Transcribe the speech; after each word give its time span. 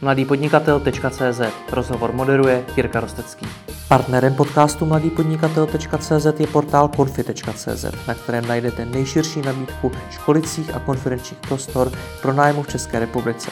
mladýpodnikatel.cz 0.00 1.40
Rozhovor 1.72 2.12
moderuje 2.12 2.64
Jirka 2.76 3.00
Rostecký. 3.00 3.46
Partnerem 3.88 4.34
podcastu 4.34 4.86
mladýpodnikatel.cz 4.86 6.26
je 6.38 6.46
portál 6.46 6.88
konfi.cz, 6.88 7.84
na 8.08 8.14
kterém 8.14 8.46
najdete 8.46 8.84
nejširší 8.84 9.42
nabídku 9.42 9.92
školicích 10.10 10.74
a 10.74 10.78
konferenčních 10.78 11.40
prostor 11.40 11.92
pro 12.22 12.32
nájmu 12.32 12.62
v 12.62 12.68
České 12.68 12.98
republice. 12.98 13.50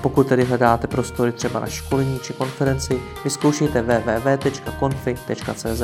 Pokud 0.00 0.28
tedy 0.28 0.44
hledáte 0.44 0.86
prostory 0.86 1.32
třeba 1.32 1.60
na 1.60 1.66
školení 1.66 2.18
či 2.22 2.32
konferenci, 2.32 3.00
vyzkoušejte 3.24 3.82
www.konfi.cz. 3.82 5.82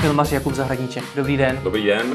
Filmař 0.00 0.32
Jakub 0.32 0.54
Zahradníček, 0.54 1.04
dobrý 1.16 1.36
den. 1.36 1.60
Dobrý 1.62 1.86
den. 1.86 2.06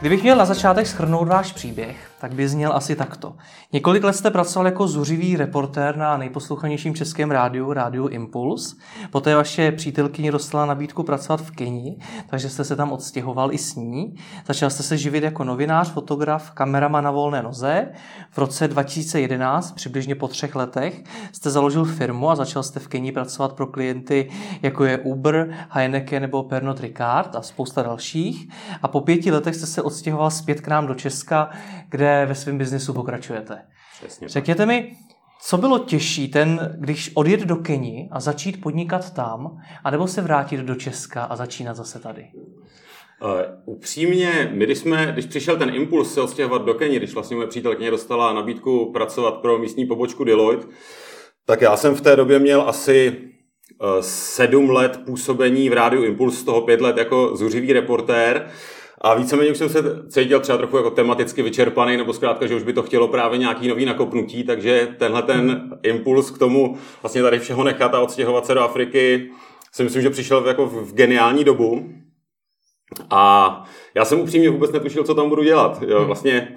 Kdybych 0.00 0.22
měl 0.22 0.36
na 0.36 0.44
začátek 0.44 0.86
schrnout 0.86 1.28
váš 1.28 1.52
příběh, 1.52 2.09
tak 2.20 2.34
by 2.34 2.48
zněl 2.48 2.72
asi 2.72 2.96
takto. 2.96 3.34
Několik 3.72 4.04
let 4.04 4.12
jste 4.12 4.30
pracoval 4.30 4.66
jako 4.66 4.88
zuřivý 4.88 5.36
reportér 5.36 5.96
na 5.96 6.16
nejposlouchanějším 6.16 6.94
českém 6.94 7.30
rádiu, 7.30 7.72
rádiu 7.72 8.06
Impuls. 8.06 8.76
Poté 9.10 9.34
vaše 9.34 9.72
přítelkyně 9.72 10.32
dostala 10.32 10.66
nabídku 10.66 11.02
pracovat 11.02 11.40
v 11.40 11.50
Keni, 11.50 11.96
takže 12.26 12.48
jste 12.48 12.64
se 12.64 12.76
tam 12.76 12.92
odstěhoval 12.92 13.52
i 13.52 13.58
s 13.58 13.74
ní. 13.74 14.14
Začal 14.46 14.70
jste 14.70 14.82
se 14.82 14.96
živit 14.96 15.24
jako 15.24 15.44
novinář, 15.44 15.92
fotograf, 15.92 16.50
kameraman 16.50 17.04
na 17.04 17.10
volné 17.10 17.42
noze. 17.42 17.88
V 18.30 18.38
roce 18.38 18.68
2011, 18.68 19.72
přibližně 19.72 20.14
po 20.14 20.28
třech 20.28 20.54
letech, 20.54 21.04
jste 21.32 21.50
založil 21.50 21.84
firmu 21.84 22.30
a 22.30 22.36
začal 22.36 22.62
jste 22.62 22.80
v 22.80 22.88
Keni 22.88 23.12
pracovat 23.12 23.52
pro 23.52 23.66
klienty, 23.66 24.30
jako 24.62 24.84
je 24.84 24.98
Uber, 24.98 25.54
Heineken 25.70 26.22
nebo 26.22 26.42
Pernod 26.42 26.80
Ricard 26.80 27.36
a 27.36 27.42
spousta 27.42 27.82
dalších. 27.82 28.48
A 28.82 28.88
po 28.88 29.00
pěti 29.00 29.30
letech 29.30 29.56
jste 29.56 29.66
se 29.66 29.82
odstěhoval 29.82 30.30
zpět 30.30 30.60
k 30.60 30.68
nám 30.68 30.86
do 30.86 30.94
Česka, 30.94 31.50
kde 31.88 32.09
ve 32.26 32.34
svém 32.34 32.58
biznesu 32.58 32.94
pokračujete. 32.94 33.58
Přesně 33.98 34.28
Řekněte 34.28 34.66
mi, 34.66 34.96
co 35.42 35.58
bylo 35.58 35.78
těžší, 35.78 36.28
ten, 36.28 36.76
když 36.78 37.10
odjet 37.14 37.40
do 37.40 37.56
Keni 37.56 38.08
a 38.12 38.20
začít 38.20 38.60
podnikat 38.60 39.14
tam, 39.14 39.58
anebo 39.84 40.06
se 40.06 40.22
vrátit 40.22 40.60
do 40.60 40.74
Česka 40.74 41.22
a 41.22 41.36
začínat 41.36 41.76
zase 41.76 41.98
tady? 41.98 42.26
Uh, 43.22 43.74
upřímně, 43.74 44.50
my 44.54 44.64
když, 44.64 44.78
jsme, 44.78 45.10
když 45.12 45.26
přišel 45.26 45.56
ten 45.56 45.74
impuls 45.74 46.14
se 46.14 46.20
odstěhovat 46.20 46.64
do 46.64 46.74
Keni, 46.74 46.96
když 46.96 47.14
vlastně 47.14 47.36
moje 47.36 47.48
přítelkyně 47.48 47.90
dostala 47.90 48.32
nabídku 48.32 48.92
pracovat 48.92 49.34
pro 49.34 49.58
místní 49.58 49.86
pobočku 49.86 50.24
Deloitte, 50.24 50.66
tak 51.46 51.60
já 51.60 51.76
jsem 51.76 51.94
v 51.94 52.00
té 52.00 52.16
době 52.16 52.38
měl 52.38 52.62
asi 52.68 53.16
uh, 53.82 53.88
sedm 54.00 54.70
let 54.70 55.00
působení 55.06 55.70
v 55.70 55.72
rádiu 55.72 56.04
Impuls, 56.04 56.38
z 56.38 56.44
toho 56.44 56.60
pět 56.60 56.80
let 56.80 56.96
jako 56.96 57.36
zuřivý 57.36 57.72
reportér. 57.72 58.50
A 59.00 59.14
víceméně 59.14 59.50
už 59.50 59.58
jsem 59.58 59.68
se 59.68 59.82
cítil 60.08 60.40
třeba 60.40 60.58
trochu 60.58 60.76
jako 60.76 60.90
tematicky 60.90 61.42
vyčerpaný, 61.42 61.96
nebo 61.96 62.12
zkrátka, 62.12 62.46
že 62.46 62.54
už 62.54 62.62
by 62.62 62.72
to 62.72 62.82
chtělo 62.82 63.08
právě 63.08 63.38
nějaký 63.38 63.68
nový 63.68 63.84
nakopnutí, 63.84 64.44
takže 64.44 64.88
tenhle 64.98 65.22
ten 65.22 65.70
impuls 65.82 66.30
k 66.30 66.38
tomu 66.38 66.78
vlastně 67.02 67.22
tady 67.22 67.38
všeho 67.38 67.64
nechat 67.64 67.94
a 67.94 68.00
odstěhovat 68.00 68.46
se 68.46 68.54
do 68.54 68.60
Afriky 68.60 69.30
si 69.72 69.84
myslím, 69.84 70.02
že 70.02 70.10
přišel 70.10 70.46
jako 70.46 70.66
v 70.66 70.94
geniální 70.94 71.44
dobu. 71.44 71.90
A 73.10 73.64
já 73.94 74.04
jsem 74.04 74.20
upřímně 74.20 74.50
vůbec 74.50 74.72
netušil, 74.72 75.04
co 75.04 75.14
tam 75.14 75.28
budu 75.28 75.42
dělat. 75.42 75.82
Jo, 75.86 76.04
vlastně 76.04 76.56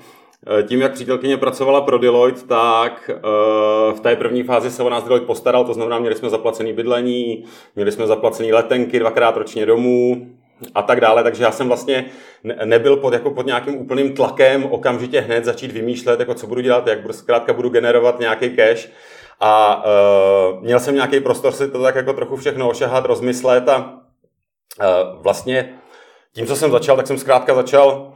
eh, 0.59 0.63
tím, 0.63 0.81
jak 0.81 0.93
přítelkyně 0.93 1.37
pracovala 1.37 1.81
pro 1.81 1.97
Deloitte, 1.97 2.47
tak 2.47 3.11
uh, 3.13 3.97
v 3.97 3.99
té 3.99 4.15
první 4.15 4.43
fázi 4.43 4.71
se 4.71 4.83
o 4.83 4.89
nás 4.89 5.03
Deloitte 5.03 5.27
postaral, 5.27 5.65
to 5.65 5.73
znamená, 5.73 5.99
měli 5.99 6.15
jsme 6.15 6.29
zaplacený 6.29 6.73
bydlení, 6.73 7.43
měli 7.75 7.91
jsme 7.91 8.07
zaplacený 8.07 8.53
letenky 8.53 8.99
dvakrát 8.99 9.37
ročně 9.37 9.65
domů, 9.65 10.27
a 10.75 10.81
tak 10.81 11.01
dále, 11.01 11.23
takže 11.23 11.43
já 11.43 11.51
jsem 11.51 11.67
vlastně 11.67 12.05
nebyl 12.65 12.97
pod, 12.97 13.13
jako 13.13 13.31
pod 13.31 13.45
nějakým 13.45 13.77
úplným 13.77 14.15
tlakem 14.15 14.63
okamžitě 14.63 15.19
hned 15.19 15.45
začít 15.45 15.71
vymýšlet, 15.71 16.19
jako 16.19 16.33
co 16.33 16.47
budu 16.47 16.61
dělat, 16.61 16.87
jak 16.87 17.01
budu, 17.01 17.13
zkrátka 17.13 17.53
budu 17.53 17.69
generovat 17.69 18.19
nějaký 18.19 18.55
cash. 18.55 18.89
A 19.39 19.83
uh, 19.85 20.63
měl 20.63 20.79
jsem 20.79 20.95
nějaký 20.95 21.19
prostor 21.19 21.51
si 21.51 21.71
to 21.71 21.83
tak 21.83 21.95
jako 21.95 22.13
trochu 22.13 22.35
všechno 22.35 22.69
ošahat, 22.69 23.05
rozmyslet 23.05 23.69
a 23.69 23.77
uh, 23.77 25.21
vlastně 25.23 25.79
tím, 26.33 26.45
co 26.45 26.55
jsem 26.55 26.71
začal, 26.71 26.97
tak 26.97 27.07
jsem 27.07 27.17
zkrátka 27.17 27.55
začal 27.55 28.12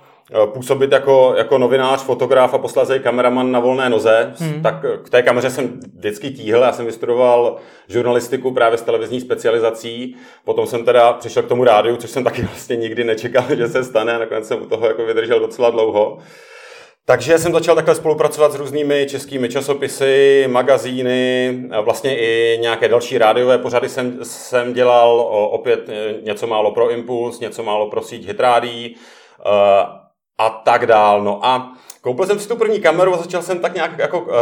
působit 0.53 0.91
jako, 0.91 1.33
jako 1.37 1.57
novinář, 1.57 2.03
fotograf 2.03 2.53
a 2.53 2.57
posléze 2.57 2.99
kameraman 2.99 3.51
na 3.51 3.59
volné 3.59 3.89
noze, 3.89 4.33
hmm. 4.37 4.61
tak 4.61 4.85
k 5.03 5.09
té 5.09 5.21
kameře 5.21 5.49
jsem 5.49 5.79
vždycky 5.97 6.31
tíhl. 6.31 6.61
Já 6.61 6.73
jsem 6.73 6.85
vystudoval 6.85 7.57
žurnalistiku 7.87 8.51
právě 8.51 8.77
s 8.77 8.81
televizní 8.81 9.21
specializací. 9.21 10.15
Potom 10.45 10.67
jsem 10.67 10.85
teda 10.85 11.13
přišel 11.13 11.43
k 11.43 11.47
tomu 11.47 11.63
rádiu, 11.63 11.95
což 11.95 12.09
jsem 12.09 12.23
taky 12.23 12.41
vlastně 12.51 12.75
nikdy 12.75 13.03
nečekal, 13.03 13.43
že 13.55 13.67
se 13.67 13.83
stane 13.83 14.15
a 14.15 14.19
nakonec 14.19 14.47
jsem 14.47 14.61
u 14.61 14.65
toho 14.65 14.87
jako 14.87 15.05
vydržel 15.05 15.39
docela 15.39 15.69
dlouho. 15.69 16.17
Takže 17.05 17.37
jsem 17.37 17.53
začal 17.53 17.75
takhle 17.75 17.95
spolupracovat 17.95 18.51
s 18.51 18.55
různými 18.55 19.05
českými 19.09 19.49
časopisy, 19.49 20.45
magazíny, 20.47 21.53
vlastně 21.81 22.17
i 22.17 22.57
nějaké 22.61 22.87
další 22.87 23.17
rádiové 23.17 23.57
pořady 23.57 23.89
jsem, 23.89 24.19
jsem 24.23 24.73
dělal, 24.73 25.19
opět 25.51 25.89
eh, 25.89 26.13
něco 26.21 26.47
málo 26.47 26.71
pro 26.71 26.91
Impuls, 26.91 27.39
něco 27.39 27.63
málo 27.63 27.89
pro 27.89 28.01
síť 28.01 28.27
Hitrádí 28.27 28.95
eh, 29.45 30.06
a 30.37 30.49
tak 30.49 30.85
dál. 30.85 31.23
No 31.23 31.45
a 31.45 31.73
koupil 32.01 32.25
jsem 32.25 32.39
si 32.39 32.47
tu 32.47 32.55
první 32.55 32.79
kameru 32.79 33.13
a 33.13 33.17
začal 33.17 33.41
jsem 33.41 33.59
tak 33.59 33.75
nějak 33.75 33.99
jako 33.99 34.19
uh, 34.19 34.33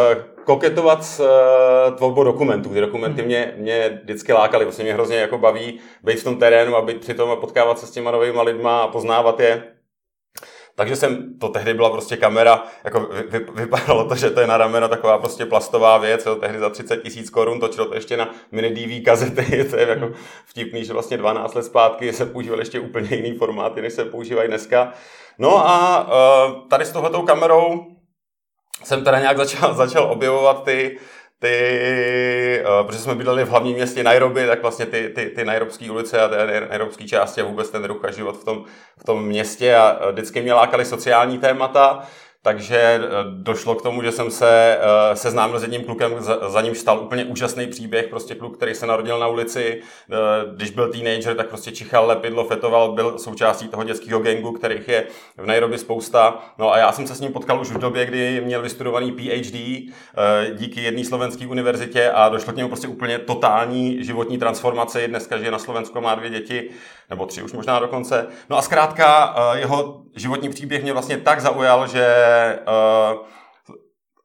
koketovat 0.44 1.04
s 1.04 1.20
uh, 1.20 1.96
tvorbou 1.96 2.24
dokumentů. 2.24 2.70
Ty 2.70 2.82
dokumenty 2.82 3.22
mhm. 3.22 3.28
mě, 3.28 3.54
mě 3.58 4.00
vždycky 4.04 4.34
lákaly, 4.34 4.66
vlastně 4.66 4.84
mě 4.84 4.94
hrozně 4.94 5.18
jako 5.18 5.38
baví 5.38 5.80
být 6.04 6.20
v 6.20 6.24
tom 6.24 6.38
terénu 6.38 6.76
a 6.76 6.82
být 6.82 7.00
přitom 7.00 7.30
a 7.32 7.36
potkávat 7.36 7.80
se 7.80 7.88
s 7.88 7.92
těma 7.92 8.12
novými 8.12 8.42
lidma 8.42 8.82
a 8.82 8.88
poznávat 8.88 9.40
je. 9.40 9.75
Takže 10.76 10.96
jsem, 10.96 11.40
to 11.40 11.50
tehdy 11.50 11.74
byla 11.74 11.90
prostě 11.90 12.18
kamera, 12.18 12.64
jako 12.84 13.10
vy, 13.30 13.46
vypadalo 13.56 14.10
to, 14.10 14.16
že 14.16 14.30
to 14.30 14.40
je 14.40 14.48
na 14.48 14.58
rameno 14.58 14.88
taková 14.88 15.18
prostě 15.18 15.46
plastová 15.46 15.98
věc, 15.98 16.26
jo, 16.26 16.36
tehdy 16.36 16.60
za 16.60 16.70
30 16.70 17.04
tisíc 17.04 17.30
korun, 17.30 17.60
točilo 17.60 17.86
to 17.86 17.96
ještě 17.96 18.18
na 18.18 18.30
mini 18.52 18.70
DV 18.70 19.06
kazety, 19.06 19.64
to 19.70 19.78
je 19.78 19.88
jako 19.88 20.12
vtipný, 20.46 20.86
že 20.86 20.94
vlastně 20.94 21.18
12 21.18 21.54
let 21.54 21.64
zpátky 21.64 22.14
se 22.14 22.26
používaly 22.26 22.62
ještě 22.62 22.80
úplně 22.80 23.16
jiný 23.16 23.38
formáty, 23.38 23.82
než 23.82 23.94
se 23.94 24.06
používají 24.06 24.48
dneska. 24.48 24.94
No 25.40 25.68
a 25.68 26.08
uh, 26.08 26.68
tady 26.68 26.86
s 26.86 26.92
tohletou 26.92 27.22
kamerou 27.22 27.86
jsem 28.84 29.04
teda 29.04 29.20
nějak 29.20 29.38
začal, 29.38 29.74
začal 29.84 30.12
objevovat 30.12 30.64
ty, 30.64 30.98
ty, 31.40 32.64
uh, 32.64 32.88
protože 32.88 33.00
jsme 33.00 33.16
bydleli 33.16 33.44
v 33.44 33.50
hlavním 33.50 33.76
městě 33.76 34.04
Nairobi, 34.04 34.48
tak 34.48 34.62
vlastně 34.62 34.86
ty, 34.86 35.10
ty, 35.10 35.30
ty 35.30 35.46
nairobské 35.46 35.92
ulice 35.92 36.22
a 36.22 36.28
ty 36.28 36.36
nairobské 36.70 37.08
části 37.08 37.42
a 37.42 37.46
vůbec 37.46 37.70
ten 37.70 37.84
ruch 37.84 38.06
a 38.06 38.12
život 38.12 38.42
v 38.42 38.46
tom, 38.46 38.66
v 38.98 39.04
tom 39.04 39.26
městě 39.26 39.76
a 39.76 40.12
vždycky 40.12 40.42
mě 40.42 40.54
lákaly 40.54 40.86
sociální 40.86 41.38
témata, 41.38 42.08
takže 42.46 42.78
eh, 42.78 43.02
došlo 43.30 43.76
k 43.76 43.82
tomu, 43.82 44.02
že 44.02 44.12
jsem 44.12 44.32
se 44.32 44.78
uh, 44.78 45.16
seznámil 45.16 45.60
s 45.60 45.62
jedním 45.62 45.84
klukem, 45.84 46.12
za, 46.48 46.62
ním 46.62 46.76
stal 46.76 47.00
úplně 47.00 47.26
úžasný 47.26 47.68
příběh, 47.68 48.08
prostě 48.08 48.36
kluk, 48.36 48.58
který 48.58 48.76
se 48.76 48.86
narodil 48.86 49.20
na 49.20 49.28
ulici, 49.28 49.82
uh, 50.10 50.54
když 50.56 50.70
byl 50.70 50.92
teenager, 50.92 51.36
tak 51.36 51.48
prostě 51.48 51.72
čichal 51.72 52.08
lepidlo, 52.08 52.44
fetoval, 52.44 52.92
byl 52.92 53.20
součástí 53.20 53.68
toho 53.68 53.84
dětského 53.84 54.20
gengu, 54.20 54.52
kterých 54.52 54.88
je 54.88 55.08
v 55.38 55.46
Nairobi 55.46 55.78
spousta. 55.78 56.40
No 56.58 56.74
a 56.74 56.78
já 56.78 56.92
jsem 56.92 57.08
se 57.08 57.16
s 57.16 57.20
ním 57.20 57.34
potkal 57.34 57.62
už 57.62 57.72
v 57.72 57.78
době, 57.78 58.06
kdy 58.06 58.42
měl 58.42 58.62
vystudovaný 58.62 59.12
PhD 59.12 59.56
díky 60.56 60.82
jedné 60.82 61.04
slovenské 61.04 61.48
univerzitě 61.48 62.12
a 62.12 62.30
došlo 62.30 62.54
k 62.54 62.56
němu 62.56 62.70
prostě 62.70 62.88
úplně 62.88 63.20
totální 63.20 64.04
životní 64.04 64.38
transformaci. 64.38 65.08
Dneska 65.08 65.38
žije 65.38 65.52
na 65.52 65.60
Slovensku, 65.60 66.02
má 66.02 66.16
dvě 66.16 66.30
děti, 66.30 66.70
nebo 67.10 67.26
tři 67.26 67.44
už 67.44 67.54
možná 67.54 67.80
dokonce. 67.80 68.28
No 68.50 68.58
a 68.58 68.62
zkrátka 68.62 69.36
jeho 69.56 70.02
životní 70.16 70.50
příběh 70.50 70.84
mě 70.84 70.94
vlastně 70.94 71.18
tak 71.18 71.42
zaujal, 71.42 71.88
že 71.88 72.06
uh, 72.68 73.26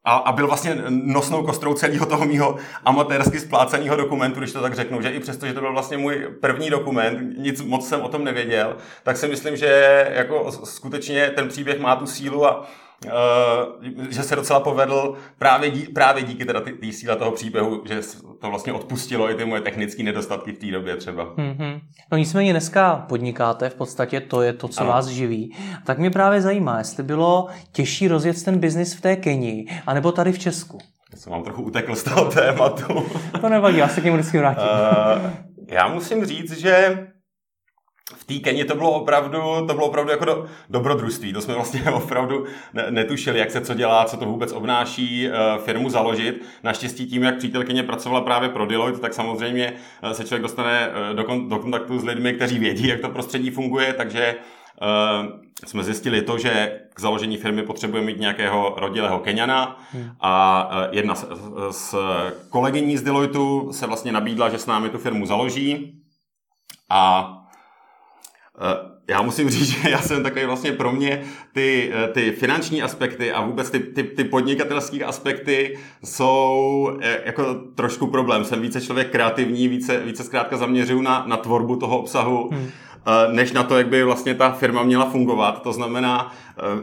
a, 0.03 0.15
a 0.15 0.31
byl 0.31 0.47
vlastně 0.47 0.77
nosnou 0.89 1.45
kostrou 1.45 1.73
celého 1.73 2.05
toho 2.05 2.25
mýho 2.25 2.55
amatérsky 2.85 3.39
spláceného 3.39 3.95
dokumentu, 3.95 4.39
když 4.39 4.51
to 4.53 4.61
tak 4.61 4.75
řeknu, 4.75 5.01
že 5.01 5.09
i 5.09 5.19
přesto, 5.19 5.45
že 5.47 5.53
to 5.53 5.59
byl 5.59 5.71
vlastně 5.73 5.97
můj 5.97 6.27
první 6.41 6.69
dokument, 6.69 7.37
nic 7.37 7.61
moc 7.61 7.87
jsem 7.87 8.01
o 8.01 8.07
tom 8.07 8.23
nevěděl, 8.23 8.77
tak 9.03 9.17
si 9.17 9.27
myslím, 9.27 9.55
že 9.55 10.07
jako 10.13 10.51
skutečně 10.51 11.29
ten 11.29 11.47
příběh 11.47 11.79
má 11.79 11.95
tu 11.95 12.07
sílu 12.07 12.45
a 12.45 12.67
Uh, 13.05 14.09
že 14.09 14.23
se 14.23 14.35
docela 14.35 14.59
povedl 14.59 15.15
právě, 15.37 15.71
dí, 15.71 15.81
právě 15.81 16.23
díky 16.23 16.45
teda 16.45 16.61
té 16.61 16.91
síle 16.91 17.15
toho 17.15 17.31
příběhu, 17.31 17.81
že 17.85 18.01
to 18.41 18.49
vlastně 18.49 18.73
odpustilo 18.73 19.31
i 19.31 19.35
ty 19.35 19.45
moje 19.45 19.61
technické 19.61 20.03
nedostatky 20.03 20.51
v 20.51 20.57
té 20.57 20.71
době 20.71 20.97
třeba. 20.97 21.35
Mm-hmm. 21.35 21.81
No 22.11 22.17
nicméně 22.17 22.53
dneska 22.53 23.05
podnikáte, 23.09 23.69
v 23.69 23.75
podstatě 23.75 24.19
to 24.19 24.41
je 24.41 24.53
to, 24.53 24.67
co 24.67 24.81
ano. 24.81 24.89
vás 24.89 25.07
živí. 25.07 25.55
Tak 25.85 25.97
mě 25.97 26.09
právě 26.09 26.41
zajímá, 26.41 26.77
jestli 26.77 27.03
bylo 27.03 27.47
těžší 27.71 28.07
rozjet 28.07 28.43
ten 28.43 28.59
biznis 28.59 28.93
v 28.93 29.01
té 29.01 29.15
Kenii, 29.15 29.65
anebo 29.87 30.11
tady 30.11 30.31
v 30.31 30.39
Česku. 30.39 30.77
Já 31.11 31.17
jsem 31.17 31.31
vám 31.31 31.43
trochu 31.43 31.63
utekl 31.63 31.95
z 31.95 32.03
toho 32.03 32.25
tématu. 32.31 33.05
to 33.41 33.49
nevadí, 33.49 33.77
já 33.77 33.87
se 33.87 34.01
k 34.01 34.03
němu 34.03 34.17
vždycky 34.17 34.37
vrátím. 34.37 34.63
Uh, 34.63 35.31
já 35.67 35.87
musím 35.87 36.25
říct, 36.25 36.57
že 36.57 37.07
v 38.15 38.23
té 38.23 38.33
Keni 38.33 38.65
to 38.65 38.75
bylo 38.75 38.91
opravdu, 38.91 39.41
to 39.67 39.73
bylo 39.73 39.85
opravdu 39.85 40.11
jako 40.11 40.25
do, 40.25 40.45
dobrodružství. 40.69 41.33
To 41.33 41.41
jsme 41.41 41.53
vlastně 41.53 41.81
opravdu 41.93 42.45
netušili, 42.89 43.39
jak 43.39 43.51
se 43.51 43.61
co 43.61 43.73
dělá, 43.73 44.05
co 44.05 44.17
to 44.17 44.25
vůbec 44.25 44.51
obnáší 44.51 45.27
uh, 45.27 45.63
firmu 45.63 45.89
založit. 45.89 46.41
Naštěstí 46.63 47.05
tím, 47.05 47.23
jak 47.23 47.37
přítelkyně 47.37 47.83
pracovala 47.83 48.21
právě 48.21 48.49
pro 48.49 48.65
Deloitte, 48.65 49.01
tak 49.01 49.13
samozřejmě 49.13 49.73
uh, 50.03 50.11
se 50.11 50.25
člověk 50.25 50.41
dostane 50.41 50.89
uh, 50.89 51.15
do, 51.15 51.23
kon, 51.23 51.49
do 51.49 51.59
kontaktu 51.59 51.99
s 51.99 52.03
lidmi, 52.03 52.33
kteří 52.33 52.59
vědí, 52.59 52.87
jak 52.87 52.99
to 52.99 53.09
prostředí 53.09 53.49
funguje, 53.49 53.93
takže 53.93 54.35
jsme 55.65 55.83
zjistili 55.83 56.21
to, 56.21 56.37
že 56.37 56.79
k 56.93 56.99
založení 56.99 57.37
firmy 57.37 57.63
potřebujeme 57.63 58.05
mít 58.05 58.19
nějakého 58.19 58.73
rodilého 58.77 59.19
Keniana 59.19 59.79
hmm. 59.91 60.09
a 60.21 60.67
jedna 60.91 61.15
z, 61.15 61.25
z 61.71 61.95
kolegyní 62.49 62.97
z 62.97 63.03
Deloitu 63.03 63.73
se 63.73 63.87
vlastně 63.87 64.11
nabídla, 64.11 64.49
že 64.49 64.57
s 64.57 64.65
námi 64.65 64.89
tu 64.89 64.97
firmu 64.97 65.25
založí 65.25 66.01
a 66.89 67.40
já 69.07 69.21
musím 69.21 69.49
říct, 69.49 69.69
že 69.81 69.89
já 69.89 70.01
jsem 70.01 70.23
takový 70.23 70.45
vlastně 70.45 70.71
pro 70.71 70.91
mě 70.91 71.23
ty, 71.53 71.91
ty 72.13 72.31
finanční 72.31 72.81
aspekty 72.81 73.31
a 73.31 73.45
vůbec 73.45 73.69
ty, 73.69 73.79
ty, 73.79 74.03
ty 74.03 74.23
podnikatelské 74.23 75.03
aspekty 75.03 75.79
jsou 76.03 76.97
e, 77.01 77.21
jako 77.25 77.55
trošku 77.75 78.07
problém. 78.07 78.45
Jsem 78.45 78.61
více 78.61 78.81
člověk 78.81 79.11
kreativní, 79.11 79.67
více, 79.67 79.99
více 79.99 80.23
zkrátka 80.23 80.57
zaměřuju 80.57 81.01
na, 81.01 81.23
na 81.27 81.37
tvorbu 81.37 81.75
toho 81.75 81.99
obsahu. 81.99 82.49
Hmm 82.51 82.67
než 83.31 83.51
na 83.51 83.63
to, 83.63 83.77
jak 83.77 83.87
by 83.87 84.03
vlastně 84.03 84.35
ta 84.35 84.51
firma 84.51 84.83
měla 84.83 85.09
fungovat. 85.09 85.61
To 85.61 85.73
znamená, 85.73 86.33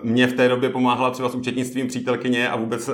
mě 0.02 0.26
v 0.26 0.32
té 0.32 0.48
době 0.48 0.70
pomáhala 0.70 1.10
třeba 1.10 1.28
s 1.28 1.34
účetnictvím 1.34 1.88
přítelkyně 1.88 2.48
a 2.48 2.56
vůbec 2.56 2.90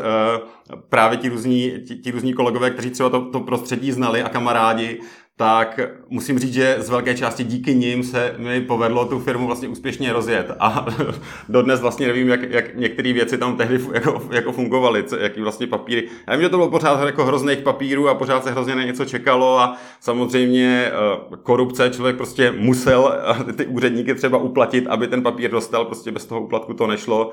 právě 0.88 1.18
ti 1.18 1.28
různí, 1.28 1.72
ti, 1.88 1.96
ti 1.96 2.10
různí 2.10 2.34
kolegové, 2.34 2.70
kteří 2.70 2.90
třeba 2.90 3.08
to, 3.08 3.20
to 3.20 3.40
prostředí 3.40 3.92
znali 3.92 4.22
a 4.22 4.28
kamarádi, 4.28 5.00
tak 5.36 5.80
musím 6.08 6.38
říct, 6.38 6.52
že 6.52 6.76
z 6.78 6.90
velké 6.90 7.14
části 7.14 7.44
díky 7.44 7.74
nim 7.74 8.02
se 8.02 8.34
mi 8.38 8.60
povedlo 8.60 9.04
tu 9.04 9.18
firmu 9.18 9.46
vlastně 9.46 9.68
úspěšně 9.68 10.12
rozjet. 10.12 10.50
A 10.60 10.86
dodnes 11.48 11.80
vlastně 11.80 12.06
nevím, 12.06 12.28
jak, 12.28 12.42
jak 12.50 12.76
některé 12.76 13.12
věci 13.12 13.38
tam 13.38 13.56
tehdy 13.56 13.80
jako, 13.92 14.22
jako 14.30 14.52
fungovaly, 14.52 15.02
co, 15.02 15.16
jaký 15.16 15.40
vlastně 15.40 15.66
papíry. 15.66 16.08
Já 16.26 16.34
vím, 16.34 16.42
že 16.42 16.48
to 16.48 16.56
bylo 16.56 16.70
pořád 16.70 17.06
jako 17.06 17.24
hrozných 17.24 17.58
papírů 17.58 18.08
a 18.08 18.14
pořád 18.14 18.44
se 18.44 18.50
hrozně 18.50 18.74
na 18.74 18.84
něco 18.84 19.04
čekalo 19.04 19.58
a 19.58 19.76
samozřejmě 20.00 20.86
eh, 20.86 21.36
korupce, 21.42 21.90
člověk 21.90 22.16
prostě 22.16 22.50
musel 22.50 23.14
eh, 23.48 23.52
ty 23.52 23.66
úředníky 23.66 24.14
třeba 24.14 24.38
uplatit, 24.38 24.86
aby 24.86 25.08
ten 25.08 25.22
papír 25.22 25.50
dostal, 25.50 25.84
prostě 25.84 26.12
bez 26.12 26.26
toho 26.26 26.40
úplatku 26.40 26.74
to 26.74 26.86
nešlo. 26.86 27.30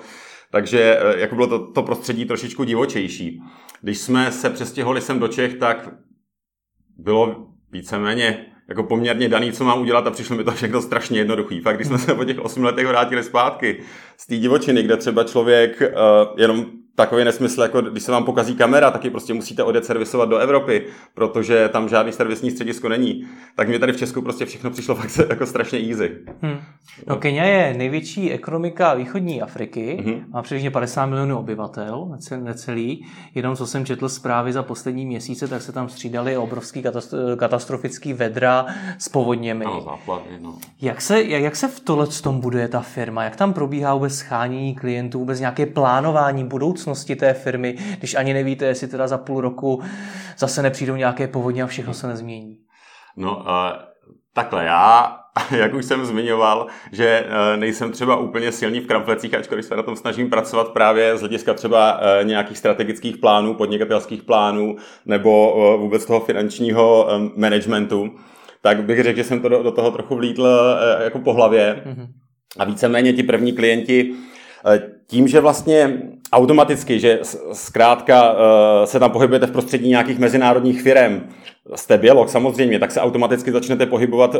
Takže 0.52 1.00
eh, 1.02 1.20
jako 1.20 1.36
bylo 1.36 1.48
to, 1.48 1.72
to 1.72 1.84
prostředí 1.84 2.26
trošičku 2.26 2.64
divočejší. 2.64 3.42
Když 3.82 3.98
jsme 3.98 4.32
se 4.32 4.50
přestěhovali 4.50 5.02
sem 5.02 5.20
do 5.20 5.28
Čech, 5.28 5.54
tak 5.54 5.90
bylo 6.98 7.51
víceméně 7.72 8.46
jako 8.68 8.84
poměrně 8.84 9.30
daný, 9.30 9.52
co 9.52 9.64
mám 9.64 9.82
udělat 9.82 10.08
a 10.08 10.12
přišlo 10.12 10.36
mi 10.36 10.44
to 10.44 10.52
všechno 10.52 10.82
strašně 10.82 11.20
jednoduchý. 11.20 11.60
Fakt, 11.60 11.76
když 11.76 11.88
jsme 11.88 11.98
se 11.98 12.16
po 12.16 12.26
těch 12.26 12.40
osmi 12.40 12.66
letech 12.66 12.88
vrátili 12.88 13.24
zpátky 13.24 13.80
z 14.18 14.28
té 14.28 14.38
divočiny, 14.38 14.84
kde 14.84 14.98
třeba 14.98 15.24
člověk 15.24 15.82
uh, 15.82 16.40
jenom 16.40 16.66
takový 16.96 17.24
nesmysl, 17.24 17.62
jako 17.62 17.82
když 17.82 18.04
se 18.04 18.12
vám 18.12 18.24
pokazí 18.24 18.56
kamera, 18.56 18.92
taky 18.92 19.10
prostě 19.10 19.34
musíte 19.34 19.64
odjet 19.64 19.86
servisovat 19.86 20.30
do 20.30 20.38
Evropy, 20.38 20.86
protože 21.14 21.70
tam 21.70 21.90
žádný 21.90 22.12
servisní 22.12 22.52
středisko 22.52 22.90
není. 22.90 23.28
Tak 23.56 23.68
mě 23.68 23.80
tady 23.80 23.94
v 23.94 23.98
Česku 23.98 24.22
prostě 24.22 24.46
všechno 24.46 24.72
přišlo 24.72 24.96
fakt 25.02 25.20
jako 25.30 25.46
strašně 25.46 25.80
easy. 25.80 26.18
Hmm. 26.42 26.58
No 27.08 27.16
Kenia 27.16 27.46
je 27.46 27.74
největší 27.74 28.32
ekonomika 28.32 28.94
východní 28.94 29.42
Afriky, 29.42 30.04
hmm. 30.06 30.24
má 30.30 30.42
přibližně 30.42 30.72
50 30.72 31.06
milionů 31.06 31.40
obyvatel, 31.40 32.18
necelý. 32.38 33.06
Jenom 33.36 33.56
co 33.56 33.68
jsem 33.68 33.86
četl 33.86 34.10
zprávy 34.10 34.54
za 34.54 34.64
poslední 34.64 35.06
měsíce, 35.06 35.48
tak 35.48 35.62
se 35.62 35.72
tam 35.72 35.90
střídali 35.90 36.38
obrovský 36.38 36.84
katastrofický 37.38 38.14
vedra 38.14 38.66
s 38.98 39.10
povodněmi. 39.10 39.66
No, 39.66 39.82
záplavy, 39.82 40.40
no. 40.40 40.56
Jak 40.82 41.02
se, 41.02 41.24
jak, 41.24 41.42
jak 41.42 41.56
se 41.56 41.68
v 41.68 41.80
tohle 41.80 42.08
tom 42.08 42.40
buduje 42.40 42.68
ta 42.68 42.80
firma? 42.80 43.24
Jak 43.24 43.36
tam 43.36 43.54
probíhá 43.54 43.94
vůbec 43.94 44.16
schánění 44.16 44.76
klientů, 44.76 45.20
vůbec 45.20 45.40
nějaké 45.40 45.66
plánování 45.66 46.44
budoucnosti? 46.44 46.81
Budoucnosti 46.82 47.16
té 47.16 47.34
firmy, 47.34 47.76
když 47.98 48.16
ani 48.16 48.34
nevíte, 48.34 48.66
jestli 48.66 48.88
teda 48.88 49.08
za 49.08 49.18
půl 49.18 49.42
roku 49.42 49.82
zase 50.38 50.62
nepřijdou 50.62 50.96
nějaké 50.96 51.28
povodně 51.28 51.64
a 51.64 51.68
všechno 51.68 51.94
se 51.94 52.08
nezmění? 52.08 52.58
No, 53.18 53.36
uh, 53.38 53.46
takhle, 54.34 54.66
já, 54.66 55.18
jak 55.58 55.74
už 55.74 55.86
jsem 55.86 56.06
zmiňoval, 56.06 56.68
že 56.92 57.26
uh, 57.26 57.60
nejsem 57.60 57.92
třeba 57.92 58.16
úplně 58.16 58.52
silný 58.52 58.80
v 58.80 58.88
kramflecích, 58.88 59.34
ačkoliv 59.34 59.66
se 59.66 59.76
na 59.76 59.84
tom 59.84 59.96
snažím 59.96 60.30
pracovat 60.30 60.70
právě 60.70 61.18
z 61.18 61.20
hlediska 61.20 61.54
třeba 61.54 62.00
uh, 62.00 62.28
nějakých 62.28 62.58
strategických 62.58 63.18
plánů, 63.18 63.54
podnikatelských 63.54 64.24
plánů 64.24 64.76
nebo 65.06 65.54
uh, 65.54 65.82
vůbec 65.82 66.06
toho 66.06 66.20
finančního 66.20 67.08
managementu, 67.36 68.12
tak 68.62 68.84
bych 68.84 69.04
řekl, 69.04 69.18
že 69.18 69.24
jsem 69.24 69.42
to 69.42 69.50
do, 69.50 69.64
do 69.64 69.72
toho 69.72 69.92
trochu 69.92 70.16
vlítl 70.16 70.48
jako 71.04 71.20
po 71.20 71.34
hlavě. 71.34 71.82
Mm-hmm. 71.86 72.08
A 72.58 72.66
víceméně 72.66 73.14
ti 73.14 73.24
první 73.24 73.54
klienti 73.54 74.14
tím, 75.08 75.28
že 75.28 75.40
vlastně 75.40 76.02
automaticky, 76.32 77.00
že 77.00 77.20
zkrátka 77.54 78.36
se 78.86 79.00
tam 79.00 79.12
pohybujete 79.12 79.48
v 79.48 79.52
prostředí 79.52 79.90
nějakých 79.90 80.20
mezinárodních 80.20 80.82
firm, 80.82 81.22
jste 81.76 81.98
bělok 81.98 82.30
samozřejmě, 82.30 82.80
tak 82.80 82.92
se 82.92 83.02
automaticky 83.02 83.52
začnete 83.52 83.86
pohybovat 83.86 84.36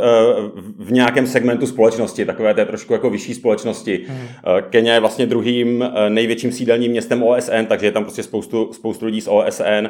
v 0.80 0.92
nějakém 0.92 1.28
segmentu 1.28 1.68
společnosti, 1.68 2.26
takové 2.26 2.54
té 2.54 2.66
trošku 2.66 2.94
jako 2.94 3.10
vyšší 3.10 3.34
společnosti. 3.34 4.06
Hmm. 4.08 4.28
Kenya 4.70 4.94
je 4.94 5.00
vlastně 5.00 5.26
druhým 5.26 5.86
největším 6.10 6.52
sídelním 6.52 6.92
městem 6.92 7.24
OSN, 7.24 7.66
takže 7.68 7.86
je 7.86 7.92
tam 7.92 8.04
prostě 8.04 8.24
spoustu, 8.24 8.74
spoustu 8.74 9.06
lidí 9.06 9.22
z 9.22 9.28
OSN. 9.28 9.88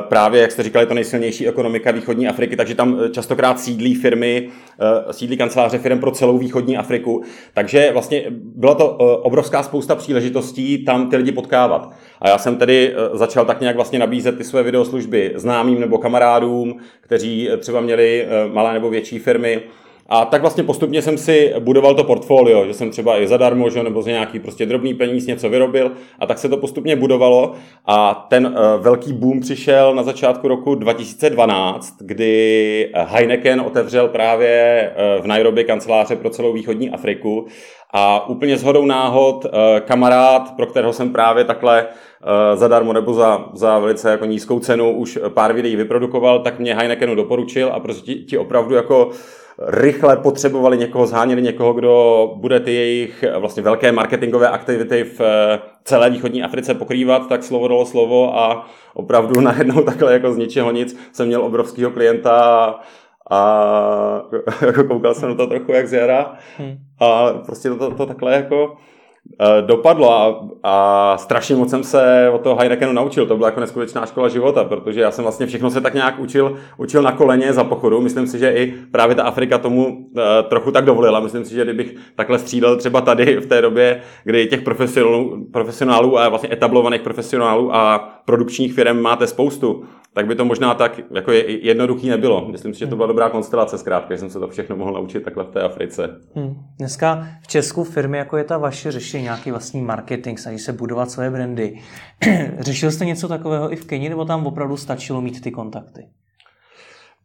Právě, 0.00 0.40
jak 0.40 0.50
jste 0.52 0.62
říkali, 0.62 0.86
to 0.86 0.94
nejsilnější 0.94 1.48
ekonomika 1.48 1.90
východní 1.90 2.28
Afriky, 2.28 2.56
takže 2.56 2.74
tam 2.74 2.98
častokrát 3.12 3.60
sídlí 3.60 3.94
firmy, 3.94 4.48
sídlí 5.10 5.36
kanceláře 5.36 5.78
firm 5.78 5.98
pro 5.98 6.10
celou 6.10 6.38
východní 6.38 6.76
Afriku. 6.76 7.22
Takže 7.54 7.90
vlastně 7.92 8.24
byla 8.30 8.74
to 8.74 8.96
obrovská 9.22 9.62
spousta 9.62 9.94
příležitostí 9.94 10.84
tam 10.84 11.10
ty 11.10 11.16
lidi 11.16 11.32
potkávat. 11.32 11.94
A 12.20 12.28
já 12.28 12.38
jsem 12.38 12.56
tedy 12.56 12.94
začal 13.12 13.44
tak 13.44 13.60
nějak 13.60 13.76
vlastně 13.76 13.98
nabízet 13.98 14.38
ty 14.38 14.44
své 14.44 14.62
videoslužby 14.62 15.32
známým 15.34 15.80
nebo 15.80 15.98
kamarádům, 15.98 16.76
kteří 17.00 17.48
třeba 17.58 17.80
měli 17.80 18.26
malé 18.52 18.72
nebo 18.72 18.90
větší 18.90 19.18
firmy 19.18 19.62
a 20.08 20.24
tak 20.24 20.40
vlastně 20.40 20.64
postupně 20.64 21.02
jsem 21.02 21.18
si 21.18 21.54
budoval 21.58 21.94
to 21.94 22.04
portfolio, 22.04 22.66
že 22.66 22.74
jsem 22.74 22.90
třeba 22.90 23.20
i 23.20 23.26
zadarmo, 23.26 23.70
že, 23.70 23.82
nebo 23.82 24.02
za 24.02 24.10
nějaký 24.10 24.38
prostě 24.38 24.66
drobný 24.66 24.94
peníz 24.94 25.26
něco 25.26 25.48
vyrobil 25.48 25.92
a 26.18 26.26
tak 26.26 26.38
se 26.38 26.48
to 26.48 26.56
postupně 26.56 26.96
budovalo. 26.96 27.52
A 27.86 28.26
ten 28.30 28.46
uh, 28.46 28.82
velký 28.82 29.12
boom 29.12 29.40
přišel 29.40 29.94
na 29.94 30.02
začátku 30.02 30.48
roku 30.48 30.74
2012, 30.74 31.94
kdy 32.00 32.92
Heineken 32.94 33.60
otevřel 33.60 34.08
právě 34.08 34.90
uh, 35.16 35.24
v 35.24 35.26
Nairobi 35.26 35.64
kanceláře 35.64 36.16
pro 36.16 36.30
celou 36.30 36.52
východní 36.52 36.90
Afriku. 36.90 37.46
A 37.94 38.28
úplně 38.28 38.56
shodou 38.56 38.86
náhod 38.86 39.44
uh, 39.44 39.50
kamarád, 39.80 40.56
pro 40.56 40.66
kterého 40.66 40.92
jsem 40.92 41.12
právě 41.12 41.44
takhle 41.44 41.86
zadarmo 42.54 42.92
nebo 42.92 43.14
za, 43.14 43.44
za 43.54 43.78
velice 43.78 44.10
jako 44.10 44.24
nízkou 44.24 44.58
cenu 44.58 44.90
už 44.90 45.18
pár 45.28 45.52
videí 45.52 45.76
vyprodukoval, 45.76 46.38
tak 46.38 46.58
mě 46.58 46.74
Heinekenu 46.74 47.14
doporučil 47.14 47.70
a 47.72 47.80
prostě 47.80 48.14
ti 48.14 48.38
opravdu 48.38 48.74
jako 48.74 49.10
rychle 49.66 50.16
potřebovali 50.16 50.78
někoho, 50.78 51.06
zháněli 51.06 51.42
někoho, 51.42 51.72
kdo 51.72 52.32
bude 52.36 52.60
ty 52.60 52.74
jejich 52.74 53.24
vlastně 53.38 53.62
velké 53.62 53.92
marketingové 53.92 54.48
aktivity 54.48 55.04
v 55.04 55.20
eh, 55.20 55.58
celé 55.84 56.10
východní 56.10 56.42
Africe 56.42 56.74
pokrývat, 56.74 57.28
tak 57.28 57.42
slovo 57.42 57.68
dalo 57.68 57.86
slovo 57.86 58.38
a 58.38 58.66
opravdu 58.94 59.40
najednou 59.40 59.82
takhle 59.82 60.12
jako 60.12 60.32
z 60.32 60.36
ničeho 60.36 60.70
nic 60.70 61.10
jsem 61.12 61.26
měl 61.26 61.44
obrovského 61.44 61.90
klienta 61.90 62.74
a 63.30 64.22
jako 64.66 64.84
koukal 64.84 65.14
jsem 65.14 65.28
na 65.28 65.34
to 65.34 65.46
trochu 65.46 65.72
jak 65.72 65.88
z 65.88 65.92
jara 65.92 66.34
hmm. 66.58 66.76
a 67.00 67.32
prostě 67.46 67.68
to, 67.68 67.76
to, 67.76 67.90
to 67.90 68.06
takhle 68.06 68.34
jako 68.34 68.76
Eh, 68.76 68.91
dopadlo 69.66 70.12
a, 70.12 70.48
a 70.62 71.18
strašně 71.18 71.56
moc 71.56 71.70
jsem 71.70 71.84
se 71.84 72.30
od 72.32 72.40
toho 72.40 72.56
Heinekenu 72.56 72.92
naučil. 72.92 73.26
To 73.26 73.36
byla 73.36 73.48
jako 73.48 73.60
neskutečná 73.60 74.06
škola 74.06 74.28
života, 74.28 74.64
protože 74.64 75.00
já 75.00 75.10
jsem 75.10 75.24
vlastně 75.24 75.46
všechno 75.46 75.70
se 75.70 75.80
tak 75.80 75.94
nějak 75.94 76.18
učil, 76.18 76.56
učil 76.76 77.02
na 77.02 77.12
koleně 77.12 77.52
za 77.52 77.64
pochodu. 77.64 78.00
Myslím 78.00 78.26
si, 78.26 78.38
že 78.38 78.52
i 78.52 78.74
právě 78.92 79.16
ta 79.16 79.22
Afrika 79.22 79.58
tomu 79.58 79.86
uh, 79.86 80.22
trochu 80.48 80.70
tak 80.70 80.84
dovolila. 80.84 81.20
Myslím 81.20 81.44
si, 81.44 81.54
že 81.54 81.64
kdybych 81.64 81.94
takhle 82.16 82.38
střídal 82.38 82.76
třeba 82.76 83.00
tady 83.00 83.36
v 83.36 83.46
té 83.46 83.62
době, 83.62 84.00
kdy 84.24 84.46
těch 84.46 84.62
profesionálů, 84.62 85.46
profesionálů 85.52 86.18
a 86.18 86.28
vlastně 86.28 86.52
etablovaných 86.52 87.02
profesionálů 87.02 87.74
a 87.74 88.12
produkčních 88.24 88.74
firm 88.74 89.00
máte 89.00 89.26
spoustu, 89.26 89.84
tak 90.14 90.26
by 90.26 90.34
to 90.34 90.44
možná 90.44 90.74
tak 90.74 91.00
jako 91.14 91.32
jednoduchý 91.32 92.08
nebylo. 92.08 92.48
Myslím 92.48 92.74
si, 92.74 92.80
že 92.80 92.86
to 92.86 92.96
byla 92.96 93.08
dobrá 93.08 93.30
konstelace 93.30 93.78
zkrátka, 93.78 94.14
že 94.14 94.18
jsem 94.18 94.30
se 94.30 94.38
to 94.38 94.48
všechno 94.48 94.76
mohl 94.76 94.92
naučit 94.92 95.22
takhle 95.22 95.44
v 95.44 95.50
té 95.50 95.62
Africe. 95.62 96.20
Hmm. 96.34 96.54
Dneska 96.78 97.28
v 97.42 97.46
Česku 97.46 97.84
firmy, 97.84 98.18
jako 98.18 98.36
je 98.36 98.44
ta 98.44 98.58
vaše, 98.58 98.92
řeší 98.92 99.22
nějaký 99.22 99.50
vlastní 99.50 99.82
marketing, 99.82 100.38
snaží 100.38 100.58
se 100.58 100.72
budovat 100.72 101.10
své 101.10 101.30
brandy. 101.30 101.80
Řešil 102.58 102.90
jste 102.90 103.04
něco 103.04 103.28
takového 103.28 103.72
i 103.72 103.76
v 103.76 103.86
Keni, 103.86 104.08
nebo 104.08 104.24
tam 104.24 104.46
opravdu 104.46 104.76
stačilo 104.76 105.20
mít 105.20 105.40
ty 105.40 105.50
kontakty? 105.50 106.08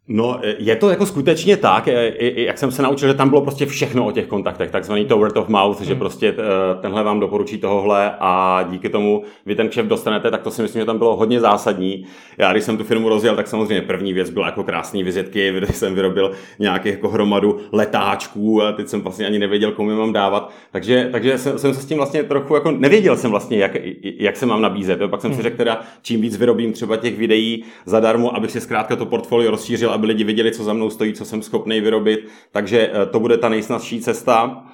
No, 0.10 0.40
je 0.58 0.76
to 0.76 0.90
jako 0.90 1.06
skutečně 1.06 1.58
tak, 1.58 1.88
jak 2.20 2.58
jsem 2.58 2.72
se 2.72 2.82
naučil, 2.82 3.08
že 3.08 3.14
tam 3.14 3.30
bylo 3.30 3.42
prostě 3.42 3.66
všechno 3.66 4.06
o 4.06 4.12
těch 4.12 4.28
kontaktech, 4.28 4.72
takzvaný 4.72 5.06
to 5.06 5.18
word 5.18 5.38
of 5.38 5.48
mouth, 5.48 5.78
hmm. 5.78 5.88
že 5.88 5.96
prostě 5.96 6.36
tenhle 6.82 7.04
vám 7.04 7.20
doporučí 7.20 7.58
tohle 7.58 8.12
a 8.20 8.64
díky 8.70 8.90
tomu 8.90 9.24
vy 9.46 9.56
ten 9.56 9.70
kšef 9.70 9.86
dostanete, 9.86 10.32
tak 10.32 10.42
to 10.42 10.52
si 10.52 10.62
myslím, 10.62 10.82
že 10.82 10.86
tam 10.86 10.98
bylo 10.98 11.16
hodně 11.16 11.40
zásadní. 11.40 12.06
Já, 12.38 12.52
když 12.52 12.64
jsem 12.64 12.78
tu 12.78 12.84
firmu 12.84 13.10
rozjel, 13.10 13.36
tak 13.36 13.48
samozřejmě 13.48 13.82
první 13.82 14.14
věc 14.14 14.30
byla 14.30 14.46
jako 14.46 14.64
krásný 14.64 15.04
vizitky, 15.04 15.54
kde 15.58 15.68
jsem 15.68 15.96
vyrobil 15.96 16.32
nějaký 16.60 16.90
jako 16.90 17.10
hromadu 17.10 17.60
letáčků 17.72 18.64
a 18.64 18.72
teď 18.72 18.88
jsem 18.88 19.02
vlastně 19.02 19.26
ani 19.26 19.40
nevěděl, 19.40 19.72
komu 19.72 19.90
je 19.90 19.96
mám 19.96 20.14
dávat. 20.14 20.52
Takže, 20.72 21.10
takže 21.12 21.38
jsem, 21.38 21.60
jsem 21.60 21.74
se 21.74 21.82
s 21.82 21.86
tím 21.86 21.98
vlastně 21.98 22.24
trochu 22.24 22.56
jako 22.56 22.72
nevěděl 22.72 23.18
jsem 23.18 23.32
vlastně, 23.32 23.58
jak, 23.58 23.72
jak 24.02 24.38
se 24.38 24.46
mám 24.46 24.62
nabízet. 24.62 25.00
Pak 25.10 25.22
jsem 25.22 25.32
si 25.32 25.36
hmm. 25.36 25.44
řekl 25.44 25.58
teda, 25.58 25.82
čím 26.02 26.22
víc 26.22 26.38
vyrobím 26.38 26.74
třeba 26.74 26.98
těch 26.98 27.18
videí 27.18 27.64
zadarmo, 27.86 28.36
abych 28.36 28.52
si 28.52 28.62
zkrátka 28.62 28.96
to 28.96 29.06
portfolio 29.06 29.52
rozšířil 29.52 29.97
aby 29.98 30.08
lidi 30.08 30.24
viděli, 30.24 30.52
co 30.52 30.64
za 30.64 30.74
mnou 30.74 30.90
stojí, 30.90 31.14
co 31.14 31.26
jsem 31.26 31.42
schopný 31.42 31.82
vyrobit. 31.82 32.28
Takže 32.52 32.92
eh, 32.94 33.06
to 33.06 33.20
bude 33.20 33.38
ta 33.38 33.50
nejsnazší 33.50 34.02
cesta. 34.02 34.67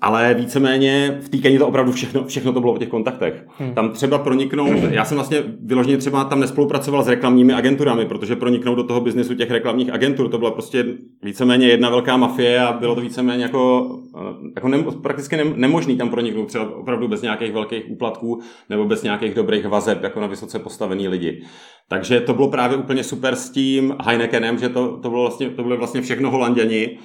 Ale 0.00 0.34
víceméně 0.34 1.18
v 1.20 1.28
té 1.28 1.38
Keni 1.38 1.58
to 1.58 1.68
opravdu 1.68 1.92
všechno, 1.92 2.24
všechno 2.24 2.52
to 2.52 2.60
bylo 2.60 2.72
o 2.72 2.78
těch 2.78 2.88
kontaktech. 2.88 3.46
Hmm. 3.58 3.74
Tam 3.74 3.90
třeba 3.90 4.18
proniknout, 4.18 4.76
já 4.90 5.04
jsem 5.04 5.16
vlastně 5.16 5.42
vyloženě 5.60 5.96
třeba 5.96 6.24
tam 6.24 6.40
nespolupracoval 6.40 7.02
s 7.02 7.08
reklamními 7.08 7.52
agenturami, 7.52 8.04
protože 8.04 8.36
proniknout 8.36 8.74
do 8.74 8.84
toho 8.84 9.00
biznesu 9.00 9.34
těch 9.34 9.50
reklamních 9.50 9.92
agentur, 9.92 10.28
to 10.28 10.38
byla 10.38 10.50
prostě 10.50 10.84
víceméně 11.22 11.68
jedna 11.68 11.90
velká 11.90 12.16
mafie 12.16 12.60
a 12.60 12.72
bylo 12.72 12.94
to 12.94 13.00
víceméně 13.00 13.42
jako, 13.42 13.90
jako 14.54 14.68
ne, 14.68 14.78
prakticky 15.02 15.36
nemožný 15.54 15.96
tam 15.96 16.08
proniknout 16.08 16.46
třeba 16.48 16.76
opravdu 16.76 17.08
bez 17.08 17.22
nějakých 17.22 17.52
velkých 17.52 17.90
úplatků 17.90 18.40
nebo 18.70 18.84
bez 18.84 19.02
nějakých 19.02 19.34
dobrých 19.34 19.66
vazeb 19.66 20.02
jako 20.02 20.20
na 20.20 20.26
vysoce 20.26 20.58
postavený 20.58 21.08
lidi. 21.08 21.42
Takže 21.88 22.20
to 22.20 22.34
bylo 22.34 22.48
právě 22.48 22.76
úplně 22.76 23.04
super 23.04 23.36
s 23.36 23.50
tím 23.50 23.96
Heinekenem, 24.04 24.58
že 24.58 24.68
to, 24.68 24.96
to, 24.96 25.10
bylo 25.10 25.22
vlastně, 25.22 25.50
to 25.50 25.62
byly 25.62 25.76
vlastně 25.76 26.02
všechno 26.02 26.30
holanděni, 26.30 26.98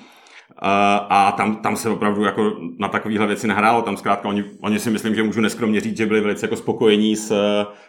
a, 0.58 1.32
tam, 1.38 1.56
tam 1.56 1.76
se 1.76 1.90
opravdu 1.90 2.24
jako 2.24 2.54
na 2.80 2.88
takovéhle 2.88 3.28
věci 3.28 3.48
nahrálo. 3.48 3.82
Tam 3.82 3.98
zkrátka 3.98 4.30
oni, 4.30 4.44
oni 4.62 4.80
si 4.80 4.90
myslím, 4.90 5.16
že 5.16 5.24
můžu 5.24 5.42
neskromně 5.42 5.82
říct, 5.82 5.98
že 5.98 6.06
byli 6.06 6.22
velice 6.22 6.46
jako 6.46 6.56
spokojení 6.56 7.16
s, 7.16 7.34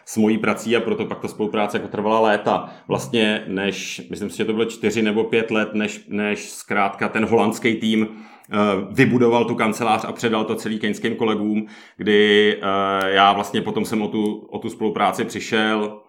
s 0.05 0.17
mojí 0.17 0.37
prací 0.37 0.75
a 0.75 0.81
proto 0.81 1.05
pak 1.05 1.19
ta 1.19 1.27
spolupráce 1.27 1.77
jako 1.77 1.87
trvala 1.87 2.19
léta. 2.19 2.69
Vlastně 2.87 3.43
než, 3.47 4.01
myslím 4.09 4.29
si, 4.29 4.37
že 4.37 4.45
to 4.45 4.53
bylo 4.53 4.65
čtyři 4.65 5.01
nebo 5.01 5.23
pět 5.23 5.51
let, 5.51 5.73
než, 5.73 6.05
než 6.07 6.49
zkrátka 6.49 7.09
ten 7.09 7.25
holandský 7.25 7.75
tým 7.75 8.07
eh, 8.07 8.57
vybudoval 8.91 9.45
tu 9.45 9.55
kancelář 9.55 10.05
a 10.05 10.11
předal 10.11 10.43
to 10.43 10.55
celý 10.55 10.79
keňským 10.79 11.15
kolegům, 11.15 11.65
kdy 11.97 12.53
eh, 12.61 13.09
já 13.09 13.33
vlastně 13.33 13.61
potom 13.61 13.85
jsem 13.85 14.01
o 14.01 14.07
tu, 14.07 14.47
o 14.51 14.59
tu 14.59 14.69
spolupráci 14.69 15.25
přišel, 15.25 15.99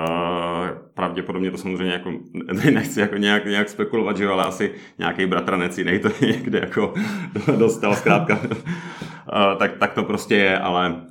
Uh, 0.00 0.55
pravděpodobně 0.96 1.50
to 1.50 1.56
samozřejmě 1.56 1.92
jako, 1.92 2.12
nechci 2.70 3.00
jako 3.00 3.16
nějak, 3.16 3.44
nějak 3.44 3.68
spekulovat, 3.68 4.16
že 4.16 4.24
jo, 4.24 4.32
ale 4.32 4.44
asi 4.44 4.74
nějaký 4.98 5.26
bratranec 5.26 5.78
jiný 5.78 5.98
to 5.98 6.08
někde 6.26 6.58
jako 6.58 6.94
dostal 7.58 7.96
zkrátka. 7.96 8.38
uh, 8.42 9.58
tak, 9.58 9.76
tak 9.78 9.94
to 9.94 10.02
prostě 10.02 10.36
je, 10.36 10.58
ale 10.58 11.04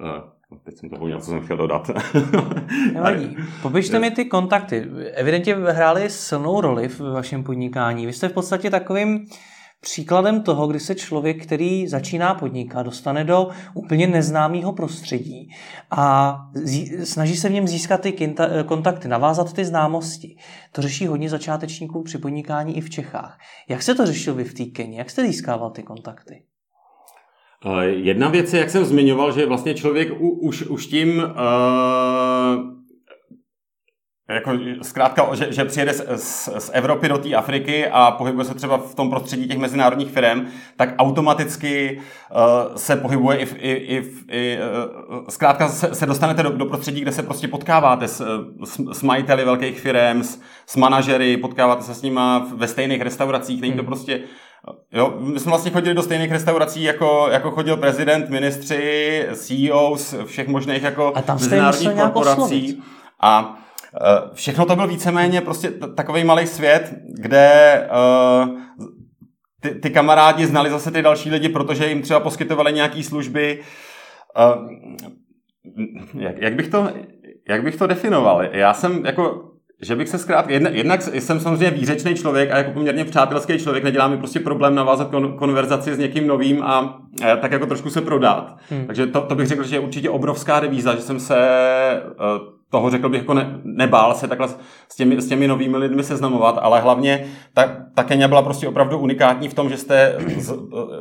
uh, 0.00 0.58
teď 0.64 0.78
jsem 0.78 0.90
to 0.90 0.96
poměl, 0.96 1.20
co 1.20 1.30
jsem 1.30 1.40
chtěl 1.40 1.56
dodat. 1.56 1.90
Nevadí. 2.92 3.36
Popište 3.62 3.98
mi 3.98 4.10
ty 4.10 4.24
kontakty. 4.24 4.86
Evidentně 5.14 5.54
hrály 5.54 6.10
silnou 6.10 6.60
roli 6.60 6.88
v 6.88 7.00
vašem 7.00 7.44
podnikání. 7.44 8.06
Vy 8.06 8.12
jste 8.12 8.28
v 8.28 8.32
podstatě 8.32 8.70
takovým 8.70 9.26
příkladem 9.80 10.42
toho, 10.42 10.66
kdy 10.66 10.80
se 10.80 10.94
člověk, 10.94 11.42
který 11.42 11.88
začíná 11.88 12.34
podnikat, 12.34 12.82
dostane 12.82 13.24
do 13.24 13.48
úplně 13.74 14.06
neznámého 14.06 14.72
prostředí 14.72 15.48
a 15.90 16.36
snaží 17.04 17.36
se 17.36 17.48
v 17.48 17.52
něm 17.52 17.68
získat 17.68 18.00
ty 18.00 18.34
kontakty, 18.66 19.08
navázat 19.08 19.52
ty 19.52 19.64
známosti. 19.64 20.36
To 20.72 20.82
řeší 20.82 21.06
hodně 21.06 21.28
začátečníků 21.28 22.02
při 22.02 22.18
podnikání 22.18 22.76
i 22.76 22.80
v 22.80 22.90
Čechách. 22.90 23.38
Jak 23.68 23.82
se 23.82 23.94
to 23.94 24.06
řešil 24.06 24.34
vy 24.34 24.44
v 24.44 24.54
té 24.54 24.64
Keni? 24.64 24.96
Jak 24.98 25.10
jste 25.10 25.26
získával 25.26 25.70
ty 25.70 25.82
kontakty? 25.82 26.42
Eh, 27.66 27.84
jedna 27.84 28.28
věc 28.28 28.52
je, 28.52 28.60
jak 28.60 28.70
jsem 28.70 28.84
zmiňoval, 28.84 29.32
že 29.32 29.46
vlastně 29.46 29.74
člověk 29.74 30.08
už, 30.20 30.62
už 30.62 30.86
tím 30.86 31.18
uh 31.18 32.77
jako 34.34 34.52
zkrátka, 34.82 35.34
že, 35.34 35.52
že 35.52 35.64
přijede 35.64 35.92
z, 35.92 36.06
z, 36.16 36.48
z 36.58 36.70
Evropy 36.72 37.08
do 37.08 37.18
té 37.18 37.34
Afriky 37.34 37.88
a 37.88 38.10
pohybuje 38.10 38.44
se 38.44 38.54
třeba 38.54 38.78
v 38.78 38.94
tom 38.94 39.10
prostředí 39.10 39.48
těch 39.48 39.58
mezinárodních 39.58 40.10
firm, 40.10 40.46
tak 40.76 40.94
automaticky 40.98 42.00
uh, 42.00 42.76
se 42.76 42.96
pohybuje 42.96 43.38
i, 43.38 43.46
v, 43.46 43.56
i, 43.56 43.72
i, 43.72 44.02
i 44.30 44.58
uh, 44.58 45.26
zkrátka 45.28 45.68
se, 45.68 45.94
se 45.94 46.06
dostanete 46.06 46.42
do, 46.42 46.50
do 46.50 46.66
prostředí, 46.66 47.00
kde 47.00 47.12
se 47.12 47.22
prostě 47.22 47.48
potkáváte 47.48 48.08
s, 48.08 48.46
s, 48.64 48.80
s 48.92 49.02
majiteli 49.02 49.44
velkých 49.44 49.80
firm, 49.80 50.22
s, 50.22 50.40
s 50.66 50.76
manažery, 50.76 51.36
potkáváte 51.36 51.82
se 51.82 51.94
s 51.94 52.02
nima 52.02 52.46
ve 52.56 52.68
stejných 52.68 53.02
restauracích, 53.02 53.60
není 53.60 53.72
to 53.72 53.82
hmm. 53.82 53.86
prostě 53.86 54.20
Jo, 54.92 55.14
my 55.18 55.40
jsme 55.40 55.50
vlastně 55.50 55.70
chodili 55.70 55.94
do 55.94 56.02
stejných 56.02 56.32
restaurací, 56.32 56.82
jako, 56.82 57.28
jako 57.30 57.50
chodil 57.50 57.76
prezident, 57.76 58.30
ministři, 58.30 59.26
CEOs, 59.34 60.14
všech 60.24 60.48
možných 60.48 60.82
jako 60.82 61.12
a 61.14 61.22
tam 61.22 61.36
mezinárodních 61.36 61.92
korporací. 61.92 62.82
A 63.20 63.58
všechno 64.32 64.66
to 64.66 64.76
byl 64.76 64.86
víceméně 64.86 65.40
prostě 65.40 65.70
takový 65.70 66.24
malý 66.24 66.46
svět, 66.46 66.94
kde 67.20 67.88
uh, 67.90 68.58
ty, 69.60 69.70
ty 69.70 69.90
kamarádi 69.90 70.46
znali 70.46 70.70
zase 70.70 70.90
ty 70.90 71.02
další 71.02 71.30
lidi, 71.30 71.48
protože 71.48 71.88
jim 71.88 72.02
třeba 72.02 72.20
poskytovali 72.20 72.72
nějaké 72.72 73.02
služby. 73.02 73.60
Uh, 74.38 74.68
jak, 76.18 76.38
jak, 76.38 76.54
bych 76.54 76.68
to, 76.68 76.88
jak 77.48 77.62
bych 77.62 77.76
to 77.76 77.86
definoval? 77.86 78.42
Já 78.42 78.74
jsem 78.74 79.06
jako 79.06 79.44
že 79.82 79.96
bych 79.96 80.08
se 80.08 80.18
zkrátka, 80.18 80.52
jednak, 80.52 80.74
jednak 80.74 81.02
jsem 81.02 81.40
samozřejmě 81.40 81.70
výřečný 81.70 82.14
člověk 82.14 82.50
a 82.50 82.58
jako 82.58 82.70
poměrně 82.70 83.04
přátelský 83.04 83.58
člověk, 83.58 83.84
nedělá 83.84 84.08
mi 84.08 84.16
prostě 84.16 84.40
problém 84.40 84.74
navázat 84.74 85.10
kon, 85.10 85.36
konverzaci 85.36 85.94
s 85.94 85.98
někým 85.98 86.26
novým 86.26 86.62
a, 86.62 87.02
a 87.32 87.36
tak 87.36 87.52
jako 87.52 87.66
trošku 87.66 87.90
se 87.90 88.00
prodat. 88.00 88.56
Hmm. 88.70 88.86
Takže 88.86 89.06
to, 89.06 89.20
to 89.20 89.34
bych 89.34 89.46
řekl, 89.46 89.64
že 89.64 89.76
je 89.76 89.80
určitě 89.80 90.10
obrovská 90.10 90.60
devíza, 90.60 90.94
že 90.94 91.00
jsem 91.00 91.20
se 91.20 91.36
toho 92.70 92.90
řekl 92.90 93.08
bych 93.08 93.20
jako 93.20 93.34
ne, 93.34 93.60
nebál 93.64 94.14
se 94.14 94.28
takhle 94.28 94.48
s 94.88 94.96
těmi, 94.96 95.22
s 95.22 95.28
těmi 95.28 95.48
novými 95.48 95.76
lidmi 95.76 96.02
seznamovat, 96.02 96.58
ale 96.60 96.80
hlavně 96.80 97.26
ta, 97.54 97.76
ta 97.94 98.04
Kenia 98.04 98.28
byla 98.28 98.42
prostě 98.42 98.68
opravdu 98.68 98.98
unikátní 98.98 99.48
v 99.48 99.54
tom, 99.54 99.70
že 99.70 99.76
jste 99.76 100.16
z, 100.36 100.52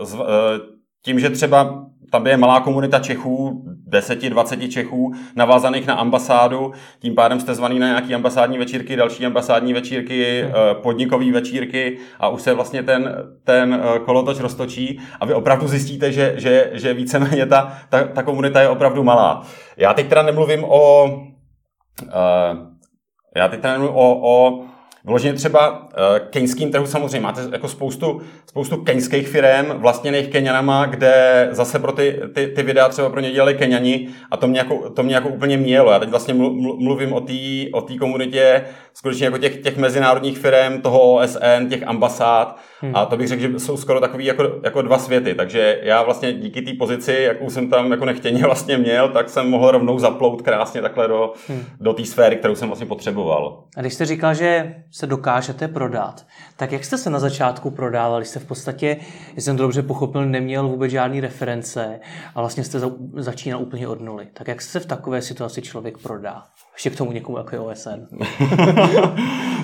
z, 0.04 0.16
eh, 0.16 0.60
tím, 1.06 1.20
že 1.20 1.30
třeba 1.30 1.88
tam 2.12 2.28
je 2.28 2.38
malá 2.38 2.60
komunita 2.60 3.00
Čechů, 3.00 3.66
10-20 3.90 4.70
Čechů, 4.70 5.14
navázaných 5.36 5.88
na 5.88 5.94
ambasádu, 5.94 6.72
tím 7.00 7.16
pádem 7.16 7.40
jste 7.40 7.56
zvaný 7.56 7.80
na 7.80 7.88
nějaké 7.88 8.16
ambasádní 8.16 8.58
večírky, 8.58 8.96
další 8.96 9.26
ambasádní 9.26 9.74
večírky, 9.74 10.42
hmm. 10.42 10.54
Eh, 10.56 10.76
podnikové 10.76 11.32
večírky 11.32 11.98
a 12.20 12.30
už 12.30 12.42
se 12.42 12.54
vlastně 12.54 12.84
ten, 12.84 13.16
ten 13.44 13.82
eh, 13.84 14.00
kolotoč 14.00 14.40
roztočí 14.40 15.00
a 15.20 15.26
vy 15.26 15.34
opravdu 15.34 15.68
zjistíte, 15.68 16.12
že, 16.12 16.34
že, 16.38 16.70
že 16.74 16.94
víceméně 16.94 17.46
ta, 17.46 17.78
ta, 17.90 18.04
ta 18.04 18.24
komunita 18.24 18.62
je 18.62 18.70
opravdu 18.70 19.04
malá. 19.04 19.42
Já 19.78 19.94
teď 19.94 20.08
teda 20.08 20.22
nemluvím 20.22 20.64
o 20.64 21.08
Uh, 22.04 22.68
já 23.36 23.48
teď 23.48 23.62
tady 23.62 23.84
o, 23.84 24.20
o 24.22 24.66
Vloženě 25.08 25.34
třeba 25.34 25.80
uh, 25.80 25.88
keňským 26.30 26.72
trhu 26.72 26.86
samozřejmě 26.86 27.20
máte 27.20 27.42
jako 27.52 27.68
spoustu, 27.68 28.22
spoustu 28.50 28.78
keňských 28.78 29.28
firm 29.28 29.66
vlastněných 29.70 30.28
Keňanama, 30.28 30.86
kde 30.86 31.48
zase 31.52 31.80
pro 31.80 31.92
ty, 31.92 32.20
ty, 32.34 32.48
ty 32.48 32.64
videa 32.64 32.90
třeba 32.90 33.10
pro 33.10 33.20
ně 33.20 33.32
dělali 33.32 33.56
Keňani 33.56 34.08
a 34.32 34.38
to 34.38 34.48
mě 34.48 34.60
jako, 34.60 34.90
to 34.90 35.04
mě 35.04 35.16
jako 35.16 35.30
úplně 35.30 35.58
mělo. 35.58 35.92
Já 35.92 36.00
teď 36.00 36.10
vlastně 36.10 36.34
mluvím 36.34 37.14
o 37.14 37.22
té 37.22 37.34
o 37.74 37.82
tý 37.82 37.98
komunitě 37.98 38.64
skutečně 38.94 39.26
jako 39.26 39.38
těch, 39.38 39.58
těch 39.58 39.78
mezinárodních 39.78 40.38
firm, 40.38 40.82
toho 40.82 41.16
OSN, 41.16 41.68
těch 41.70 41.88
ambasád 41.88 42.60
hmm. 42.82 42.96
a 42.96 43.06
to 43.06 43.18
bych 43.18 43.28
řekl, 43.28 43.42
že 43.42 43.60
jsou 43.60 43.78
skoro 43.78 44.00
takový 44.00 44.26
jako, 44.26 44.44
jako 44.64 44.82
dva 44.82 44.98
světy. 44.98 45.36
Takže 45.36 45.80
já 45.84 46.04
vlastně 46.04 46.34
díky 46.34 46.62
té 46.62 46.72
pozici, 46.80 47.14
jakou 47.14 47.50
jsem 47.50 47.70
tam 47.70 47.92
jako 47.92 48.06
nechtěně 48.06 48.44
vlastně 48.44 48.78
měl, 48.78 49.10
tak 49.10 49.30
jsem 49.30 49.50
mohl 49.50 49.72
rovnou 49.72 50.00
zaplout 50.00 50.42
krásně 50.42 50.82
takhle 50.82 51.08
do, 51.08 51.34
hmm. 51.48 51.64
do 51.80 51.94
té 51.94 52.06
sféry, 52.06 52.36
kterou 52.36 52.56
jsem 52.56 52.68
vlastně 52.68 52.88
potřeboval. 52.88 53.64
A 53.78 53.82
když 53.82 53.94
jste 53.94 54.06
říkal, 54.06 54.34
že 54.34 54.76
se 54.98 55.08
dokážete 55.08 55.68
prodat. 55.68 56.26
Tak 56.56 56.72
jak 56.72 56.86
jste 56.86 56.98
se 56.98 57.10
na 57.10 57.20
začátku 57.20 57.72
prodávali? 57.72 58.26
Jste 58.26 58.40
v 58.40 58.46
podstatě, 58.46 58.98
jestli 59.28 59.42
jsem 59.42 59.58
to 59.58 59.64
dobře 59.64 59.82
pochopil, 59.82 60.26
neměl 60.26 60.68
vůbec 60.68 60.92
žádný 60.92 61.22
reference 61.22 62.00
a 62.36 62.40
vlastně 62.40 62.64
jste 62.64 62.80
začínal 63.16 63.62
úplně 63.62 63.88
od 63.88 64.02
nuly. 64.02 64.28
Tak 64.34 64.48
jak 64.48 64.62
se 64.62 64.80
v 64.80 64.86
takové 64.86 65.22
situaci 65.22 65.62
člověk 65.62 65.98
prodá? 65.98 66.44
Ještě 66.74 66.90
k 66.90 66.98
tomu 66.98 67.12
někomu 67.12 67.38
jako 67.38 67.56
je 67.56 67.60
OSN. 67.60 68.08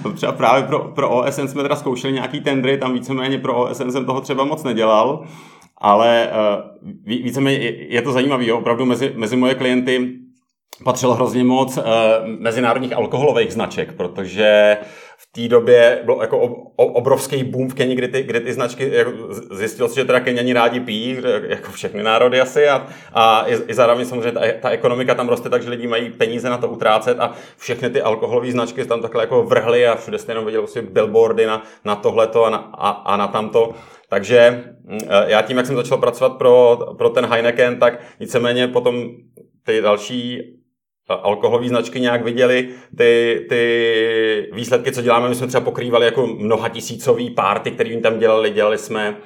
třeba 0.16 0.32
právě 0.32 0.64
pro, 0.64 0.80
pro 0.80 1.10
OSN 1.10 1.48
jsme 1.48 1.62
teda 1.62 1.76
zkoušeli 1.76 2.14
nějaký 2.14 2.42
tendry, 2.42 2.78
tam 2.78 2.94
víceméně 2.94 3.38
pro 3.38 3.64
OSN 3.64 3.90
jsem 3.90 4.06
toho 4.06 4.22
třeba 4.22 4.46
moc 4.46 4.64
nedělal, 4.64 5.26
ale 5.78 6.30
uh, 6.30 6.90
víceméně 7.06 7.58
je, 7.90 8.02
to 8.02 8.12
zajímavé, 8.12 8.54
opravdu 8.54 8.86
mezi, 8.86 9.14
mezi 9.16 9.36
moje 9.36 9.56
klienty 9.56 10.24
patřilo 10.84 11.14
hrozně 11.14 11.44
moc 11.44 11.78
uh, 11.78 11.84
mezinárodních 12.40 12.94
alkoholových 12.94 13.54
značek, 13.54 13.94
protože 13.94 14.78
té 15.36 15.48
době 15.48 16.02
byl 16.06 16.18
jako 16.22 16.40
obrovský 16.76 17.44
boom 17.44 17.70
v 17.70 17.74
Keni, 17.74 17.96
kdy 17.96 18.08
ty, 18.08 18.24
kdy 18.24 18.40
ty 18.40 18.54
značky, 18.54 18.90
jako 18.94 19.12
zjistil 19.52 19.88
si, 19.88 19.96
že 19.96 20.06
teda 20.06 20.20
Keniani 20.20 20.54
rádi 20.54 20.80
pijí, 20.80 21.18
jako 21.48 21.72
všechny 21.72 22.04
národy 22.04 22.42
asi 22.42 22.70
a, 22.70 22.88
a 23.14 23.46
i, 23.48 23.56
i 23.68 23.74
zároveň 23.74 24.06
samozřejmě 24.06 24.32
ta, 24.32 24.42
ta, 24.62 24.70
ekonomika 24.70 25.16
tam 25.16 25.30
roste, 25.30 25.50
takže 25.50 25.70
lidi 25.70 25.88
mají 25.88 26.10
peníze 26.10 26.50
na 26.50 26.58
to 26.58 26.68
utrácet 26.68 27.20
a 27.20 27.34
všechny 27.58 27.90
ty 27.90 28.02
alkoholové 28.02 28.52
značky 28.52 28.86
tam 28.86 29.02
takhle 29.02 29.24
jako 29.24 29.44
vrhly 29.44 29.88
a 29.88 29.96
všude 29.96 30.18
jste 30.18 30.32
jenom 30.32 30.46
viděl 30.46 30.66
billboardy 30.82 31.46
na, 31.46 31.64
na 31.86 31.96
tohleto 31.96 32.46
a 32.46 32.50
na, 32.50 32.58
a, 32.58 32.90
a 32.90 33.18
na 33.18 33.28
tamto. 33.28 33.74
Takže 34.10 34.64
mm, 34.84 35.00
já 35.28 35.42
tím, 35.42 35.58
jak 35.58 35.66
jsem 35.66 35.76
začal 35.76 35.98
pracovat 35.98 36.38
pro, 36.38 36.78
pro 36.98 37.10
ten 37.10 37.26
Heineken, 37.26 37.80
tak 37.80 38.00
víceméně 38.20 38.68
potom 38.68 39.06
ty 39.64 39.82
další 39.82 40.42
alkoholové 41.10 41.68
značky 41.68 42.00
nějak 42.00 42.24
viděli 42.24 42.70
ty, 42.98 43.46
ty 43.50 44.50
výsledky, 44.54 44.92
co 44.92 45.02
děláme. 45.02 45.30
My 45.30 45.36
jsme 45.36 45.48
třeba 45.48 45.64
pokrývali 45.64 46.06
jako 46.06 46.28
mnoha 46.28 46.70
tisícový 46.70 47.30
párty, 47.30 47.72
který 47.72 48.02
tam 48.02 48.20
dělali. 48.20 48.50
Dělali 48.50 48.78
jsme 48.78 49.18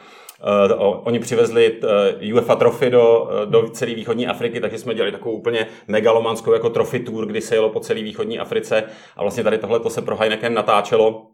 Uh, 0.72 1.02
oni 1.04 1.20
přivezli 1.20 1.72
uh, 1.72 2.34
UEFA 2.34 2.56
Trophy 2.56 2.90
do, 2.90 3.22
uh, 3.22 3.52
do 3.52 3.70
celé 3.70 3.94
východní 3.94 4.28
Afriky, 4.28 4.60
takže 4.60 4.78
jsme 4.78 4.94
dělali 4.94 5.12
takovou 5.12 5.36
úplně 5.36 5.68
megalomanskou 5.88 6.54
jako 6.54 6.70
trophy 6.70 7.00
tour, 7.00 7.26
kdy 7.26 7.42
se 7.42 7.56
jelo 7.56 7.70
po 7.70 7.80
celé 7.80 8.02
východní 8.02 8.40
Africe 8.40 8.84
a 9.16 9.22
vlastně 9.22 9.44
tady 9.44 9.58
tohle 9.58 9.80
to 9.80 9.90
se 9.90 10.02
pro 10.02 10.16
Heineken 10.16 10.54
natáčelo. 10.54 11.26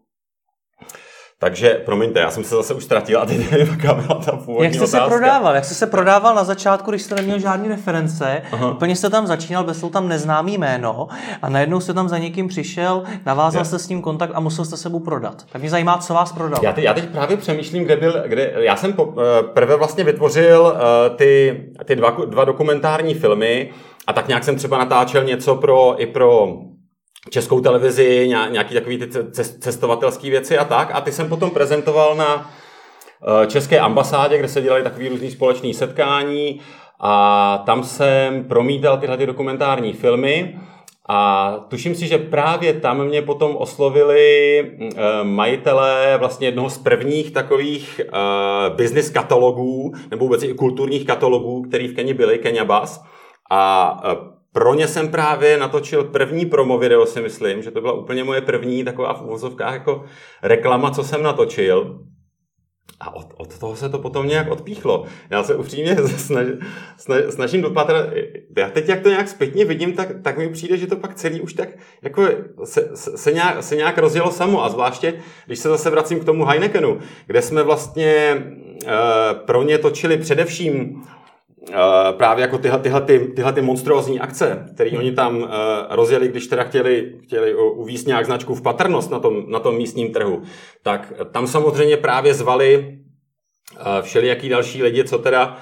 Takže, 1.44 1.82
promiňte, 1.86 2.20
já 2.20 2.32
jsem 2.32 2.44
se 2.44 2.56
zase 2.56 2.74
už 2.74 2.84
ztratil 2.84 3.20
a 3.22 3.26
teď 3.26 3.52
nevím, 3.52 3.68
jaká 3.68 3.94
byla 3.94 4.22
ta 4.26 4.32
původní 4.32 4.64
Jak 4.64 4.74
jste 4.74 4.84
otázka. 4.84 5.04
se 5.04 5.10
prodával? 5.10 5.56
Jak 5.56 5.66
jste 5.66 5.76
se 5.76 5.88
prodával 5.88 6.36
na 6.36 6.44
začátku, 6.44 6.92
když 6.92 7.02
jste 7.02 7.16
neměl 7.16 7.40
žádný 7.40 7.68
reference? 7.70 8.42
Aha. 8.52 8.72
Úplně 8.72 8.96
jste 8.96 9.10
tam 9.10 9.28
začínal, 9.28 9.64
byl 9.64 9.74
tam 9.74 10.08
neznámý 10.08 10.58
jméno 10.58 11.08
a 11.42 11.50
najednou 11.50 11.80
jste 11.80 11.94
tam 11.94 12.10
za 12.10 12.18
někým 12.18 12.48
přišel, 12.48 13.04
navázal 13.26 13.66
jste 13.66 13.80
s 13.80 13.90
ním 13.90 14.02
kontakt 14.02 14.32
a 14.34 14.40
musel 14.40 14.66
jste 14.66 14.78
se 14.78 14.90
mu 14.90 15.00
prodat. 15.00 15.44
Tak 15.52 15.62
mě 15.62 15.70
zajímá, 15.70 15.98
co 15.98 16.14
vás 16.14 16.32
prodalo. 16.32 16.64
Já, 16.64 16.74
teď, 16.74 16.84
já 16.84 16.94
teď 16.94 17.10
právě 17.10 17.38
přemýšlím, 17.38 17.84
kde 17.84 17.96
byl, 17.96 18.24
kde, 18.28 18.54
já 18.56 18.76
jsem 18.76 18.94
po, 18.94 19.14
eh, 19.18 19.44
prvé 19.44 19.76
vlastně 19.76 20.04
vytvořil 20.04 20.62
uh, 20.62 21.16
ty, 21.16 21.64
ty 21.86 21.96
dva, 21.96 22.18
dva 22.26 22.46
dokumentární 22.46 23.14
filmy 23.14 23.70
a 24.08 24.14
tak 24.14 24.28
nějak 24.28 24.44
jsem 24.44 24.56
třeba 24.56 24.78
natáčel 24.78 25.24
něco 25.24 25.56
pro, 25.56 26.02
i 26.02 26.06
pro 26.06 26.48
českou 27.30 27.62
televizi, 27.62 28.28
nějaký 28.28 28.74
takový 28.74 28.98
ty 28.98 29.08
cestovatelské 29.60 30.30
věci 30.30 30.58
a 30.58 30.66
tak. 30.66 30.92
A 30.94 31.02
ty 31.02 31.12
jsem 31.12 31.30
potom 31.30 31.52
prezentoval 31.52 32.16
na 32.16 32.52
eh, 33.44 33.48
české 33.48 33.80
ambasádě, 33.80 34.38
kde 34.38 34.48
se 34.48 34.62
dělali 34.62 34.84
takový 34.84 35.10
různý 35.10 35.32
společný 35.32 35.74
setkání 35.74 36.62
a 37.00 37.64
tam 37.66 37.84
jsem 37.84 38.44
promítal 38.44 38.98
tyhle 38.98 39.18
ty 39.18 39.26
dokumentární 39.26 39.94
filmy. 39.94 40.60
A 41.10 41.52
tuším 41.68 41.96
si, 41.96 42.08
že 42.08 42.18
právě 42.18 42.74
tam 42.74 43.06
mě 43.06 43.22
potom 43.22 43.56
oslovili 43.56 44.60
eh, 44.60 45.24
majitelé 45.24 46.18
vlastně 46.20 46.48
jednoho 46.48 46.70
z 46.70 46.78
prvních 46.78 47.32
takových 47.32 48.02
uh, 48.04 48.76
business 48.76 49.10
katalogů, 49.10 49.94
nebo 50.12 50.26
vůbec 50.26 50.44
i 50.44 50.54
kulturních 50.54 51.06
katalogů, 51.06 51.62
který 51.62 51.88
v 51.88 51.96
Keni 51.96 52.14
byly, 52.14 52.38
Kenya 52.38 52.66
Bus. 52.66 53.00
A 53.52 54.04
pro 54.54 54.74
ně 54.74 54.88
jsem 54.88 55.08
právě 55.08 55.58
natočil 55.58 56.04
první 56.04 56.46
promo 56.46 56.78
video, 56.78 57.06
si 57.06 57.22
myslím, 57.22 57.62
že 57.62 57.72
to 57.72 57.82
byla 57.82 57.94
úplně 57.94 58.24
moje 58.24 58.42
první 58.42 58.84
taková 58.84 59.14
v 59.14 59.22
uvozovkách 59.22 59.74
jako 59.74 60.04
reklama, 60.44 60.92
co 60.92 61.04
jsem 61.04 61.24
natočil. 61.24 62.00
A 63.00 63.16
od, 63.16 63.34
od 63.38 63.60
toho 63.60 63.76
se 63.76 63.90
to 63.90 64.00
potom 64.00 64.28
nějak 64.28 64.52
odpíchlo. 64.52 65.06
Já 65.30 65.44
se 65.44 65.56
upřímně 65.56 65.96
snaž, 66.18 66.48
snaž, 66.98 67.24
snažím 67.30 67.62
dopatrat. 67.62 68.06
Já 68.58 68.70
teď, 68.70 68.90
jak 68.90 69.02
to 69.02 69.10
nějak 69.10 69.28
zpětně 69.28 69.66
vidím, 69.66 69.94
tak, 69.94 70.08
tak 70.22 70.38
mi 70.38 70.50
přijde, 70.50 70.78
že 70.78 70.88
to 70.88 70.96
pak 70.96 71.16
celý 71.16 71.42
už 71.42 71.54
tak 71.54 71.70
jako 72.02 72.28
se, 72.64 72.90
se, 72.94 73.18
se, 73.18 73.32
nějak, 73.32 73.64
se 73.64 73.76
nějak 73.76 73.98
rozjelo 73.98 74.32
samo. 74.32 74.64
A 74.64 74.70
zvláště, 74.70 75.14
když 75.46 75.60
se 75.60 75.70
zase 75.70 75.90
vracím 75.90 76.20
k 76.20 76.26
tomu 76.26 76.46
Heinekenu, 76.46 77.00
kde 77.26 77.42
jsme 77.42 77.64
vlastně 77.64 78.44
uh, 78.86 78.92
pro 79.46 79.64
ně 79.64 79.78
točili 79.78 80.18
především 80.18 81.04
právě 82.18 82.42
jako 82.42 82.58
tyhle, 82.58 82.80
tyhle, 82.80 83.02
ty, 83.02 83.20
tyhle 83.20 83.54
ty 83.54 83.62
monstrózní 83.62 84.20
akce, 84.20 84.66
které 84.74 84.92
oni 84.92 85.12
tam 85.12 85.38
uh, 85.38 85.50
rozjeli, 85.90 86.28
když 86.28 86.48
teda 86.48 86.64
chtěli, 86.64 87.14
chtěli 87.24 87.56
uvíct 87.56 88.08
nějak 88.08 88.26
značku 88.26 88.56
v 88.56 88.62
patrnost 88.62 89.12
na 89.12 89.20
tom, 89.20 89.44
na 89.48 89.60
tom 89.60 89.76
místním 89.78 90.14
trhu, 90.14 90.42
tak 90.84 91.14
tam 91.32 91.48
samozřejmě 91.48 91.98
právě 91.98 92.34
zvali 92.34 92.98
uh, 93.76 94.02
všelijaký 94.02 94.50
další 94.50 94.84
lidi, 94.84 95.04
co 95.04 95.18
teda 95.18 95.58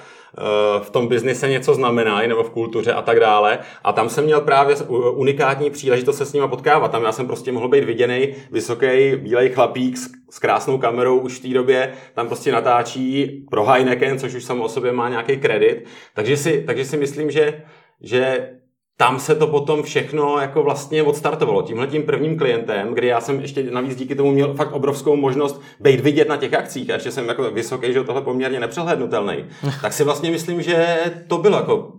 v 0.82 0.90
tom 0.90 1.08
biznise 1.08 1.48
něco 1.48 1.74
znamená, 1.74 2.20
nebo 2.26 2.42
v 2.42 2.50
kultuře 2.50 2.92
a 2.92 3.02
tak 3.02 3.20
dále. 3.20 3.58
A 3.84 3.92
tam 3.92 4.08
jsem 4.08 4.24
měl 4.24 4.40
právě 4.40 4.76
unikátní 5.14 5.70
příležitost 5.70 6.18
se 6.18 6.26
s 6.26 6.32
nima 6.32 6.48
potkávat. 6.48 6.92
Tam 6.92 7.04
já 7.04 7.12
jsem 7.12 7.26
prostě 7.26 7.52
mohl 7.52 7.68
být 7.68 7.84
viděný, 7.84 8.34
vysoký, 8.50 9.16
bílej 9.16 9.50
chlapík 9.50 9.96
s, 9.96 10.10
s 10.30 10.38
krásnou 10.38 10.78
kamerou 10.78 11.18
už 11.18 11.38
v 11.38 11.42
té 11.42 11.48
době. 11.48 11.92
Tam 12.14 12.26
prostě 12.26 12.52
natáčí 12.52 13.26
pro 13.50 13.64
Heineken, 13.64 14.18
což 14.18 14.34
už 14.34 14.44
samo 14.44 14.64
o 14.64 14.68
sobě 14.68 14.92
má 14.92 15.08
nějaký 15.08 15.36
kredit. 15.36 15.84
Takže 16.14 16.36
si, 16.36 16.64
takže 16.66 16.84
si 16.84 16.96
myslím, 16.96 17.30
že, 17.30 17.62
že 18.00 18.50
tam 18.96 19.20
se 19.20 19.34
to 19.34 19.46
potom 19.46 19.82
všechno 19.82 20.38
jako 20.38 20.62
vlastně 20.62 21.02
odstartovalo. 21.02 21.62
Tímhle 21.62 21.86
tím 21.86 22.02
prvním 22.02 22.38
klientem, 22.38 22.94
kdy 22.94 23.06
já 23.06 23.20
jsem 23.20 23.40
ještě 23.40 23.62
navíc 23.62 23.96
díky 23.96 24.14
tomu 24.14 24.32
měl 24.32 24.54
fakt 24.54 24.72
obrovskou 24.72 25.16
možnost 25.16 25.60
být 25.80 26.00
vidět 26.00 26.28
na 26.28 26.36
těch 26.36 26.54
akcích 26.54 26.90
a 26.90 26.94
ještě 26.94 27.10
jsem 27.10 27.28
jako 27.28 27.50
vysoký, 27.50 27.92
že 27.92 28.04
tohle 28.04 28.22
poměrně 28.22 28.60
nepřehlednutelný, 28.60 29.44
tak 29.82 29.92
si 29.92 30.04
vlastně 30.04 30.30
myslím, 30.30 30.62
že 30.62 30.98
to 31.28 31.38
bylo 31.38 31.56
jako 31.56 31.92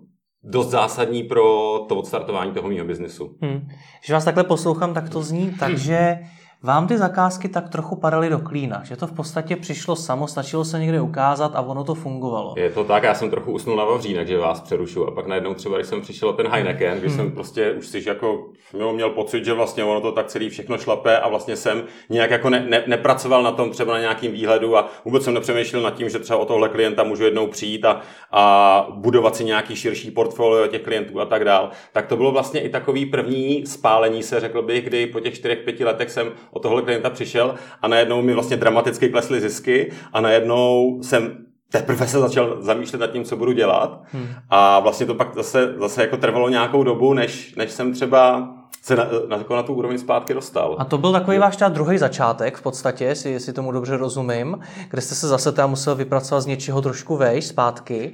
dost 0.43 0.69
zásadní 0.69 1.23
pro 1.23 1.43
to 1.89 1.95
odstartování 1.95 2.51
toho 2.51 2.69
mého 2.69 2.85
biznesu. 2.85 3.37
Hmm. 3.41 3.67
Když 3.99 4.11
vás 4.11 4.25
takhle 4.25 4.43
poslouchám, 4.43 4.93
tak 4.93 5.09
to 5.09 5.21
zní 5.21 5.55
tak, 5.59 5.77
že 5.77 5.97
hmm 5.97 6.27
vám 6.63 6.87
ty 6.87 6.97
zakázky 6.97 7.49
tak 7.49 7.69
trochu 7.69 7.95
padaly 7.95 8.29
do 8.29 8.39
klína, 8.39 8.81
že 8.83 8.95
to 8.95 9.07
v 9.07 9.11
podstatě 9.11 9.55
přišlo 9.55 9.95
samo, 9.95 10.27
stačilo 10.27 10.65
se 10.65 10.79
někde 10.79 11.01
ukázat 11.01 11.51
a 11.55 11.61
ono 11.61 11.83
to 11.83 11.95
fungovalo. 11.95 12.53
Je 12.57 12.69
to 12.69 12.83
tak, 12.83 13.03
já 13.03 13.13
jsem 13.13 13.29
trochu 13.29 13.51
usnul 13.51 13.75
na 13.75 13.85
Vavřínek, 13.85 14.27
že 14.27 14.37
vás 14.37 14.61
přerušu 14.61 15.07
a 15.07 15.11
pak 15.11 15.27
najednou 15.27 15.53
třeba, 15.53 15.77
když 15.77 15.87
jsem 15.87 16.01
přišel 16.01 16.33
ten 16.33 16.47
Heineken, 16.47 16.99
když 16.99 17.11
hmm. 17.11 17.17
jsem 17.17 17.31
prostě 17.31 17.71
už 17.71 17.87
si 17.87 18.03
jako 18.07 18.45
měl 18.93 19.09
pocit, 19.09 19.45
že 19.45 19.53
vlastně 19.53 19.83
ono 19.83 20.01
to 20.01 20.11
tak 20.11 20.27
celý 20.27 20.49
všechno 20.49 20.77
šlape 20.77 21.19
a 21.19 21.29
vlastně 21.29 21.55
jsem 21.55 21.83
nějak 22.09 22.31
jako 22.31 22.49
ne, 22.49 22.65
ne, 22.69 22.83
nepracoval 22.87 23.43
na 23.43 23.51
tom 23.51 23.71
třeba 23.71 23.93
na 23.93 23.99
nějakým 23.99 24.31
výhledu 24.31 24.77
a 24.77 24.89
vůbec 25.05 25.23
jsem 25.23 25.33
nepřemýšlel 25.33 25.81
nad 25.81 25.93
tím, 25.93 26.09
že 26.09 26.19
třeba 26.19 26.39
o 26.39 26.45
tohle 26.45 26.69
klienta 26.69 27.03
můžu 27.03 27.23
jednou 27.23 27.47
přijít 27.47 27.85
a, 27.85 28.01
a 28.31 28.87
budovat 28.91 29.35
si 29.35 29.43
nějaký 29.45 29.75
širší 29.75 30.11
portfolio 30.11 30.67
těch 30.67 30.81
klientů 30.81 31.19
a 31.19 31.25
tak 31.25 31.45
dál. 31.45 31.69
Tak 31.93 32.07
to 32.07 32.17
bylo 32.17 32.31
vlastně 32.31 32.61
i 32.61 32.69
takový 32.69 33.05
první 33.05 33.65
spálení 33.65 34.23
se, 34.23 34.39
řekl 34.39 34.61
bych, 34.61 34.83
kdy 34.83 35.07
po 35.07 35.19
těch 35.19 35.33
čtyřech, 35.33 35.59
pěti 35.59 35.85
letech 35.85 36.11
jsem 36.11 36.31
o 36.53 36.59
tohle 36.59 36.81
klienta 36.81 37.09
přišel 37.09 37.55
a 37.81 37.87
najednou 37.87 38.21
mi 38.21 38.33
vlastně 38.33 38.57
dramaticky 38.57 39.09
klesly 39.09 39.41
zisky 39.41 39.91
a 40.13 40.21
najednou 40.21 40.99
jsem 41.01 41.37
teprve 41.71 42.07
se 42.07 42.19
začal 42.19 42.57
zamýšlet 42.59 42.99
nad 42.99 43.07
tím, 43.07 43.23
co 43.23 43.37
budu 43.37 43.51
dělat. 43.51 44.01
Hmm. 44.11 44.27
A 44.49 44.79
vlastně 44.79 45.05
to 45.05 45.15
pak 45.15 45.35
zase, 45.35 45.73
zase 45.77 46.01
jako 46.01 46.17
trvalo 46.17 46.49
nějakou 46.49 46.83
dobu, 46.83 47.13
než, 47.13 47.55
než 47.55 47.71
jsem 47.71 47.93
třeba 47.93 48.49
se 48.83 48.95
na, 48.95 49.07
na, 49.27 49.37
jako 49.37 49.55
na 49.55 49.63
tu 49.63 49.73
úroveň 49.73 49.97
zpátky 49.97 50.33
dostal. 50.33 50.75
A 50.79 50.85
to 50.85 50.97
byl 50.97 51.11
takový 51.11 51.37
váš 51.37 51.57
druhý 51.69 51.97
začátek 51.97 52.57
v 52.57 52.61
podstatě, 52.61 53.05
jestli, 53.05 53.31
jestli 53.31 53.53
tomu 53.53 53.71
dobře 53.71 53.97
rozumím, 53.97 54.59
kde 54.89 55.01
jste 55.01 55.15
se 55.15 55.27
zase 55.27 55.51
tam 55.51 55.69
musel 55.69 55.95
vypracovat 55.95 56.41
z 56.41 56.45
něčeho 56.45 56.81
trošku 56.81 57.17
vejš 57.17 57.45
zpátky. 57.45 58.13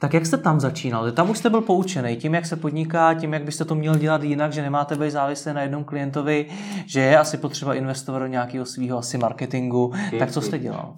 Tak 0.00 0.14
jak 0.14 0.26
jste 0.26 0.36
tam 0.36 0.60
začínal? 0.60 1.12
Tam 1.12 1.30
už 1.30 1.38
jste 1.38 1.50
byl 1.50 1.60
poučený 1.60 2.16
tím, 2.16 2.34
jak 2.34 2.46
se 2.46 2.56
podniká, 2.56 3.14
tím, 3.14 3.32
jak 3.32 3.44
byste 3.44 3.64
to 3.64 3.74
měl 3.74 3.94
dělat 3.94 4.22
jinak, 4.22 4.52
že 4.52 4.62
nemáte 4.62 4.96
být 4.96 5.10
závislý 5.10 5.52
na 5.52 5.62
jednom 5.62 5.84
klientovi, 5.84 6.46
že 6.86 7.00
je 7.00 7.18
asi 7.18 7.36
potřeba 7.36 7.74
investovat 7.74 8.18
do 8.18 8.26
nějakého 8.26 8.66
svého 8.66 8.98
asi 8.98 9.18
marketingu. 9.18 9.92
Tak 10.18 10.30
co 10.32 10.40
jste 10.40 10.58
dělal? 10.58 10.96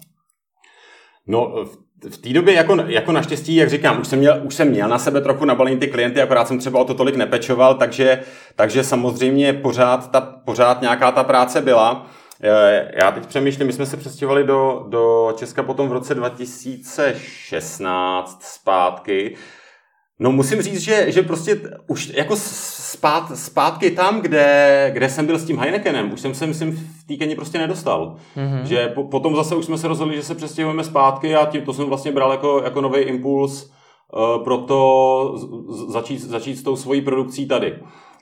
No, 1.27 1.65
v 2.09 2.17
té 2.17 2.29
době 2.29 2.53
jako, 2.53 2.75
jako 2.75 3.11
naštěstí, 3.11 3.55
jak 3.55 3.69
říkám, 3.69 4.01
už 4.01 4.07
jsem, 4.07 4.19
měl, 4.19 4.41
už 4.43 4.55
jsem 4.55 4.69
měl 4.69 4.89
na 4.89 4.99
sebe 4.99 5.21
trochu 5.21 5.45
nabalení 5.45 5.77
ty 5.77 5.87
klienty, 5.87 6.21
akorát 6.21 6.47
jsem 6.47 6.59
třeba 6.59 6.79
o 6.79 6.85
to 6.85 6.93
tolik 6.93 7.15
nepečoval, 7.15 7.75
takže, 7.75 8.23
takže 8.55 8.83
samozřejmě 8.83 9.53
pořád, 9.53 10.11
ta, 10.11 10.21
pořád 10.21 10.81
nějaká 10.81 11.11
ta 11.11 11.23
práce 11.23 11.61
byla. 11.61 12.07
Eh, 12.43 12.91
já 13.01 13.11
teď 13.11 13.25
přemýšlím, 13.25 13.67
my 13.67 13.73
jsme 13.73 13.85
se 13.85 13.97
přestěhovali 13.97 14.43
do, 14.43 14.85
do 14.89 15.33
Česka 15.35 15.63
potom 15.63 15.89
v 15.89 15.91
roce 15.91 16.15
2016 16.15 18.43
zpátky. 18.43 19.35
No 20.19 20.31
musím 20.31 20.61
říct, 20.61 20.81
že, 20.81 21.11
že 21.11 21.21
prostě 21.21 21.61
už 21.87 22.11
jako 22.13 22.35
zpát, 22.35 23.37
zpátky 23.37 23.91
tam, 23.91 24.21
kde, 24.21 24.89
kde 24.93 25.09
jsem 25.09 25.25
byl 25.25 25.39
s 25.39 25.45
tím 25.45 25.59
Heinekenem, 25.59 26.13
už 26.13 26.21
jsem 26.21 26.33
se, 26.33 26.47
myslím, 26.47 26.71
v 26.71 27.03
té 27.07 27.15
Keni 27.15 27.35
prostě 27.35 27.57
nedostal. 27.57 28.15
Mm-hmm. 28.37 28.63
Že 28.63 28.87
po, 28.87 29.03
potom 29.03 29.35
zase 29.35 29.55
už 29.55 29.65
jsme 29.65 29.77
se 29.77 29.87
rozhodli, 29.87 30.15
že 30.15 30.23
se 30.23 30.35
přestěhujeme 30.35 30.83
zpátky 30.83 31.35
a 31.35 31.45
tím 31.45 31.61
to 31.61 31.73
jsem 31.73 31.85
vlastně 31.85 32.11
bral 32.11 32.31
jako, 32.31 32.61
jako 32.63 32.81
nový 32.81 32.99
impuls 32.99 33.63
uh, 33.63 33.69
pro 34.43 34.57
to 34.57 35.35
začít, 35.87 36.21
začít 36.21 36.55
s 36.55 36.63
tou 36.63 36.75
svojí 36.75 37.01
produkcí 37.01 37.47
tady. 37.47 37.79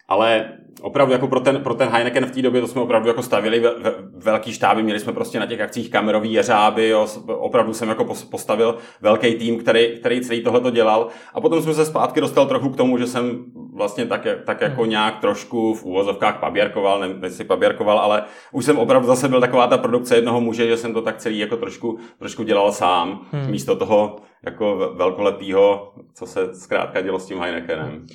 Ale 0.10 0.50
opravdu 0.82 1.13
jako 1.13 1.28
pro 1.28 1.39
ten, 1.39 1.63
pro 1.63 1.74
ten 1.74 1.89
Heineken 1.89 2.26
v 2.26 2.32
té 2.32 2.41
době 2.41 2.62
to 2.62 2.67
jsme 2.67 2.82
opravdu 2.82 3.08
jako 3.08 3.24
stavili 3.24 3.60
ve, 3.60 3.80
ve, 3.80 3.93
velký 4.15 4.54
štáby, 4.54 4.84
měli 4.84 5.00
jsme 5.00 5.13
prostě 5.13 5.39
na 5.39 5.45
těch 5.45 5.62
akcích 5.62 5.89
kamerový 5.89 6.34
jeřáby, 6.34 6.89
jo, 6.89 7.08
opravdu 7.28 7.74
jsem 7.74 7.89
jako 7.89 8.06
postavil 8.32 8.78
velký 9.02 9.36
tým, 9.36 9.60
který, 9.60 10.00
který 10.00 10.22
celý 10.22 10.41
tohle 10.41 10.62
to 10.62 10.69
dělal 10.69 11.08
a 11.34 11.41
potom 11.41 11.62
jsme 11.62 11.74
se 11.74 11.86
zpátky 11.86 12.22
dostal 12.22 12.45
trochu 12.45 12.69
k 12.69 12.78
tomu, 12.78 12.98
že 12.98 13.08
jsem 13.08 13.45
vlastně 13.74 14.06
tak, 14.06 14.28
tak 14.45 14.62
jako 14.62 14.82
hmm. 14.82 14.89
nějak 14.89 15.19
trošku 15.19 15.74
v 15.74 15.84
úvozovkách 15.84 16.39
paběrkoval, 16.39 17.00
ne, 17.00 17.30
si 17.30 17.43
paběrkoval, 17.43 18.00
ale 18.00 18.24
už 18.52 18.65
jsem 18.65 18.78
opravdu 18.78 19.08
zase 19.08 19.28
byl 19.28 19.41
taková 19.41 19.67
ta 19.67 19.78
produkce 19.78 20.15
jednoho 20.15 20.41
muže, 20.41 20.67
že 20.67 20.78
jsem 20.78 20.93
to 20.93 21.02
tak 21.02 21.17
celý 21.17 21.39
jako 21.39 21.58
trošku, 21.58 22.00
trošku 22.19 22.43
dělal 22.43 22.72
sám, 22.72 23.26
hmm. 23.32 23.52
místo 23.52 23.76
toho 23.76 24.15
jako 24.43 24.93
velkolepého, 24.95 25.93
co 26.13 26.26
se 26.26 26.56
zkrátka 26.56 27.02
dělo 27.02 27.19
s 27.19 27.26
tím 27.26 27.39
Heinekenem. 27.39 28.08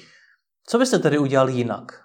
Co 0.67 0.79
byste 0.79 0.99
tedy 0.99 1.19
udělal 1.19 1.49
jinak? 1.49 2.05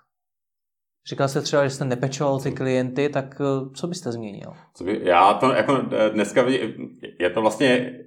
Říkal 1.09 1.27
jste 1.27 1.41
třeba, 1.41 1.63
že 1.63 1.69
jste 1.69 1.85
nepečoval 1.85 2.39
ty 2.39 2.51
klienty, 2.51 3.09
tak 3.09 3.41
eh, 3.41 3.69
co 3.75 3.87
byste 3.87 4.11
změnil? 4.11 4.53
Co 4.73 4.83
by, 4.83 5.01
já 5.03 5.33
to 5.33 5.53
jako 5.53 5.81
eh, 5.91 6.09
dneska 6.09 6.45
je 7.19 7.29
to 7.29 7.41
vlastně 7.41 7.99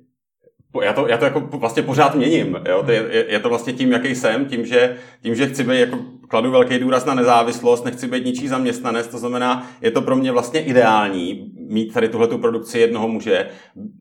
já 0.81 0.93
to, 0.93 1.09
já 1.09 1.17
to 1.17 1.25
jako 1.25 1.41
vlastně 1.41 1.83
pořád 1.83 2.15
měním. 2.15 2.61
Jo? 2.69 2.83
To 2.87 2.93
je, 2.93 3.27
je, 3.29 3.39
to 3.39 3.49
vlastně 3.49 3.73
tím, 3.73 3.93
jaký 3.93 4.15
jsem, 4.15 4.47
tím 4.47 4.67
že, 4.67 4.97
tím, 5.23 5.35
že 5.35 5.47
chci 5.47 5.65
být, 5.65 5.79
jako 5.79 5.99
kladu 6.29 6.51
velký 6.51 6.79
důraz 6.79 7.05
na 7.05 7.15
nezávislost, 7.15 7.85
nechci 7.85 8.09
být 8.09 8.25
ničí 8.25 8.49
zaměstnanec, 8.49 9.07
to 9.07 9.19
znamená, 9.19 9.71
je 9.81 9.91
to 9.91 10.03
pro 10.03 10.17
mě 10.17 10.33
vlastně 10.33 10.61
ideální 10.61 11.53
mít 11.69 11.93
tady 11.93 12.09
tuhle 12.09 12.29
tu 12.29 12.39
jednoho 12.75 13.09
muže, 13.09 13.49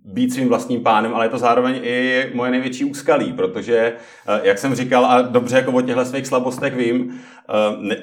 být 0.05 0.33
svým 0.33 0.49
vlastním 0.49 0.83
pánem, 0.83 1.13
ale 1.13 1.25
je 1.25 1.29
to 1.29 1.37
zároveň 1.37 1.79
i 1.83 2.25
moje 2.33 2.51
největší 2.51 2.85
úskalí, 2.85 3.33
protože, 3.33 3.75
eh, 3.77 4.41
jak 4.43 4.57
jsem 4.57 4.75
říkal, 4.75 5.05
a 5.05 5.21
dobře 5.21 5.55
jako 5.55 5.71
o 5.71 5.81
těchto 5.81 6.05
svých 6.05 6.27
slabostech 6.27 6.75
vím, 6.75 7.19
ne, 7.79 7.95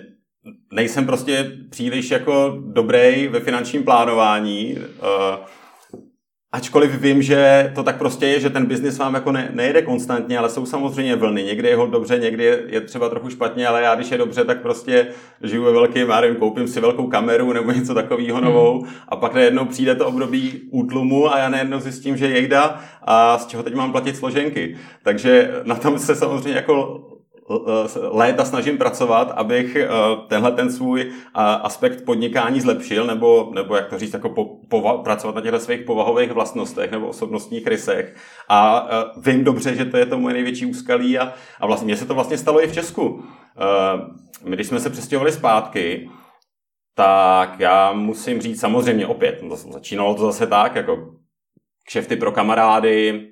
nejsem 0.73 1.07
prostě 1.07 1.53
příliš 1.71 2.11
jako 2.11 2.59
dobrý 2.67 3.29
ve 3.29 3.41
finančním 3.41 3.85
plánování. 3.85 4.77
Uh, 4.79 5.47
Ačkoliv 6.53 7.01
vím, 7.01 7.23
že 7.23 7.73
to 7.75 7.83
tak 7.83 7.99
prostě 7.99 8.27
je, 8.27 8.41
že 8.41 8.51
ten 8.51 8.67
biznis 8.67 8.99
vám 8.99 9.15
jako 9.15 9.33
ne, 9.33 9.49
nejde 9.53 9.83
konstantně, 9.83 10.39
ale 10.39 10.51
jsou 10.51 10.67
samozřejmě 10.67 11.17
vlny. 11.17 11.43
Někdy 11.43 11.69
je 11.69 11.77
ho 11.77 11.87
dobře, 11.87 12.19
někdy 12.19 12.45
je, 12.45 12.63
je 12.67 12.81
třeba 12.81 13.09
trochu 13.09 13.31
špatně, 13.31 13.67
ale 13.67 13.83
já 13.83 13.95
když 13.95 14.11
je 14.11 14.19
dobře, 14.19 14.45
tak 14.45 14.63
prostě 14.63 15.07
žiju 15.43 15.65
ve 15.65 15.73
velkým, 15.73 16.09
já 16.09 16.21
nevím, 16.21 16.37
koupím 16.37 16.69
si 16.69 16.81
velkou 16.81 17.07
kameru 17.07 17.53
nebo 17.53 17.73
něco 17.73 17.95
takového 17.95 18.41
novou 18.41 18.81
hmm. 18.83 18.93
a 19.09 19.17
pak 19.17 19.35
najednou 19.35 19.65
přijde 19.65 19.95
to 19.95 20.07
období 20.07 20.61
útlumu 20.71 21.33
a 21.33 21.39
já 21.39 21.49
najednou 21.49 21.81
zjistím, 21.81 22.17
že 22.17 22.29
jejda 22.29 22.81
a 23.03 23.39
z 23.39 23.47
čeho 23.47 23.63
teď 23.63 23.75
mám 23.75 23.93
platit 23.93 24.17
složenky. 24.17 24.77
Takže 25.03 25.51
na 25.65 25.75
tom 25.75 25.99
se 25.99 26.15
samozřejmě 26.15 26.53
jako 26.53 27.05
léta 28.11 28.45
snažím 28.45 28.79
pracovat, 28.79 29.31
abych 29.31 29.77
eh, 29.77 29.89
tenhle 30.29 30.53
ten 30.53 30.73
svůj 30.73 31.13
aspekt 31.35 32.05
podnikání 32.05 32.61
zlepšil, 32.61 33.07
nebo, 33.07 33.51
nebo 33.55 33.77
jak 33.77 33.89
to 33.89 33.99
říct, 33.99 34.13
jako 34.13 34.29
po, 34.29 34.45
pova, 34.69 35.03
pracovat 35.03 35.35
na 35.35 35.41
těchto 35.41 35.61
svých 35.61 35.81
povahových 35.81 36.33
vlastnostech 36.33 36.91
nebo 36.91 37.09
osobnostních 37.09 37.67
rysech. 37.67 38.17
A 38.49 38.89
eh, 38.91 39.31
vím 39.31 39.45
dobře, 39.45 39.75
že 39.75 39.85
to 39.85 39.97
je 39.97 40.07
to 40.07 40.19
moje 40.19 40.35
největší 40.35 40.67
úskalí 40.67 41.19
a, 41.19 41.33
a 41.61 41.67
vlastně 41.67 41.85
mně 41.85 41.97
se 41.97 42.07
to 42.07 42.15
vlastně 42.15 42.39
stalo 42.39 42.65
i 42.65 42.67
v 42.67 42.75
Česku. 42.75 43.25
Eh, 43.57 44.01
my, 44.45 44.57
když 44.57 44.67
jsme 44.67 44.81
se 44.81 44.91
přestěhovali 44.91 45.33
zpátky, 45.33 46.11
tak 46.95 47.61
já 47.61 47.93
musím 47.93 48.41
říct 48.41 48.61
samozřejmě 48.61 49.07
opět, 49.07 49.43
no, 49.43 49.57
začínalo 49.57 50.15
to 50.15 50.23
zase 50.23 50.47
tak, 50.47 50.75
jako 50.75 51.15
kšefty 51.87 52.17
pro 52.17 52.33
kamarády, 52.33 53.29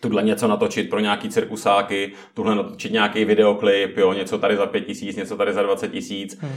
tuhle 0.00 0.22
něco 0.22 0.48
natočit 0.48 0.90
pro 0.90 1.00
nějaký 1.00 1.28
cirkusáky, 1.28 2.12
tuhle 2.34 2.54
natočit 2.54 2.92
nějaký 2.92 3.24
videoklip, 3.24 3.96
jo, 3.96 4.12
něco 4.12 4.38
tady 4.38 4.56
za 4.56 4.66
pět 4.66 4.80
tisíc, 4.80 5.16
něco 5.16 5.36
tady 5.36 5.52
za 5.52 5.62
20 5.62 5.88
tisíc. 5.88 6.38
Hmm. 6.40 6.52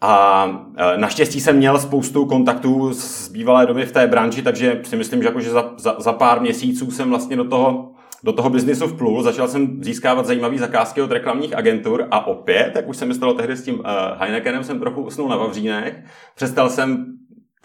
A 0.00 0.46
e, 0.76 0.98
naštěstí 0.98 1.40
jsem 1.40 1.56
měl 1.56 1.78
spoustu 1.78 2.26
kontaktů 2.26 2.94
z 2.94 3.28
bývalé 3.28 3.66
doby 3.66 3.86
v 3.86 3.92
té 3.92 4.06
branži, 4.06 4.42
takže 4.42 4.80
si 4.84 4.96
myslím, 4.96 5.22
že, 5.22 5.28
jako, 5.28 5.40
že 5.40 5.50
za, 5.50 5.74
za, 5.78 5.96
za 5.98 6.12
pár 6.12 6.40
měsíců 6.40 6.90
jsem 6.90 7.10
vlastně 7.10 7.36
do 7.36 7.44
toho, 7.44 7.92
do 8.24 8.32
toho 8.32 8.50
biznisu 8.50 8.86
vplul. 8.86 9.22
Začal 9.22 9.48
jsem 9.48 9.84
získávat 9.84 10.26
zajímavé 10.26 10.58
zakázky 10.58 11.02
od 11.02 11.12
reklamních 11.12 11.56
agentur 11.56 12.08
a 12.10 12.26
opět, 12.26 12.72
jak 12.76 12.88
už 12.88 12.96
se 12.96 13.06
mi 13.06 13.14
stalo 13.14 13.34
tehdy 13.34 13.56
s 13.56 13.64
tím 13.64 13.74
uh, 13.74 13.84
Heinekenem, 14.18 14.64
jsem 14.64 14.80
trochu 14.80 15.02
usnul 15.02 15.28
na 15.28 15.36
Vavřínech. 15.36 16.04
Přestal 16.34 16.70
jsem 16.70 17.06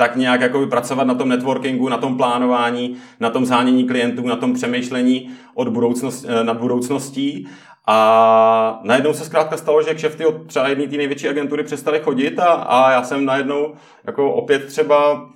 tak 0.03 0.15
nějak 0.15 0.41
jako 0.41 0.67
pracovat 0.67 1.07
na 1.07 1.15
tom 1.15 1.29
networkingu, 1.29 1.89
na 1.89 1.97
tom 1.97 2.17
plánování, 2.17 2.97
na 3.19 3.29
tom 3.29 3.45
zánění 3.45 3.87
klientů, 3.87 4.27
na 4.27 4.35
tom 4.35 4.53
přemýšlení 4.53 5.29
od 5.55 5.67
budoucnost, 5.67 6.25
eh, 6.27 6.43
nad 6.43 6.57
budoucností. 6.57 7.47
A 7.87 8.79
najednou 8.83 9.13
se 9.13 9.25
zkrátka 9.25 9.57
stalo, 9.57 9.83
že 9.83 9.93
kšefty 9.93 10.25
od 10.25 10.47
třeba 10.47 10.67
jedné 10.67 10.87
té 10.87 10.97
největší 10.97 11.29
agentury 11.29 11.63
přestaly 11.63 11.99
chodit 11.99 12.39
a, 12.39 12.45
a 12.45 12.91
já 12.91 13.03
jsem 13.03 13.25
najednou 13.25 13.73
jako 14.07 14.33
opět 14.33 14.65
třeba 14.65 15.29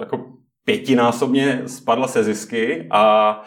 jako 0.00 0.24
pětinásobně 0.64 1.62
spadla 1.66 2.08
se 2.08 2.24
zisky 2.24 2.88
a, 2.90 3.42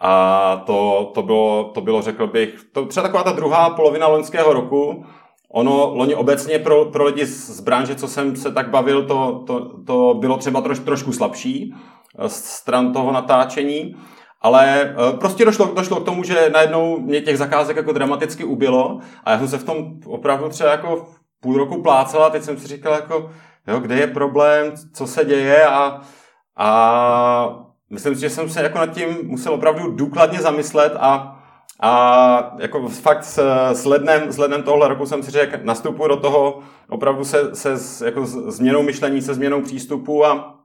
a 0.00 0.56
to, 0.66 1.10
to, 1.14 1.22
bylo, 1.22 1.70
to 1.74 1.80
bylo, 1.80 2.02
řekl 2.02 2.26
bych, 2.26 2.64
to 2.72 2.86
třeba 2.86 3.06
taková 3.06 3.22
ta 3.22 3.32
druhá 3.32 3.70
polovina 3.70 4.06
loňského 4.06 4.52
roku, 4.52 5.04
Ono 5.52 5.94
loni 5.94 6.14
obecně 6.14 6.58
pro, 6.58 6.84
pro 6.84 7.04
lidi 7.04 7.26
z 7.26 7.60
branže, 7.60 7.94
co 7.94 8.08
jsem 8.08 8.36
se 8.36 8.52
tak 8.52 8.70
bavil, 8.70 9.06
to, 9.06 9.44
to, 9.46 9.82
to 9.86 10.14
bylo 10.14 10.36
třeba 10.36 10.60
troš, 10.60 10.78
trošku 10.78 11.12
slabší 11.12 11.74
eh, 12.18 12.28
stran 12.28 12.92
toho 12.92 13.12
natáčení, 13.12 13.96
ale 14.40 14.82
eh, 14.82 15.16
prostě 15.18 15.44
došlo, 15.44 15.66
došlo 15.74 16.00
k 16.00 16.04
tomu, 16.04 16.22
že 16.22 16.50
najednou 16.52 17.00
mě 17.00 17.20
těch 17.20 17.38
zakázek 17.38 17.76
jako 17.76 17.92
dramaticky 17.92 18.44
ubylo 18.44 18.98
a 19.24 19.30
já 19.30 19.38
jsem 19.38 19.48
se 19.48 19.58
v 19.58 19.64
tom 19.64 20.00
opravdu 20.06 20.48
třeba 20.48 20.70
jako 20.70 21.06
půl 21.40 21.56
roku 21.56 21.82
plácela, 21.82 22.30
teď 22.30 22.42
jsem 22.42 22.58
si 22.58 22.66
říkal 22.66 22.92
jako, 22.92 23.30
jo, 23.68 23.80
kde 23.80 23.94
je 23.94 24.06
problém, 24.06 24.72
co 24.94 25.06
se 25.06 25.24
děje 25.24 25.66
a, 25.66 26.00
a 26.56 27.70
myslím 27.90 28.14
si, 28.14 28.20
že 28.20 28.30
jsem 28.30 28.48
se 28.48 28.62
jako 28.62 28.78
nad 28.78 28.94
tím 28.94 29.08
musel 29.22 29.52
opravdu 29.54 29.90
důkladně 29.90 30.38
zamyslet 30.38 30.92
a 31.00 31.39
a 31.82 32.56
jako 32.58 32.88
fakt 32.88 33.24
s, 33.24 33.38
s, 33.72 33.84
lednem, 33.84 34.32
s 34.32 34.38
lednem 34.38 34.62
tohle 34.62 34.88
roku 34.88 35.06
jsem 35.06 35.22
si 35.22 35.30
řekl, 35.30 35.56
nastupuji 35.62 36.08
do 36.08 36.16
toho 36.16 36.60
opravdu 36.88 37.24
se, 37.24 37.54
se 37.54 38.04
jako 38.04 38.26
změnou 38.26 38.82
myšlení, 38.82 39.22
se 39.22 39.34
změnou 39.34 39.62
přístupu 39.62 40.26
a 40.26 40.56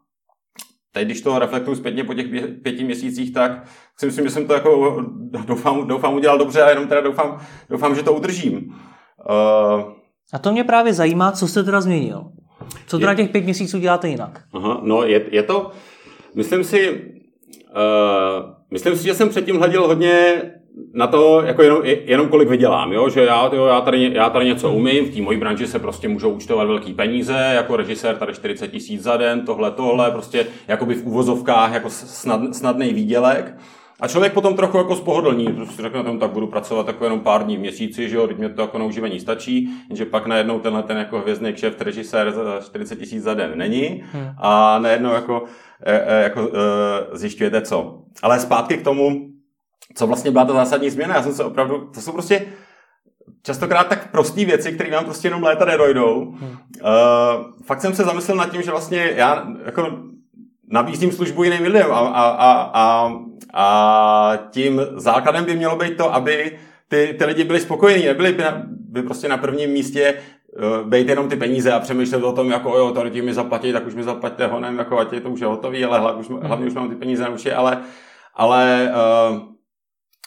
teď, 0.91 1.06
když 1.06 1.21
to 1.21 1.39
reflektuju 1.39 1.75
zpětně 1.75 2.04
po 2.04 2.13
těch 2.13 2.28
pěti 2.63 2.84
měsících, 2.84 3.34
tak 3.34 3.51
si 3.97 4.06
myslím, 4.06 4.25
že 4.25 4.32
jsem 4.32 4.47
to 4.47 4.54
jako 4.54 5.01
doufám, 5.45 5.88
doufám 5.88 6.13
udělal 6.13 6.38
dobře 6.38 6.62
a 6.62 6.69
jenom 6.69 6.88
teda 6.88 7.01
doufám, 7.01 7.41
doufám 7.69 7.95
že 7.95 8.04
to 8.04 8.13
udržím. 8.13 8.75
Uh, 9.30 9.82
a 10.34 10.39
to 10.39 10.51
mě 10.51 10.63
právě 10.63 10.93
zajímá, 10.93 11.32
co 11.32 11.47
jste 11.47 11.63
teda 11.63 11.82
změnil. 11.82 12.23
Co 12.88 12.99
teda 12.99 13.12
je, 13.12 13.15
těch 13.17 13.30
pět 13.30 13.43
měsíců 13.43 13.80
děláte 13.80 14.08
jinak? 14.08 14.43
Aha, 14.54 14.80
no 14.84 15.04
je, 15.04 15.25
je 15.32 15.43
to, 15.43 15.71
myslím 16.36 16.63
si, 16.63 16.91
uh, 16.91 18.49
myslím 18.71 18.95
si, 18.95 19.04
že 19.04 19.13
jsem 19.13 19.30
předtím 19.30 19.58
hleděl 19.58 19.88
hodně 19.88 20.41
na 20.93 21.07
to, 21.07 21.41
jako 21.41 21.63
jenom, 21.63 21.81
jenom 21.85 22.29
kolik 22.29 22.49
vydělám, 22.49 22.93
jo? 22.93 23.09
že 23.09 23.21
já, 23.21 23.49
jo, 23.53 23.65
já, 23.65 23.81
tady, 23.81 24.11
já 24.13 24.29
tady 24.29 24.45
něco 24.45 24.71
umím, 24.71 25.05
v 25.05 25.15
té 25.15 25.21
mojí 25.21 25.39
branži 25.39 25.67
se 25.67 25.79
prostě 25.79 26.07
můžou 26.07 26.29
účtovat 26.29 26.67
velký 26.67 26.93
peníze, 26.93 27.51
jako 27.55 27.75
režisér 27.75 28.15
tady 28.15 28.33
40 28.33 28.67
tisíc 28.67 29.03
za 29.03 29.17
den, 29.17 29.45
tohle, 29.45 29.71
tohle, 29.71 30.11
prostě 30.11 30.47
jakoby 30.67 30.95
v 30.95 31.05
úvozovkách 31.05 31.73
jako 31.73 31.89
snad, 31.89 32.41
snadný 32.55 32.93
výdělek. 32.93 33.55
A 33.99 34.07
člověk 34.07 34.33
potom 34.33 34.55
trochu 34.55 34.77
jako 34.77 34.95
spohodlní, 34.95 35.47
prostě 35.47 35.81
řekne 35.81 36.03
tomu, 36.03 36.19
tak 36.19 36.31
budu 36.31 36.47
pracovat 36.47 36.88
jako 36.88 37.03
jenom 37.03 37.19
pár 37.19 37.43
dní 37.43 37.57
v 37.57 37.59
měsíci, 37.59 38.09
že 38.09 38.15
jo, 38.15 38.27
teď 38.27 38.38
mě 38.38 38.49
to 38.49 38.61
jako 38.61 38.77
na 38.77 38.85
uživení 38.85 39.19
stačí, 39.19 39.69
jenže 39.89 40.05
pak 40.05 40.25
najednou 40.25 40.59
tenhle 40.59 40.83
ten 40.83 40.97
jako 40.97 41.19
hvězdný 41.19 41.53
kšeft 41.53 41.81
režisér 41.81 42.31
za 42.31 42.59
40 42.65 42.95
tisíc 42.95 43.23
za 43.23 43.33
den 43.33 43.51
není 43.55 44.03
hmm. 44.11 44.29
a 44.38 44.79
najednou 44.79 45.13
jako, 45.13 45.43
e, 45.85 45.93
e, 45.93 46.23
jako 46.23 46.41
e, 46.41 47.17
zjišťujete 47.17 47.61
co. 47.61 48.01
Ale 48.23 48.39
zpátky 48.39 48.77
k 48.77 48.83
tomu, 48.83 49.35
co 49.95 50.08
vlastně 50.08 50.31
byla 50.31 50.45
ta 50.45 50.53
zásadní 50.53 50.89
změna. 50.89 51.15
Já 51.15 51.23
jsem 51.23 51.34
se 51.34 51.43
opravdu, 51.43 51.89
to 51.93 52.01
jsou 52.01 52.12
prostě 52.12 52.45
častokrát 53.43 53.88
tak 53.88 54.12
prosté 54.12 54.45
věci, 54.45 54.71
které 54.71 54.91
vám 54.91 55.05
prostě 55.05 55.27
jenom 55.27 55.43
léta 55.43 55.65
nedojdou. 55.65 56.31
Hmm. 56.39 56.49
Uh, 56.49 56.58
fakt 57.65 57.81
jsem 57.81 57.95
se 57.95 58.03
zamyslel 58.03 58.38
nad 58.38 58.51
tím, 58.51 58.62
že 58.62 58.71
vlastně 58.71 59.12
já 59.15 59.47
jako 59.65 59.97
nabízím 60.71 61.12
službu 61.12 61.43
jiným 61.43 61.63
lidem 61.63 61.91
a, 61.91 61.99
a, 61.99 62.29
a, 62.29 62.71
a, 62.73 63.13
a 63.53 64.38
tím 64.51 64.81
základem 64.95 65.45
by 65.45 65.55
mělo 65.55 65.75
být 65.75 65.97
to, 65.97 66.13
aby 66.13 66.58
ty, 66.88 67.15
ty 67.19 67.25
lidi 67.25 67.43
byli 67.43 67.60
spokojení, 67.60 68.05
nebyli 68.05 68.34
by, 68.34 68.43
na, 68.43 68.63
by 68.67 69.03
prostě 69.03 69.27
na 69.27 69.38
prvním 69.38 69.69
místě 69.69 70.13
uh, 70.13 70.89
být 70.89 71.10
jenom 71.10 71.29
ty 71.29 71.36
peníze 71.36 71.71
a 71.71 71.79
přemýšlet 71.79 72.23
o 72.23 72.34
tom, 72.34 72.51
jako 72.51 72.77
jo, 72.77 72.91
tady 72.91 73.21
mi 73.21 73.34
zaplatí, 73.34 73.73
tak 73.73 73.88
už 73.88 73.95
mi 73.95 74.03
zaplaťte 74.03 74.47
ho, 74.47 74.60
nevím, 74.60 74.79
jako 74.79 74.99
ať 74.99 75.13
je 75.13 75.21
to 75.21 75.29
už 75.29 75.39
je 75.39 75.47
hotový, 75.47 75.86
ale 75.86 75.99
hlavně 75.99 76.19
už, 76.19 76.29
hlavně 76.41 76.67
už 76.67 76.73
mám 76.73 76.89
ty 76.89 76.95
peníze 76.95 77.23
na 77.23 77.29
uši, 77.29 77.51
ale, 77.51 77.77
ale 78.36 78.91
uh, 79.31 79.55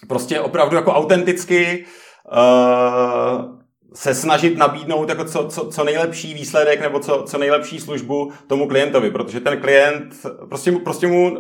prostě 0.08 0.40
opravdu 0.40 0.76
jako 0.76 0.92
autenticky 0.92 1.84
uh, 2.32 3.58
se 3.94 4.14
snažit 4.14 4.58
nabídnout 4.58 5.08
jako 5.08 5.24
co, 5.24 5.48
co, 5.48 5.68
co 5.70 5.84
nejlepší 5.84 6.34
výsledek 6.34 6.80
nebo 6.80 7.00
co, 7.00 7.22
co 7.22 7.38
nejlepší 7.38 7.80
službu 7.80 8.32
tomu 8.46 8.68
klientovi, 8.68 9.11
protože 9.11 9.40
ten 9.40 9.61
klient, 9.61 10.14
prostě 10.48 10.70
mu, 10.70 10.78
prostě 10.78 11.06
mu 11.06 11.30
uh, 11.30 11.38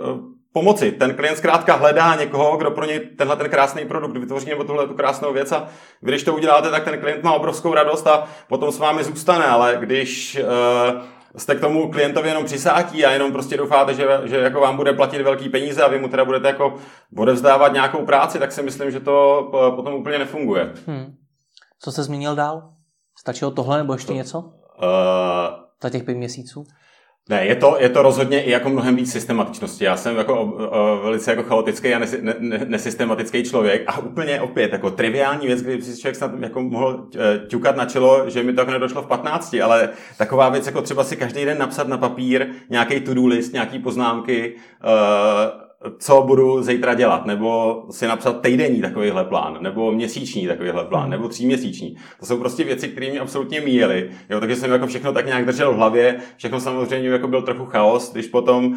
pomoci. 0.52 0.92
Ten 0.92 1.14
klient 1.14 1.36
zkrátka 1.36 1.74
hledá 1.74 2.14
někoho, 2.14 2.56
kdo 2.56 2.70
pro 2.70 2.84
něj 2.84 3.00
tenhle 3.00 3.36
ten 3.36 3.48
krásný 3.48 3.84
produkt 3.84 4.16
vytvoří 4.16 4.50
nebo 4.50 4.64
tuhle 4.64 4.86
tu 4.86 4.94
krásnou 4.94 5.32
věc 5.32 5.52
a 5.52 5.68
když 6.00 6.22
to 6.22 6.34
uděláte, 6.34 6.70
tak 6.70 6.84
ten 6.84 7.00
klient 7.00 7.22
má 7.22 7.32
obrovskou 7.32 7.74
radost 7.74 8.06
a 8.06 8.28
potom 8.48 8.72
s 8.72 8.78
vámi 8.78 9.04
zůstane, 9.04 9.46
ale 9.46 9.76
když 9.80 10.38
uh, 10.40 11.02
jste 11.36 11.54
k 11.54 11.60
tomu 11.60 11.90
klientovi 11.90 12.28
jenom 12.28 12.44
přisátí 12.44 13.04
a 13.04 13.10
jenom 13.10 13.32
prostě 13.32 13.56
doufáte, 13.56 13.94
že, 13.94 14.06
že 14.24 14.36
jako 14.36 14.60
vám 14.60 14.76
bude 14.76 14.92
platit 14.92 15.22
velký 15.22 15.48
peníze 15.48 15.82
a 15.82 15.88
vy 15.88 15.98
mu 15.98 16.08
teda 16.08 16.24
budete 16.24 16.48
jako 16.48 16.74
odevzdávat 17.16 17.72
nějakou 17.72 18.06
práci, 18.06 18.38
tak 18.38 18.52
si 18.52 18.62
myslím, 18.62 18.90
že 18.90 19.00
to 19.00 19.40
eh, 19.48 19.76
potom 19.76 19.94
úplně 19.94 20.18
nefunguje. 20.18 20.72
Hmm. 20.86 21.14
Co 21.80 21.92
se 21.92 22.02
změnil 22.02 22.34
dál? 22.34 22.72
Stačilo 23.18 23.50
tohle 23.50 23.78
nebo 23.78 23.92
ještě 23.92 24.06
to, 24.06 24.12
něco? 24.12 24.38
Uh, 24.40 24.48
Za 25.82 25.90
těch 25.90 26.02
pět 26.02 26.14
měsíců? 26.14 26.64
Ne, 27.28 27.46
je 27.46 27.56
to, 27.56 27.76
je 27.80 27.88
to 27.88 28.02
rozhodně 28.02 28.42
i 28.42 28.50
jako 28.50 28.70
mnohem 28.70 28.96
víc 28.96 29.12
systematičnosti. 29.12 29.84
Já 29.84 29.96
jsem 29.96 30.16
jako 30.16 30.44
uh, 30.44 31.04
velice 31.04 31.30
jako 31.30 31.42
chaotický 31.42 31.94
a 31.94 31.98
nesi, 31.98 32.18
ne, 32.22 32.34
ne, 32.38 32.60
nesystematický 32.64 33.42
člověk 33.42 33.82
a 33.86 33.98
úplně 33.98 34.40
opět 34.40 34.72
jako 34.72 34.90
triviální 34.90 35.46
věc, 35.46 35.62
kdy 35.62 35.82
si 35.82 36.00
člověk 36.00 36.16
snad 36.16 36.30
jako 36.40 36.62
mohl 36.62 36.86
uh, 36.88 37.48
ťukat 37.48 37.76
na 37.76 37.84
čelo, 37.84 38.30
že 38.30 38.42
mi 38.42 38.52
to 38.52 38.60
jako 38.60 38.70
nedošlo 38.70 39.02
v 39.02 39.06
15, 39.06 39.56
ale 39.64 39.88
taková 40.18 40.48
věc 40.48 40.66
jako 40.66 40.82
třeba 40.82 41.04
si 41.04 41.16
každý 41.16 41.44
den 41.44 41.58
napsat 41.58 41.88
na 41.88 41.98
papír 41.98 42.46
nějaký 42.70 43.00
to-do 43.00 43.26
list, 43.26 43.52
nějaký 43.52 43.78
poznámky, 43.78 44.54
uh, 44.84 45.67
co 45.98 46.22
budu 46.26 46.62
zítra 46.62 46.94
dělat, 46.94 47.26
nebo 47.26 47.82
si 47.90 48.06
napsat 48.06 48.40
týdenní 48.40 48.80
takovýhle 48.80 49.24
plán, 49.24 49.58
nebo 49.60 49.92
měsíční 49.92 50.46
takovýhle 50.46 50.84
plán, 50.84 51.02
hmm. 51.02 51.10
nebo 51.10 51.28
tříměsíční. 51.28 51.96
To 52.20 52.26
jsou 52.26 52.38
prostě 52.38 52.64
věci, 52.64 52.88
které 52.88 53.10
mě 53.10 53.20
absolutně 53.20 53.60
míjely. 53.60 54.10
Jo, 54.30 54.40
takže 54.40 54.56
jsem 54.56 54.70
jako 54.70 54.86
všechno 54.86 55.12
tak 55.12 55.26
nějak 55.26 55.46
držel 55.46 55.72
v 55.72 55.76
hlavě, 55.76 56.16
všechno 56.36 56.60
samozřejmě 56.60 57.08
jako 57.08 57.28
byl 57.28 57.42
trochu 57.42 57.64
chaos, 57.64 58.12
když 58.12 58.26
potom 58.26 58.66
uh, 58.66 58.76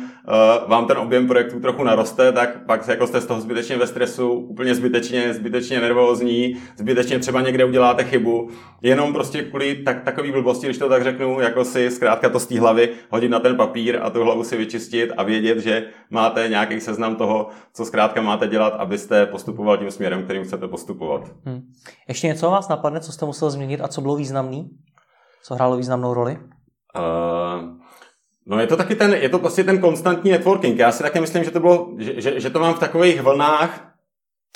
vám 0.67 0.85
ten 0.85 0.97
objem 0.97 1.27
projektů 1.27 1.59
trochu 1.59 1.83
naroste, 1.83 2.31
tak 2.31 2.65
pak 2.65 2.87
jako 2.87 3.07
jste 3.07 3.21
z 3.21 3.25
toho 3.25 3.41
zbytečně 3.41 3.77
ve 3.77 3.87
stresu, 3.87 4.31
úplně 4.31 4.75
zbytečně, 4.75 5.33
zbytečně 5.33 5.81
nervózní, 5.81 6.57
zbytečně 6.77 7.19
třeba 7.19 7.41
někde 7.41 7.65
uděláte 7.65 8.03
chybu, 8.03 8.49
jenom 8.81 9.13
prostě 9.13 9.41
kvůli 9.43 9.75
tak, 9.75 10.03
takový 10.03 10.31
blbosti, 10.31 10.67
když 10.67 10.77
to 10.77 10.89
tak 10.89 11.03
řeknu, 11.03 11.39
jako 11.39 11.65
si 11.65 11.91
zkrátka 11.91 12.29
to 12.29 12.39
z 12.39 12.47
té 12.47 12.59
hlavy 12.59 12.89
hodit 13.09 13.29
na 13.29 13.39
ten 13.39 13.55
papír 13.55 13.99
a 14.01 14.09
tu 14.09 14.23
hlavu 14.23 14.43
si 14.43 14.57
vyčistit 14.57 15.11
a 15.17 15.23
vědět, 15.23 15.59
že 15.59 15.83
máte 16.09 16.49
nějaký 16.49 16.79
seznam 16.91 17.15
toho, 17.15 17.47
co 17.73 17.85
zkrátka 17.85 18.21
máte 18.21 18.47
dělat, 18.47 18.73
abyste 18.73 19.25
postupoval 19.25 19.77
tím 19.77 19.91
směrem, 19.91 20.23
kterým 20.23 20.43
chcete 20.43 20.67
postupovat. 20.67 21.21
Hmm. 21.45 21.61
Ještě 22.07 22.27
něco 22.27 22.51
vás 22.51 22.67
napadne, 22.69 22.99
co 22.99 23.11
jste 23.11 23.25
musel 23.25 23.49
změnit 23.49 23.81
a 23.81 23.87
co 23.87 24.01
bylo 24.01 24.15
významný? 24.15 24.69
Co 25.43 25.55
hrálo 25.55 25.77
významnou 25.77 26.13
roli? 26.13 26.37
Uh, 26.95 27.81
No 28.45 28.59
je 28.59 28.67
to 28.67 28.77
taky 28.77 28.95
ten, 28.95 29.13
je 29.13 29.29
to 29.29 29.39
prostě 29.39 29.63
ten 29.63 29.81
konstantní 29.81 30.31
networking. 30.31 30.79
Já 30.79 30.91
si 30.91 31.03
také 31.03 31.21
myslím, 31.21 31.43
že 31.43 31.51
to 31.51 31.59
bylo, 31.59 31.89
že, 31.97 32.21
že, 32.21 32.39
že 32.39 32.49
to 32.49 32.59
mám 32.59 32.73
v 32.73 32.79
takových 32.79 33.21
vlnách, 33.21 33.91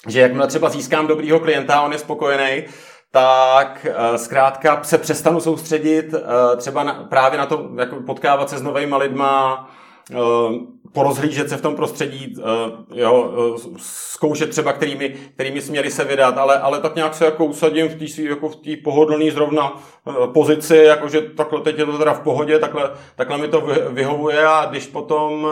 že 0.07 0.21
jakmile 0.21 0.47
třeba 0.47 0.69
získám 0.69 1.07
dobrýho 1.07 1.39
klienta 1.39 1.75
a 1.75 1.81
on 1.81 1.91
je 1.91 1.97
spokojený, 1.97 2.63
tak 3.11 3.87
uh, 3.89 4.15
zkrátka 4.15 4.83
se 4.83 4.97
přestanu 4.97 5.39
soustředit 5.39 6.13
uh, 6.13 6.19
třeba 6.57 6.83
na, 6.83 6.93
právě 6.93 7.37
na 7.39 7.45
to, 7.45 7.69
jako 7.79 7.95
potkávat 7.95 8.49
se 8.49 8.57
s 8.57 8.61
novými 8.61 8.95
lidma, 8.95 9.69
porozhlížet 10.95 11.49
se 11.49 11.57
v 11.57 11.61
tom 11.61 11.75
prostředí, 11.75 12.35
uh, 12.37 12.43
jo, 12.93 13.13
uh, 13.13 13.77
zkoušet 13.77 14.49
třeba, 14.49 14.73
kterými, 14.73 15.09
kterými 15.09 15.61
směry 15.61 15.91
se 15.91 16.03
vydat, 16.03 16.37
ale, 16.37 16.59
ale 16.59 16.79
tak 16.79 16.95
nějak 16.95 17.13
se 17.13 17.25
jako 17.25 17.45
usadím 17.45 17.89
v 17.89 17.95
té 17.95 18.21
jako 18.21 18.51
pohodlné 18.83 19.31
zrovna 19.31 19.73
uh, 19.73 20.33
pozici, 20.33 20.75
jakože 20.75 21.21
takhle 21.21 21.61
teď 21.61 21.79
je 21.79 21.85
to 21.85 21.97
teda 21.97 22.13
v 22.13 22.21
pohodě, 22.21 22.59
takhle, 22.59 22.91
takhle 23.15 23.37
mi 23.37 23.47
to 23.47 23.61
vyhovuje 23.89 24.47
a 24.47 24.65
když 24.65 24.87
potom 24.87 25.47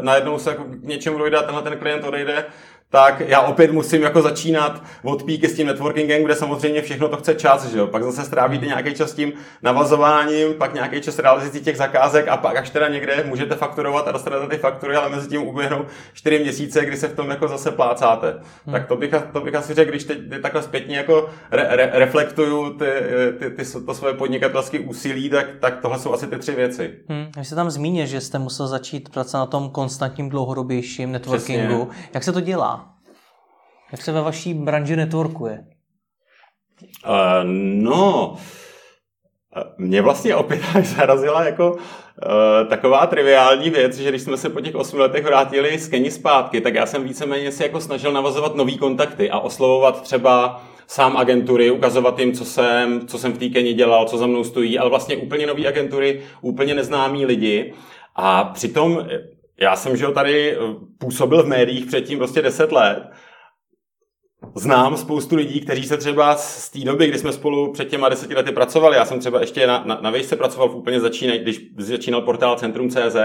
najednou 0.00 0.38
se 0.38 0.50
jako 0.50 0.64
k 0.64 0.84
něčemu 0.84 1.18
dojde 1.18 1.36
a 1.36 1.42
tenhle 1.42 1.62
ten 1.62 1.78
klient 1.78 2.04
odejde, 2.04 2.44
tak 2.90 3.20
já 3.20 3.40
opět 3.40 3.72
musím 3.72 4.02
jako 4.02 4.22
začínat 4.22 4.82
od 5.02 5.22
píky 5.22 5.48
s 5.48 5.56
tím 5.56 5.66
networkingem, 5.66 6.24
kde 6.24 6.34
samozřejmě 6.34 6.82
všechno 6.82 7.08
to 7.08 7.16
chce 7.16 7.34
čas, 7.34 7.64
že 7.64 7.78
jo? 7.78 7.86
Pak 7.86 8.02
zase 8.02 8.24
strávíte 8.24 8.66
nějaký 8.66 8.94
čas 8.94 9.14
tím 9.14 9.32
navazováním, 9.62 10.54
pak 10.54 10.74
nějaký 10.74 11.00
čas 11.00 11.18
realizací 11.18 11.60
těch 11.60 11.76
zakázek 11.76 12.28
a 12.28 12.36
pak 12.36 12.56
až 12.56 12.70
teda 12.70 12.88
někde 12.88 13.24
můžete 13.26 13.54
fakturovat 13.54 14.08
a 14.08 14.12
dostanete 14.12 14.46
ty 14.46 14.56
faktury, 14.56 14.96
ale 14.96 15.08
mezi 15.08 15.28
tím 15.28 15.42
uběhnou 15.42 15.84
čtyři 16.12 16.38
měsíce, 16.38 16.84
kdy 16.84 16.96
se 16.96 17.08
v 17.08 17.14
tom 17.14 17.30
jako 17.30 17.48
zase 17.48 17.70
plácáte. 17.70 18.34
Hmm. 18.66 18.72
Tak 18.72 18.86
to 18.86 18.96
bych, 18.96 19.14
to 19.32 19.40
bych 19.40 19.54
asi 19.54 19.74
řekl, 19.74 19.90
když 19.90 20.04
teď 20.04 20.18
takhle 20.42 20.62
zpětně 20.62 20.96
jako 20.96 21.28
re, 21.50 21.66
re, 21.70 21.90
reflektuju 21.92 22.70
ty, 22.70 22.86
ty, 23.38 23.50
ty, 23.50 23.64
to 23.86 23.94
svoje 23.94 24.14
podnikatelské 24.14 24.78
úsilí, 24.78 25.30
tak, 25.30 25.46
tak 25.60 25.80
tohle 25.82 25.98
jsou 25.98 26.12
asi 26.12 26.26
ty 26.26 26.38
tři 26.38 26.52
věci. 26.52 26.94
Hmm. 27.08 27.26
Vy 27.36 27.44
jste 27.44 27.54
tam 27.54 27.70
zmínil, 27.70 28.06
že 28.06 28.20
jste 28.20 28.38
musel 28.38 28.66
začít 28.66 29.08
pracovat 29.08 29.40
na 29.40 29.46
tom 29.46 29.70
konstantním 29.70 30.28
dlouhodobějším 30.28 31.12
networkingu. 31.12 31.84
Přesně. 31.84 32.08
Jak 32.14 32.24
se 32.24 32.32
to 32.32 32.40
dělá? 32.40 32.79
Jak 33.92 34.02
se 34.02 34.12
ve 34.12 34.22
vaší 34.22 34.54
branži 34.54 34.96
networkuje? 34.96 35.64
Uh, 37.06 37.44
no, 37.82 38.36
mě 39.78 40.02
vlastně 40.02 40.36
opět 40.36 40.60
zarazila 40.82 41.44
jako 41.44 41.72
uh, 41.72 41.78
taková 42.68 43.06
triviální 43.06 43.70
věc, 43.70 43.96
že 43.96 44.08
když 44.08 44.22
jsme 44.22 44.36
se 44.36 44.48
po 44.48 44.60
těch 44.60 44.74
osmi 44.74 44.98
letech 44.98 45.24
vrátili 45.24 45.78
z 45.78 45.88
Keni 45.88 46.10
zpátky, 46.10 46.60
tak 46.60 46.74
já 46.74 46.86
jsem 46.86 47.04
víceméně 47.04 47.52
si 47.52 47.62
jako 47.62 47.80
snažil 47.80 48.12
navazovat 48.12 48.54
nový 48.54 48.78
kontakty 48.78 49.30
a 49.30 49.38
oslovovat 49.38 50.02
třeba 50.02 50.62
sám 50.86 51.16
agentury, 51.16 51.70
ukazovat 51.70 52.18
jim, 52.18 52.32
co 52.32 52.44
jsem, 52.44 53.06
co 53.06 53.18
jsem 53.18 53.32
v 53.32 53.38
té 53.38 53.48
Keni 53.48 53.74
dělal, 53.74 54.04
co 54.06 54.18
za 54.18 54.26
mnou 54.26 54.44
stojí, 54.44 54.78
ale 54.78 54.90
vlastně 54.90 55.16
úplně 55.16 55.46
nový 55.46 55.66
agentury, 55.66 56.22
úplně 56.40 56.74
neznámí 56.74 57.26
lidi. 57.26 57.74
A 58.16 58.44
přitom 58.44 59.06
já 59.60 59.76
jsem, 59.76 59.96
že 59.96 60.06
tady 60.06 60.58
působil 60.98 61.42
v 61.42 61.46
médiích 61.46 61.86
předtím 61.86 62.18
prostě 62.18 62.42
deset 62.42 62.72
let 62.72 63.10
znám 64.54 64.96
spoustu 64.96 65.36
lidí, 65.36 65.60
kteří 65.60 65.84
se 65.84 65.96
třeba 65.96 66.36
z 66.36 66.70
té 66.70 66.78
doby, 66.78 67.06
kdy 67.06 67.18
jsme 67.18 67.32
spolu 67.32 67.72
před 67.72 67.88
těma 67.88 68.08
deseti 68.08 68.34
lety 68.34 68.52
pracovali, 68.52 68.96
já 68.96 69.04
jsem 69.04 69.20
třeba 69.20 69.40
ještě 69.40 69.66
na, 69.66 69.82
na, 69.86 69.98
na 70.00 70.10
výšce 70.10 70.36
pracoval 70.36 70.68
v 70.68 70.76
úplně 70.76 71.00
začínaj, 71.00 71.38
když 71.38 71.60
začínal 71.76 72.20
portál 72.20 72.56
Centrum.cz, 72.56 73.16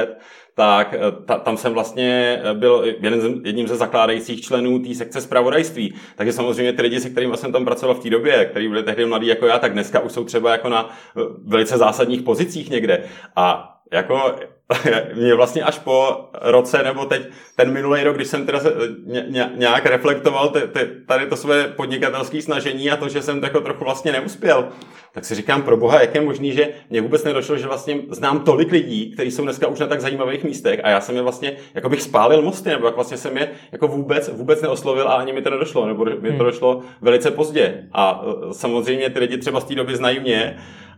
tak 0.56 0.94
eh, 0.94 1.00
ta, 1.26 1.38
tam 1.38 1.58
jsem 1.58 1.74
vlastně 1.74 2.42
eh, 2.44 2.54
byl 2.54 2.96
jeden, 3.00 3.42
jedním 3.46 3.68
ze 3.68 3.76
zakládajících 3.76 4.42
členů 4.42 4.80
té 4.80 4.96
sekce 4.96 5.22
zpravodajství. 5.22 5.94
Takže 6.16 6.34
samozřejmě 6.34 6.74
ty 6.74 6.82
lidi, 6.82 7.00
se 7.00 7.10
kterými 7.10 7.38
jsem 7.38 7.52
tam 7.52 7.66
pracoval 7.66 7.96
v 7.96 8.04
té 8.04 8.10
době, 8.10 8.46
kteří 8.46 8.68
byli 8.68 8.84
tehdy 8.84 9.06
mladí 9.06 9.28
jako 9.28 9.46
já, 9.46 9.60
tak 9.60 9.74
dneska 9.74 10.00
už 10.00 10.12
jsou 10.12 10.24
třeba 10.24 10.52
jako 10.52 10.70
na 10.70 10.90
eh, 10.90 11.22
velice 11.46 11.78
zásadních 11.78 12.22
pozicích 12.22 12.70
někde. 12.70 13.04
A 13.36 13.75
jako 13.92 14.36
mě 15.16 15.36
vlastně 15.36 15.64
až 15.64 15.80
po 15.80 16.30
roce, 16.42 16.84
nebo 16.84 17.06
teď 17.06 17.22
ten 17.56 17.74
minulý 17.74 18.04
rok, 18.04 18.16
když 18.16 18.28
jsem 18.28 18.46
teda 18.46 18.60
se 18.60 18.74
ně, 19.06 19.52
nějak 19.56 19.86
reflektoval 19.86 20.50
ty, 20.50 20.60
ty, 20.60 20.80
tady 21.08 21.26
to 21.26 21.36
své 21.36 21.64
podnikatelské 21.68 22.42
snažení 22.42 22.92
a 22.92 22.98
to, 22.98 23.10
že 23.10 23.22
jsem 23.22 23.44
jako 23.44 23.62
trochu 23.62 23.84
vlastně 23.84 24.12
neuspěl, 24.12 24.70
tak 25.12 25.26
si 25.26 25.36
říkám, 25.36 25.62
pro 25.62 25.78
boha, 25.78 26.02
jak 26.02 26.16
je 26.16 26.22
možný, 26.22 26.52
že 26.52 26.70
mě 26.90 27.02
vůbec 27.02 27.24
nedošlo, 27.24 27.58
že 27.58 27.68
vlastně 27.68 27.98
znám 28.10 28.40
tolik 28.40 28.72
lidí, 28.72 29.12
kteří 29.12 29.32
jsou 29.32 29.44
dneska 29.44 29.68
už 29.68 29.80
na 29.80 29.88
tak 29.88 30.02
zajímavých 30.02 30.44
místech 30.44 30.80
a 30.84 30.90
já 30.90 31.02
jsem 31.02 31.16
je 31.16 31.22
vlastně, 31.22 31.56
jako 31.74 31.90
bych 31.90 32.02
spálil 32.02 32.42
mosty, 32.42 32.70
nebo 32.70 32.86
jak 32.86 32.96
vlastně 32.96 33.18
jsem 33.18 33.38
je 33.38 33.50
jako 33.72 33.88
vůbec, 33.88 34.30
vůbec 34.30 34.62
neoslovil 34.62 35.08
a 35.08 35.14
ani 35.14 35.34
mi 35.34 35.42
to 35.42 35.50
nedošlo, 35.50 35.88
nebo 35.88 36.06
mi 36.06 36.12
to 36.16 36.28
hmm. 36.28 36.38
došlo 36.38 36.82
velice 37.02 37.32
pozdě. 37.32 37.84
A 37.94 38.26
e, 38.26 38.54
samozřejmě 38.54 39.10
ty 39.10 39.20
lidi 39.20 39.38
třeba 39.38 39.60
z 39.60 39.64
té 39.64 39.76
doby 39.76 39.96
znají 39.96 40.20
mě, 40.20 40.58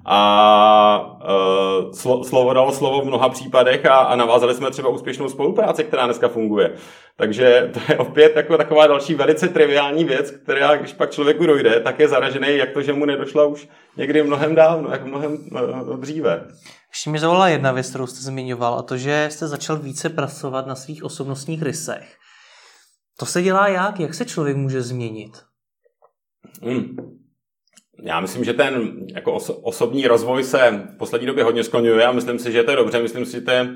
a 0.10 1.20
uh, 1.22 1.92
slo, 1.92 2.24
slovo 2.24 2.54
dalo 2.54 2.72
slovo 2.72 3.02
v 3.02 3.06
mnoha 3.06 3.30
případech 3.30 3.86
a, 3.86 3.94
a 3.94 4.16
navázali 4.16 4.56
jsme 4.56 4.72
třeba 4.72 4.90
úspěšnou 4.90 5.30
spolupráci, 5.30 5.84
která 5.84 6.06
dneska 6.06 6.28
funguje. 6.28 6.76
Takže 7.18 7.72
to 7.74 7.80
je 7.90 7.98
opět 7.98 8.36
jako 8.36 8.58
taková 8.58 8.88
další 8.88 9.16
velice 9.16 9.48
triviální 9.48 10.06
věc, 10.06 10.32
která 10.32 10.76
když 10.76 10.94
pak 10.94 11.12
člověku 11.12 11.46
dojde, 11.46 11.80
tak 11.80 12.00
je 12.00 12.08
zaražený, 12.08 12.58
jak 12.58 12.72
to, 12.72 12.82
že 12.82 12.94
mu 12.94 13.06
nedošla 13.06 13.46
už 13.46 13.68
někdy 13.98 14.24
mnohem 14.24 14.56
dávno, 14.56 14.92
jak 14.92 15.06
mnohem 15.06 15.38
uh, 15.52 16.00
dříve. 16.00 16.48
Ještě 16.90 17.10
mi 17.10 17.20
zavolala 17.20 17.48
jedna 17.48 17.72
věc, 17.72 17.90
kterou 17.90 18.08
jste 18.08 18.20
zmiňoval, 18.20 18.74
a 18.80 18.82
to, 18.82 18.98
že 18.98 19.28
jste 19.32 19.48
začal 19.48 19.78
více 19.78 20.10
pracovat 20.10 20.68
na 20.68 20.76
svých 20.76 21.04
osobnostních 21.04 21.62
rysech. 21.62 22.16
To 23.20 23.26
se 23.26 23.42
dělá 23.42 23.68
jak? 23.68 24.00
Jak 24.00 24.14
se 24.14 24.26
člověk 24.26 24.58
může 24.58 24.82
změnit? 24.82 25.32
Hmm. 26.64 26.96
Já 28.04 28.20
myslím, 28.20 28.44
že 28.44 28.54
ten 28.54 28.94
jako 29.16 29.36
oso- 29.38 29.60
osobní 29.62 30.08
rozvoj 30.08 30.44
se 30.44 30.86
v 30.94 30.98
poslední 30.98 31.28
době 31.28 31.44
hodně 31.44 31.64
skloňuje 31.64 32.06
a 32.06 32.12
myslím 32.12 32.40
si, 32.40 32.52
že 32.52 32.64
to 32.64 32.72
je 32.72 32.78
dobře. 32.78 33.02
Myslím 33.02 33.26
si, 33.26 33.32
že 33.32 33.42
to 33.42 33.52
je 33.52 33.70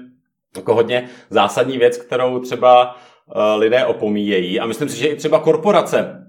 jako 0.55 0.75
hodně 0.75 1.09
zásadní 1.29 1.77
věc, 1.77 1.97
kterou 1.97 2.39
třeba 2.39 2.95
uh, 2.95 3.41
lidé 3.57 3.85
opomíjejí. 3.85 4.59
A 4.59 4.65
myslím 4.65 4.89
si, 4.89 4.97
že 4.97 5.07
i 5.07 5.15
třeba 5.15 5.39
korporace 5.39 6.27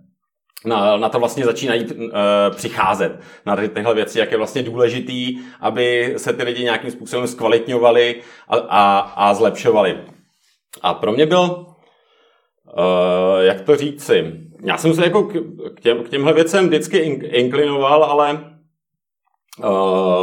na, 0.64 0.96
na 0.96 1.08
to 1.08 1.18
vlastně 1.18 1.44
začínají 1.44 1.84
uh, 1.84 2.10
přicházet, 2.50 3.20
na 3.46 3.56
ty, 3.56 3.68
tyhle 3.68 3.94
věci, 3.94 4.18
jak 4.18 4.32
je 4.32 4.38
vlastně 4.38 4.62
důležitý, 4.62 5.38
aby 5.60 6.14
se 6.16 6.32
ty 6.32 6.42
lidi 6.42 6.64
nějakým 6.64 6.90
způsobem 6.90 7.26
zkvalitňovali 7.26 8.20
a, 8.48 8.56
a, 8.56 8.98
a 8.98 9.34
zlepšovali. 9.34 9.98
A 10.82 10.94
pro 10.94 11.12
mě 11.12 11.26
byl, 11.26 11.40
uh, 11.40 11.66
jak 13.40 13.60
to 13.60 13.76
říci, 13.76 14.32
já 14.64 14.76
jsem 14.78 14.94
se 14.94 15.04
jako 15.04 15.22
k, 15.22 15.80
těm, 15.80 16.04
k 16.04 16.08
těmhle 16.08 16.32
věcem 16.32 16.66
vždycky 16.66 16.98
inklinoval, 17.22 18.04
ale 18.04 18.54
uh, 19.58 19.66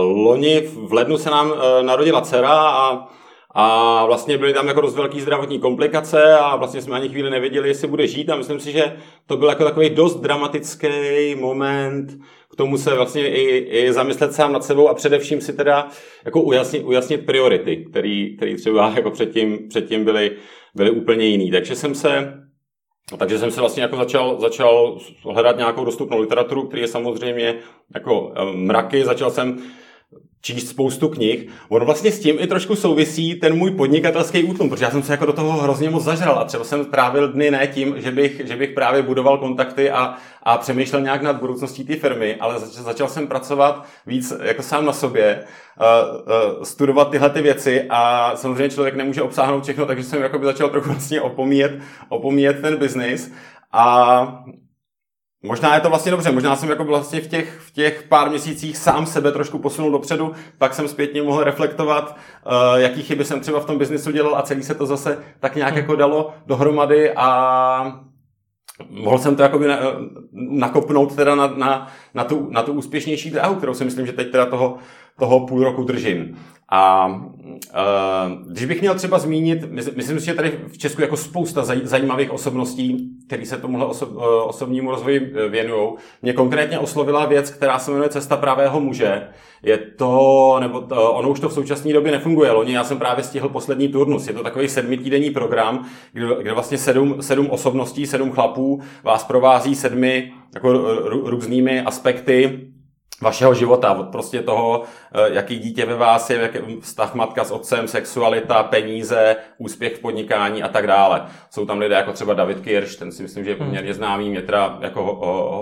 loni 0.02 0.62
v 0.62 0.94
lednu 0.94 1.18
se 1.18 1.30
nám 1.30 1.52
uh, 1.52 1.58
narodila 1.82 2.22
dcera 2.22 2.70
a, 2.70 3.08
a 3.56 4.06
vlastně 4.06 4.38
byly 4.38 4.54
tam 4.54 4.68
jako 4.68 4.82
dost 4.82 4.96
velký 4.96 5.22
zdravotní 5.22 5.60
komplikace 5.60 6.34
a 6.34 6.56
vlastně 6.56 6.82
jsme 6.82 6.96
ani 6.96 7.10
chvíli 7.10 7.30
nevěděli, 7.30 7.68
jestli 7.68 7.88
bude 7.88 8.08
žít 8.08 8.30
a 8.30 8.36
myslím 8.36 8.60
si, 8.60 8.72
že 8.72 8.98
to 9.26 9.38
byl 9.38 9.50
jako 9.50 9.64
takový 9.64 9.90
dost 9.90 10.16
dramatický 10.16 11.36
moment 11.40 12.20
k 12.54 12.56
tomu 12.56 12.78
se 12.78 12.96
vlastně 12.96 13.30
i, 13.30 13.58
i 13.58 13.94
zamyslet 13.94 14.34
sám 14.34 14.54
nad 14.54 14.64
sebou 14.64 14.90
a 14.90 14.94
především 14.94 15.42
si 15.42 15.54
teda 15.54 15.88
jako 16.26 16.42
ujasnit, 16.42 16.84
ujasnit 16.86 17.26
priority, 17.26 17.86
které 18.38 18.56
třeba 18.56 18.90
jako 18.96 19.12
předtím, 19.12 19.68
předtím 19.70 20.06
byly, 20.06 20.32
byly 20.76 20.92
úplně 20.92 21.26
jiný. 21.26 21.52
Takže 21.52 21.76
jsem 21.76 21.96
se 21.96 22.34
takže 23.18 23.40
jsem 23.40 23.52
se 23.52 23.60
vlastně 23.60 23.84
jako 23.84 23.96
začal, 23.96 24.40
začal 24.40 24.98
hledat 25.24 25.58
nějakou 25.58 25.86
dostupnou 25.86 26.22
literaturu, 26.22 26.68
který 26.68 26.82
je 26.82 26.88
samozřejmě 26.88 27.56
jako 27.94 28.34
eh, 28.36 28.46
mraky. 28.56 29.06
Začal 29.06 29.32
jsem 29.32 29.58
číst 30.42 30.68
spoustu 30.70 31.10
knih. 31.10 31.48
On 31.70 31.86
vlastně 31.86 32.12
s 32.12 32.20
tím 32.20 32.36
i 32.40 32.48
trošku 32.48 32.76
souvisí 32.76 33.36
ten 33.36 33.56
můj 33.56 33.72
podnikatelský 33.72 34.44
útlum, 34.44 34.70
protože 34.70 34.86
já 34.86 34.92
jsem 34.92 35.04
se 35.04 35.14
jako 35.14 35.26
do 35.26 35.34
toho 35.34 35.52
hrozně 35.52 35.90
moc 35.90 36.04
zažral 36.04 36.40
a 36.40 36.44
třeba 36.44 36.64
jsem 36.64 36.86
trávil 36.86 37.28
dny 37.28 37.52
ne 37.52 37.68
tím, 37.68 37.94
že 37.98 38.12
bych, 38.12 38.42
že 38.46 38.56
bych 38.56 38.70
právě 38.70 39.02
budoval 39.02 39.38
kontakty 39.38 39.92
a, 39.92 40.16
a 40.44 40.58
přemýšlel 40.58 41.02
nějak 41.02 41.22
nad 41.22 41.40
budoucností 41.40 41.84
té 41.84 41.96
firmy, 41.96 42.36
ale 42.36 42.60
začal, 42.60 42.84
začal 42.84 43.08
jsem 43.08 43.28
pracovat 43.28 43.86
víc 44.06 44.34
jako 44.44 44.64
sám 44.64 44.86
na 44.86 44.94
sobě, 44.94 45.44
uh, 45.80 46.56
uh, 46.58 46.64
studovat 46.64 47.12
tyhle 47.12 47.30
ty 47.30 47.42
věci 47.42 47.86
a 47.90 48.32
samozřejmě 48.36 48.70
člověk 48.70 48.96
nemůže 48.96 49.22
obsáhnout 49.22 49.64
všechno, 49.64 49.86
takže 49.86 50.04
jsem 50.04 50.22
jako 50.22 50.40
by 50.40 50.46
začal 50.46 50.70
trochu 50.70 50.90
vlastně 50.90 51.22
opomíjet, 51.22 51.80
opomíjet 52.10 52.62
ten 52.62 52.78
biznis 52.78 53.32
a 53.72 54.44
Možná 55.44 55.76
je 55.76 55.82
to 55.82 55.90
vlastně 55.90 56.12
dobře, 56.12 56.32
možná 56.32 56.56
jsem 56.56 56.70
jako 56.70 56.84
vlastně 56.84 57.22
v 57.22 57.28
těch, 57.28 57.60
v 57.60 57.72
těch 57.72 58.04
pár 58.10 58.30
měsících 58.30 58.78
sám 58.78 59.06
sebe 59.06 59.32
trošku 59.32 59.60
posunul 59.60 59.92
dopředu, 59.92 60.34
pak 60.58 60.74
jsem 60.74 60.88
zpětně 60.88 61.22
mohl 61.22 61.44
reflektovat, 61.44 62.18
uh, 62.46 62.80
jaký 62.80 63.04
chyby 63.04 63.26
jsem 63.26 63.40
třeba 63.40 63.60
v 63.60 63.66
tom 63.66 63.78
biznisu 63.78 64.12
dělal 64.12 64.36
a 64.36 64.42
celý 64.42 64.64
se 64.64 64.76
to 64.76 64.86
zase 64.86 65.18
tak 65.40 65.56
nějak 65.56 65.76
jako 65.76 65.96
dalo 65.96 66.34
dohromady 66.46 67.14
a 67.16 68.02
mohl 68.90 69.18
jsem 69.18 69.36
to 69.36 69.42
jakoby 69.42 69.68
nakopnout 70.32 71.16
teda 71.16 71.36
na, 71.36 71.48
na, 71.48 71.88
na, 72.14 72.24
tu, 72.24 72.48
na 72.52 72.64
tu 72.64 72.74
úspěšnější 72.74 73.32
dráhu, 73.32 73.56
kterou 73.56 73.74
si 73.74 73.86
myslím, 73.86 74.06
že 74.06 74.14
teď 74.14 74.32
teda 74.32 74.46
toho, 74.46 74.78
toho 75.20 75.48
půl 75.48 75.64
roku 75.64 75.84
držím. 75.84 76.38
A 76.72 77.08
uh, 77.08 78.52
když 78.52 78.66
bych 78.66 78.82
měl 78.82 78.96
třeba 78.96 79.20
zmínit, 79.20 79.72
myslím 79.72 80.20
si, 80.20 80.26
že 80.26 80.34
tady 80.34 80.60
v 80.68 80.78
Česku 80.78 81.02
jako 81.02 81.18
spousta 81.18 81.64
zaj, 81.64 81.80
zajímavých 81.84 82.32
osobností, 82.32 83.10
které 83.28 83.46
se 83.46 83.58
tomuhle 83.58 83.86
oso, 83.86 84.06
uh, 84.06 84.24
osobnímu 84.24 84.92
rozvoji 84.92 85.34
e, 85.36 85.50
věnují. 85.50 85.90
Mě 86.22 86.34
konkrétně 86.34 86.80
oslovila 86.80 87.26
věc, 87.26 87.52
která 87.52 87.80
se 87.80 87.92
jmenuje 87.92 88.10
Cesta 88.10 88.38
pravého 88.38 88.80
muže. 88.80 89.28
Je 89.64 89.78
to, 89.78 90.58
nebo 90.60 90.82
to, 90.82 91.14
ono 91.14 91.30
už 91.30 91.40
to 91.40 91.50
v 91.50 91.54
současné 91.54 91.94
době 91.94 92.12
nefunguje. 92.12 92.52
Loni 92.52 92.74
já 92.74 92.84
jsem 92.84 92.98
právě 92.98 93.24
stihl 93.24 93.50
poslední 93.50 93.88
turnus. 93.88 94.28
Je 94.28 94.34
to 94.34 94.44
takový 94.44 94.68
sedmitýdenní 94.68 95.32
program, 95.32 95.86
kde, 96.14 96.28
kde 96.42 96.54
vlastně 96.54 96.78
sedm, 96.78 97.22
sedm 97.22 97.50
osobností, 97.50 98.06
sedm 98.06 98.32
chlapů 98.32 98.82
vás 99.04 99.24
provází 99.24 99.76
sedmi 99.76 100.32
jako 100.54 100.72
různými 101.30 101.82
aspekty 101.82 102.70
vašeho 103.22 103.54
života, 103.54 103.94
od 103.94 104.08
prostě 104.08 104.42
toho, 104.42 104.84
eh, 105.14 105.30
jaký 105.34 105.60
dítě 105.60 105.86
ve 105.86 105.96
vás 105.96 106.30
je, 106.30 106.38
jaký 106.38 106.60
vztah 106.82 107.16
matka 107.16 107.44
s 107.44 107.52
otcem, 107.52 107.88
sexualita, 107.88 108.64
peníze, 108.64 109.36
úspěch 109.58 109.96
v 109.96 110.00
podnikání 110.00 110.64
a 110.64 110.68
tak 110.68 110.88
dále. 110.88 111.26
Jsou 111.50 111.66
tam 111.66 111.80
lidé 111.80 111.96
jako 111.96 112.14
třeba 112.14 112.34
David 112.34 112.60
Kirsch, 112.60 112.96
ten 112.96 113.12
si 113.12 113.24
myslím, 113.24 113.44
že 113.44 113.52
je 113.52 113.56
hmm. 113.56 113.66
poměrně 113.66 113.94
známý, 113.94 114.30
mě 114.30 114.42
teda 114.42 114.78
jako 114.82 115.02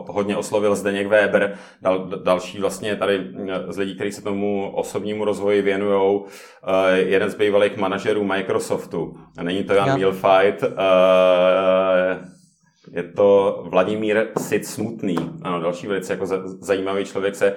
hodně 0.09 0.37
oslovil 0.37 0.75
Zdeněk 0.75 1.07
Weber, 1.07 1.57
dal, 1.81 2.05
další 2.23 2.59
vlastně 2.59 2.95
tady 2.95 3.27
eh, 3.49 3.73
z 3.73 3.77
lidí, 3.77 3.95
kteří 3.95 4.11
se 4.11 4.21
tomu 4.21 4.71
osobnímu 4.75 5.25
rozvoji 5.25 5.61
věnují, 5.61 6.21
eh, 6.63 6.97
jeden 6.97 7.29
z 7.29 7.35
bývalých 7.35 7.77
manažerů 7.77 8.23
Microsoftu. 8.23 9.17
Není 9.41 9.63
to 9.63 9.73
Jan 9.73 9.99
Milfight, 9.99 10.63
je 12.91 13.03
to 13.03 13.63
Vladimír 13.69 14.27
Sid 14.37 14.65
Smutný. 14.65 15.15
Ano, 15.41 15.61
další 15.61 15.87
velice 15.87 16.13
jako 16.13 16.25
zajímavý 16.61 17.05
člověk 17.05 17.35
se 17.35 17.55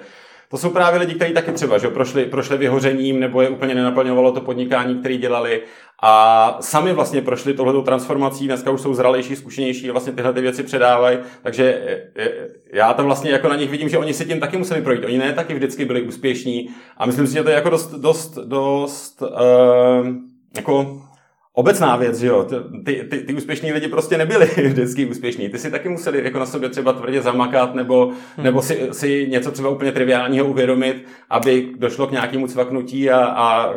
to 0.51 0.57
jsou 0.57 0.69
právě 0.69 0.99
lidi, 0.99 1.13
kteří 1.13 1.33
taky 1.33 1.51
třeba 1.51 1.77
že 1.77 1.87
prošli, 1.87 2.25
prošli 2.25 2.57
vyhořením 2.57 3.19
nebo 3.19 3.41
je 3.41 3.49
úplně 3.49 3.75
nenaplňovalo 3.75 4.31
to 4.31 4.41
podnikání, 4.41 4.95
které 4.95 5.17
dělali 5.17 5.61
a 6.03 6.57
sami 6.61 6.93
vlastně 6.93 7.21
prošli 7.21 7.53
tohletou 7.53 7.81
transformací, 7.81 8.47
dneska 8.47 8.71
už 8.71 8.81
jsou 8.81 8.93
zralejší, 8.93 9.35
zkušenější 9.35 9.89
a 9.89 9.91
vlastně 9.91 10.13
tyhle 10.13 10.33
ty 10.33 10.41
věci 10.41 10.63
předávají, 10.63 11.17
takže 11.43 11.81
já 12.73 12.93
tam 12.93 13.05
vlastně 13.05 13.31
jako 13.31 13.49
na 13.49 13.55
nich 13.55 13.69
vidím, 13.69 13.89
že 13.89 13.97
oni 13.97 14.13
si 14.13 14.25
tím 14.25 14.39
taky 14.39 14.57
museli 14.57 14.81
projít. 14.81 15.05
Oni 15.05 15.17
ne 15.17 15.33
taky 15.33 15.53
vždycky 15.53 15.85
byli 15.85 16.01
úspěšní 16.01 16.69
a 16.97 17.05
myslím 17.05 17.27
si, 17.27 17.33
že 17.33 17.43
to 17.43 17.49
je 17.49 17.55
jako 17.55 17.69
dost, 17.69 17.91
dost, 17.91 18.37
dost 18.37 19.21
uh, 19.21 20.07
jako 20.55 21.01
obecná 21.53 21.95
věc, 21.95 22.19
že 22.19 22.27
jo, 22.27 22.43
ty, 22.85 23.07
ty, 23.09 23.19
ty 23.19 23.33
úspěšní 23.33 23.73
lidi 23.73 23.87
prostě 23.87 24.17
nebyli 24.17 24.45
vždycky 24.67 25.05
úspěšní. 25.05 25.49
Ty 25.49 25.57
si 25.57 25.71
taky 25.71 25.89
museli 25.89 26.23
jako 26.23 26.39
na 26.39 26.45
sobě 26.45 26.69
třeba 26.69 26.93
tvrdě 26.93 27.21
zamakat 27.21 27.75
nebo, 27.75 28.05
hmm. 28.05 28.45
nebo 28.45 28.61
si, 28.61 28.89
si 28.91 29.27
něco 29.29 29.51
třeba 29.51 29.69
úplně 29.69 29.91
triviálního 29.91 30.45
uvědomit, 30.45 31.05
aby 31.29 31.73
došlo 31.77 32.07
k 32.07 32.11
nějakému 32.11 32.47
cvaknutí 32.47 33.11
a, 33.11 33.25
a 33.25 33.73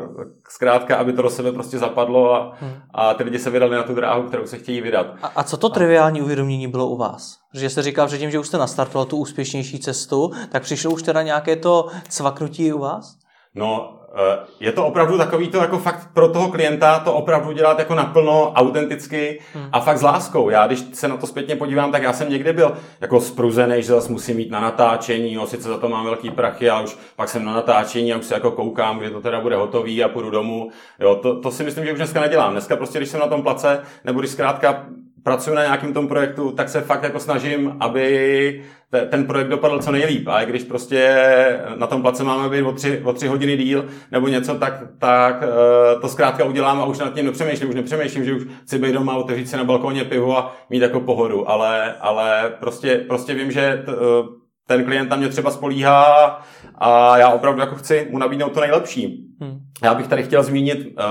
zkrátka, 0.49 0.97
aby 0.97 1.13
to 1.13 1.23
do 1.23 1.31
sebe 1.31 1.53
prostě 1.53 1.79
zapadlo 1.79 2.35
a, 2.35 2.57
hmm. 2.61 2.73
a 2.95 3.15
ty 3.15 3.25
lidi 3.25 3.39
se 3.39 3.51
vydali 3.51 3.77
na 3.77 3.83
tu 3.83 3.95
dráhu, 3.95 4.23
kterou 4.23 4.47
se 4.47 4.59
chtějí 4.59 4.81
vydat. 4.81 5.07
A, 5.23 5.27
a 5.27 5.43
co 5.43 5.57
to 5.57 5.69
triviální 5.69 6.23
uvědomění 6.23 6.69
bylo 6.69 6.89
u 6.89 6.97
vás? 6.97 7.39
Že 7.55 7.71
jste 7.71 7.83
říkal 7.83 8.07
předtím, 8.07 8.31
že 8.31 8.39
už 8.39 8.47
jste 8.47 8.59
nastartoval 8.59 9.05
tu 9.05 9.17
úspěšnější 9.17 9.79
cestu, 9.79 10.31
tak 10.49 10.63
přišlo 10.63 10.91
už 10.91 11.03
teda 11.03 11.23
nějaké 11.23 11.57
to 11.57 11.87
cvaknutí 12.09 12.73
u 12.73 12.79
vás? 12.79 13.17
No, 13.55 13.99
je 14.61 14.73
to 14.73 14.87
opravdu 14.87 15.19
takový 15.19 15.49
to 15.49 15.59
jako 15.59 15.79
fakt 15.79 16.09
pro 16.13 16.29
toho 16.29 16.49
klienta 16.49 16.99
to 16.99 17.15
opravdu 17.15 17.53
dělat 17.53 17.79
jako 17.79 17.95
naplno, 17.95 18.53
autenticky 18.53 19.41
hmm. 19.55 19.69
a 19.73 19.81
fakt 19.81 19.99
s 19.99 20.03
láskou. 20.03 20.51
Já 20.51 20.67
když 20.67 20.85
se 20.93 21.09
na 21.09 21.17
to 21.17 21.27
zpětně 21.27 21.57
podívám, 21.57 21.93
tak 21.93 22.03
já 22.03 22.13
jsem 22.13 22.31
někdy 22.31 22.53
byl 22.53 22.77
jako 23.01 23.21
spruzený, 23.21 23.83
že 23.83 23.89
zase 23.89 24.13
musím 24.13 24.37
mít 24.37 24.51
na 24.51 24.61
natáčení, 24.61 25.35
no 25.35 25.47
sice 25.47 25.69
za 25.69 25.79
to 25.79 25.89
mám 25.89 26.05
velký 26.05 26.31
prachy, 26.31 26.71
ale 26.71 26.85
už 26.85 26.99
pak 27.17 27.29
jsem 27.29 27.45
na 27.45 27.55
natáčení 27.55 28.13
a 28.13 28.17
už 28.19 28.25
se 28.25 28.35
jako 28.35 28.51
koukám, 28.51 29.05
že 29.05 29.11
to 29.11 29.21
teda 29.21 29.41
bude 29.41 29.57
hotový 29.57 30.05
a 30.05 30.09
půjdu 30.09 30.31
domů. 30.31 30.71
Jo, 31.01 31.15
to, 31.15 31.41
to 31.41 31.51
si 31.51 31.65
myslím, 31.65 31.85
že 31.85 31.93
už 31.93 31.99
dneska 31.99 32.21
nedělám. 32.21 32.53
Dneska 32.53 32.77
prostě, 32.77 32.99
když 32.99 33.09
jsem 33.09 33.21
na 33.21 33.27
tom 33.27 33.43
place, 33.43 33.83
nebo 34.05 34.21
když 34.21 34.31
zkrátka 34.31 34.87
pracuji 35.25 35.55
na 35.55 35.63
nějakém 35.63 35.93
tom 35.93 36.09
projektu, 36.09 36.53
tak 36.53 36.69
se 36.69 36.81
fakt 36.81 37.03
jako 37.03 37.21
snažím, 37.21 37.77
aby 37.81 38.65
ten 39.11 39.27
projekt 39.27 39.49
dopadl 39.49 39.79
co 39.79 39.93
nejlíp. 39.93 40.29
A 40.29 40.45
když 40.45 40.65
prostě 40.65 41.19
na 41.77 41.87
tom 41.87 42.03
place 42.03 42.25
máme 42.25 42.49
být 42.49 42.63
o 42.63 42.73
tři, 42.73 43.03
o 43.05 43.13
tři 43.13 43.27
hodiny 43.27 43.57
díl 43.57 43.85
nebo 44.11 44.29
něco, 44.29 44.55
tak, 44.55 44.83
tak 44.99 45.43
eh, 45.43 46.01
to 46.01 46.09
zkrátka 46.09 46.45
udělám 46.45 46.81
a 46.81 46.85
už 46.85 46.99
nad 46.99 47.15
tím 47.15 47.27
nepřemýšlím. 47.27 47.69
Už 47.69 47.75
nepřemýšlím, 47.75 48.25
že 48.25 48.35
už 48.35 48.43
chci 48.63 48.79
být 48.79 48.93
doma, 48.93 49.17
otevřít 49.17 49.49
si 49.49 49.57
na 49.57 49.65
balkóně 49.65 50.05
pivo 50.05 50.39
a 50.39 50.57
mít 50.71 50.83
jako 50.83 51.01
pohodu. 51.01 51.51
Ale, 51.51 51.95
ale 52.01 52.53
prostě, 52.61 52.97
prostě 53.09 53.35
vím, 53.35 53.53
že 53.53 53.83
t, 53.87 53.93
eh, 53.93 54.45
ten 54.67 54.85
klient 54.85 55.09
tam 55.09 55.19
mě 55.19 55.29
třeba 55.29 55.51
spolíhá 55.51 56.41
a 56.75 57.19
já 57.19 57.29
opravdu 57.29 57.61
jako 57.61 57.75
chci 57.75 58.09
mu 58.11 58.19
nabídnout 58.19 58.53
to 58.53 58.61
nejlepší. 58.61 59.27
Hmm. 59.41 59.59
Já 59.83 59.95
bych 59.95 60.09
tady 60.09 60.23
chtěl 60.23 60.43
zmínit 60.43 60.79
uh, 60.79 61.05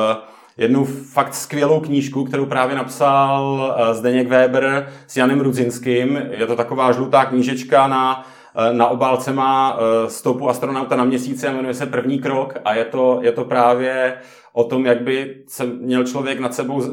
jednu 0.58 0.86
fakt 0.86 1.36
skvělou 1.36 1.80
knížku, 1.80 2.24
kterou 2.24 2.46
právě 2.46 2.76
napsal 2.76 3.76
eh, 3.78 3.94
Zdeněk 3.94 4.28
Weber 4.28 4.89
s 5.08 5.18
Janem 5.18 5.42
Rudzinským. 5.42 6.22
Je 6.32 6.48
to 6.48 6.56
taková 6.56 6.92
žlutá 6.92 7.26
knížečka 7.26 7.88
na 7.88 8.26
eh, 8.56 8.74
na 8.74 8.88
obálce 8.88 9.34
má 9.34 9.78
eh, 9.78 10.10
stopu 10.10 10.50
astronauta 10.50 10.96
na 10.96 11.04
měsíci 11.04 11.48
a 11.48 11.52
jmenuje 11.52 11.74
se 11.74 11.86
První 11.86 12.20
krok 12.20 12.54
a 12.66 12.74
je 12.74 12.86
to, 12.86 13.20
je 13.22 13.32
to 13.32 13.46
právě 13.46 14.13
o 14.56 14.63
tom, 14.63 14.86
jak 14.86 15.02
by 15.02 15.36
se 15.48 15.66
měl 15.66 16.04
člověk 16.04 16.39
nad 16.39 16.54
sebou 16.54 16.84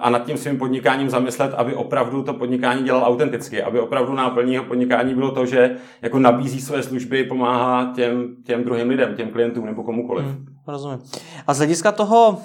a 0.00 0.10
nad 0.10 0.26
tím 0.26 0.36
svým 0.36 0.58
podnikáním 0.58 1.10
zamyslet, 1.10 1.54
aby 1.54 1.74
opravdu 1.74 2.22
to 2.22 2.34
podnikání 2.34 2.84
dělal 2.84 3.02
autenticky, 3.04 3.62
aby 3.62 3.80
opravdu 3.80 4.14
náplní 4.14 4.52
jeho 4.52 4.64
podnikání 4.64 5.14
bylo 5.14 5.30
to, 5.30 5.46
že 5.46 5.76
jako 6.02 6.18
nabízí 6.18 6.60
své 6.60 6.82
služby, 6.82 7.24
pomáhá 7.24 7.92
těm, 7.94 8.36
těm 8.44 8.64
druhým 8.64 8.88
lidem, 8.88 9.14
těm 9.14 9.30
klientům 9.30 9.66
nebo 9.66 9.82
komukoliv. 9.82 10.26
Hmm, 10.26 10.46
rozumím. 10.66 10.98
A 11.46 11.54
z 11.54 11.58
hlediska 11.58 11.92
toho 11.92 12.38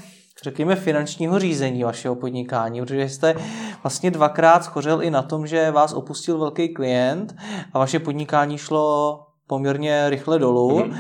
řekněme, 0.44 0.76
finančního 0.76 1.40
řízení 1.40 1.84
vašeho 1.84 2.16
podnikání, 2.16 2.82
protože 2.82 3.10
jste 3.10 3.36
vlastně 3.84 4.12
dvakrát 4.12 4.64
schořel 4.64 5.04
i 5.04 5.10
na 5.10 5.22
tom, 5.22 5.48
že 5.48 5.72
vás 5.72 5.94
opustil 5.94 6.38
velký 6.40 6.74
klient 6.74 7.36
a 7.74 7.80
vaše 7.80 8.00
podnikání 8.00 8.58
šlo 8.58 9.20
poměrně 9.48 10.10
rychle 10.10 10.40
dolů. 10.40 10.80
Mm-hmm. 10.80 10.96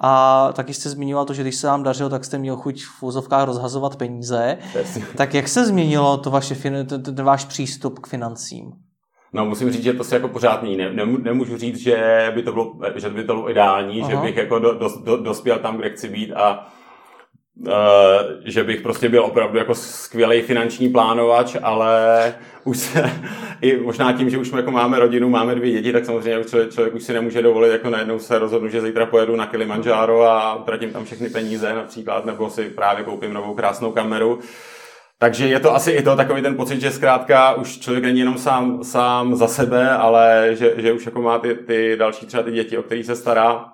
A 0.00 0.52
taky 0.52 0.74
jste 0.74 0.88
zmiňoval 0.88 1.24
to, 1.24 1.34
že 1.34 1.42
když 1.42 1.54
se 1.54 1.66
vám 1.66 1.82
dařilo, 1.82 2.10
tak 2.10 2.24
jste 2.24 2.38
měl 2.38 2.56
chuť 2.56 2.82
v 2.84 3.02
úzovkách 3.02 3.46
rozhazovat 3.46 3.96
peníze. 3.96 4.58
Yes. 4.74 4.98
Tak 5.16 5.34
jak 5.34 5.48
se 5.48 5.66
změnilo 5.66 6.16
to 6.16 6.30
vaše, 6.30 6.54
ten 6.84 7.24
váš 7.24 7.44
přístup 7.44 7.98
k 7.98 8.06
financím? 8.06 8.72
No, 9.32 9.46
musím 9.46 9.70
říct, 9.70 9.82
že 9.82 9.92
to 9.92 10.04
se 10.04 10.14
jako 10.14 10.28
pořád 10.28 10.62
ne, 10.62 11.06
nemůžu 11.22 11.56
říct, 11.56 11.76
že 11.78 12.30
by 12.34 12.42
to 12.42 12.52
bylo, 12.52 12.74
že 12.96 13.10
by 13.10 13.24
to 13.24 13.34
bylo 13.34 13.50
ideální, 13.50 14.02
Aha. 14.02 14.10
že 14.10 14.16
bych 14.16 14.36
jako 14.36 14.58
do, 14.58 14.74
do, 14.78 14.88
do, 15.04 15.16
dospěl 15.16 15.58
tam, 15.58 15.76
kde 15.76 15.90
chci 15.90 16.08
být 16.08 16.32
a 16.32 16.72
že 18.44 18.64
bych 18.64 18.80
prostě 18.80 19.08
byl 19.08 19.24
opravdu 19.24 19.58
jako 19.58 19.74
skvělý 19.74 20.42
finanční 20.42 20.88
plánovač, 20.88 21.56
ale 21.62 22.34
už 22.64 22.78
se, 22.78 23.10
i 23.60 23.76
možná 23.76 24.12
tím, 24.12 24.30
že 24.30 24.38
už 24.38 24.52
jako 24.56 24.70
máme 24.70 24.98
rodinu, 24.98 25.28
máme 25.28 25.54
dvě 25.54 25.72
děti, 25.72 25.92
tak 25.92 26.04
samozřejmě 26.04 26.38
už 26.38 26.46
člověk, 26.46 26.72
člověk 26.72 26.94
už 26.94 27.02
si 27.02 27.12
nemůže 27.12 27.42
dovolit, 27.42 27.72
jako 27.72 27.90
najednou 27.90 28.18
se 28.18 28.38
rozhodnu, 28.38 28.68
že 28.68 28.80
zítra 28.80 29.06
pojedu 29.06 29.36
na 29.36 29.46
Kilimanjaro 29.46 30.22
a 30.22 30.54
utratím 30.54 30.92
tam 30.92 31.04
všechny 31.04 31.28
peníze 31.28 31.74
například, 31.74 32.24
nebo 32.24 32.50
si 32.50 32.64
právě 32.64 33.04
koupím 33.04 33.32
novou 33.32 33.54
krásnou 33.54 33.92
kameru. 33.92 34.38
Takže 35.20 35.46
je 35.46 35.60
to 35.60 35.74
asi 35.74 35.90
i 35.90 36.02
to 36.02 36.16
takový 36.16 36.42
ten 36.42 36.56
pocit, 36.56 36.80
že 36.80 36.90
zkrátka 36.90 37.54
už 37.54 37.78
člověk 37.78 38.04
není 38.04 38.18
jenom 38.18 38.38
sám, 38.38 38.84
sám 38.84 39.36
za 39.36 39.48
sebe, 39.48 39.90
ale 39.90 40.48
že, 40.52 40.74
že 40.76 40.92
už 40.92 41.06
jako 41.06 41.22
má 41.22 41.38
ty, 41.38 41.54
ty 41.54 41.96
další 41.96 42.26
třeba 42.26 42.42
ty 42.42 42.52
děti, 42.52 42.78
o 42.78 42.82
kterých 42.82 43.06
se 43.06 43.16
stará. 43.16 43.64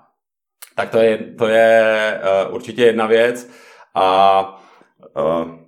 Tak 0.77 0.91
to 0.91 0.99
je, 0.99 1.19
to 1.19 1.47
je 1.47 2.21
uh, 2.47 2.55
určitě 2.55 2.85
jedna 2.85 3.07
věc. 3.07 3.64
A 3.95 4.63
uh, 5.17 5.65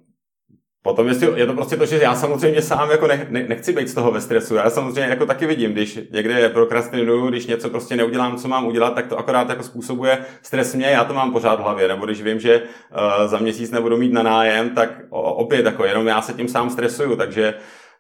Potom 0.87 1.09
jestli, 1.09 1.41
je 1.41 1.47
to 1.47 1.53
prostě 1.53 1.77
to, 1.77 1.87
že 1.87 1.99
já 2.03 2.15
samozřejmě 2.15 2.62
sám 2.62 2.91
jako 2.91 3.07
ne, 3.07 3.27
ne, 3.31 3.45
nechci 3.49 3.73
být 3.73 3.89
z 3.89 3.95
toho 3.95 4.12
ve 4.12 4.21
stresu. 4.21 4.55
Já 4.55 4.71
samozřejmě 4.71 5.11
jako 5.11 5.27
taky 5.27 5.47
vidím, 5.47 5.73
když 5.73 5.99
někde 6.11 6.49
prokrastinuju, 6.49 7.29
když 7.29 7.47
něco 7.47 7.71
prostě 7.71 7.97
neudělám, 7.97 8.37
co 8.37 8.49
mám 8.49 8.67
udělat, 8.67 8.95
tak 8.95 9.07
to 9.07 9.19
akorát 9.19 9.49
jako 9.49 9.62
způsobuje 9.62 10.19
stres 10.43 10.75
mě, 10.75 10.87
já 10.87 11.05
to 11.05 11.15
mám 11.15 11.33
pořád 11.33 11.61
v 11.61 11.62
hlavě. 11.62 11.89
Nebo 11.89 12.07
když 12.07 12.23
vím, 12.23 12.41
že 12.41 12.61
uh, 12.62 13.27
za 13.27 13.39
měsíc 13.39 13.71
nebudu 13.71 13.97
mít 13.97 14.12
na 14.12 14.23
nájem, 14.23 14.71
tak 14.71 14.91
opět 15.11 15.67
jako 15.67 15.85
jenom 15.85 16.07
já 16.07 16.23
se 16.23 16.33
tím 16.33 16.49
sám 16.49 16.71
stresuju, 16.71 17.17
takže 17.17 17.55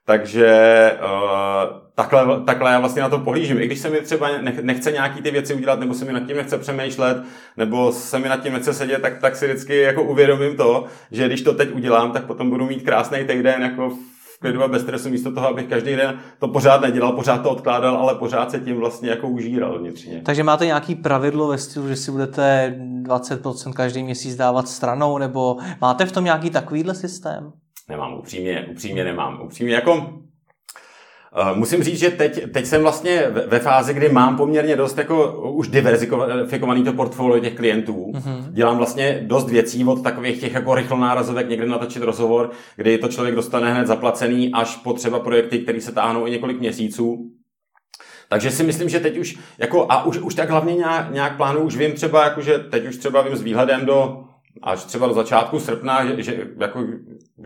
takže 0.04 0.90
uh, 1.04 1.85
takhle, 1.96 2.40
takhle 2.40 2.72
já 2.72 2.80
vlastně 2.80 3.02
na 3.02 3.08
to 3.08 3.18
pohlížím. 3.18 3.60
I 3.60 3.66
když 3.66 3.78
se 3.78 3.90
mi 3.90 4.00
třeba 4.00 4.28
nechce 4.62 4.92
nějaký 4.92 5.22
ty 5.22 5.30
věci 5.30 5.54
udělat, 5.54 5.80
nebo 5.80 5.94
se 5.94 6.04
mi 6.04 6.12
nad 6.12 6.26
tím 6.26 6.36
nechce 6.36 6.58
přemýšlet, 6.58 7.22
nebo 7.56 7.92
se 7.92 8.18
mi 8.18 8.28
nad 8.28 8.42
tím 8.42 8.52
nechce 8.52 8.74
sedět, 8.74 9.02
tak, 9.02 9.20
tak 9.20 9.36
si 9.36 9.46
vždycky 9.46 9.80
jako 9.80 10.02
uvědomím 10.02 10.56
to, 10.56 10.84
že 11.10 11.26
když 11.26 11.42
to 11.42 11.54
teď 11.54 11.74
udělám, 11.74 12.12
tak 12.12 12.24
potom 12.24 12.50
budu 12.50 12.66
mít 12.66 12.82
krásný 12.82 13.18
týden 13.18 13.62
jako 13.62 13.90
v 13.90 14.38
klidu 14.40 14.62
a 14.62 14.68
bez 14.68 14.82
stresu, 14.82 15.10
místo 15.10 15.32
toho, 15.32 15.48
abych 15.48 15.66
každý 15.66 15.96
den 15.96 16.18
to 16.38 16.48
pořád 16.48 16.80
nedělal, 16.80 17.12
pořád 17.12 17.42
to 17.42 17.50
odkládal, 17.50 17.96
ale 17.96 18.14
pořád 18.14 18.50
se 18.50 18.60
tím 18.60 18.76
vlastně 18.76 19.10
jako 19.10 19.28
užíral 19.28 19.78
vnitřně. 19.78 20.22
Takže 20.24 20.42
máte 20.42 20.66
nějaký 20.66 20.94
pravidlo 20.94 21.48
ve 21.48 21.58
stylu, 21.58 21.88
že 21.88 21.96
si 21.96 22.10
budete 22.10 22.74
20% 23.02 23.72
každý 23.72 24.02
měsíc 24.02 24.36
dávat 24.36 24.68
stranou, 24.68 25.18
nebo 25.18 25.56
máte 25.80 26.06
v 26.06 26.12
tom 26.12 26.24
nějaký 26.24 26.50
takovýhle 26.50 26.94
systém? 26.94 27.52
Nemám, 27.88 28.14
upřímně, 28.18 28.66
upřímně 28.70 29.04
nemám. 29.04 29.40
Upřímně 29.44 29.74
jako 29.74 30.20
musím 31.54 31.82
říct, 31.82 31.98
že 31.98 32.10
teď, 32.10 32.52
teď 32.52 32.66
jsem 32.66 32.82
vlastně 32.82 33.22
ve 33.46 33.58
fázi, 33.58 33.94
kdy 33.94 34.08
mám 34.08 34.36
poměrně 34.36 34.76
dost 34.76 34.98
jako 34.98 35.42
už 35.50 35.68
diverzifikovaný 35.68 36.84
to 36.84 36.92
portfolio 36.92 37.40
těch 37.40 37.54
klientů. 37.54 38.12
Mm-hmm. 38.14 38.44
Dělám 38.50 38.76
vlastně 38.76 39.20
dost 39.26 39.50
věcí 39.50 39.84
od 39.84 40.02
takových 40.02 40.40
těch 40.40 40.54
jako 40.54 40.74
rychlonárazovek 40.74 41.48
někde 41.48 41.66
natočit 41.66 42.02
rozhovor, 42.02 42.50
kdy 42.76 42.98
to 42.98 43.08
člověk 43.08 43.34
dostane 43.34 43.72
hned 43.72 43.86
zaplacený, 43.86 44.52
až 44.52 44.76
po 44.76 44.92
třeba 44.92 45.18
projekty, 45.18 45.58
které 45.58 45.80
se 45.80 45.92
táhnou 45.92 46.26
i 46.26 46.30
několik 46.30 46.60
měsíců. 46.60 47.30
Takže 48.28 48.50
si 48.50 48.62
myslím, 48.62 48.88
že 48.88 49.00
teď 49.00 49.18
už, 49.18 49.38
jako, 49.58 49.86
a 49.88 50.04
už, 50.04 50.18
už 50.18 50.34
tak 50.34 50.50
hlavně 50.50 50.74
nějak, 50.74 51.12
nějak 51.12 51.36
plánu, 51.36 51.60
už 51.60 51.76
vím 51.76 51.92
třeba, 51.92 52.24
jako, 52.24 52.40
že 52.40 52.58
teď 52.58 52.88
už 52.88 52.96
třeba 52.96 53.22
vím 53.22 53.36
s 53.36 53.42
výhledem 53.42 53.86
do 53.86 54.22
až 54.62 54.84
třeba 54.84 55.06
do 55.06 55.14
začátku 55.14 55.60
srpna, 55.60 56.06
že, 56.06 56.22
že, 56.22 56.48
jako, 56.58 56.84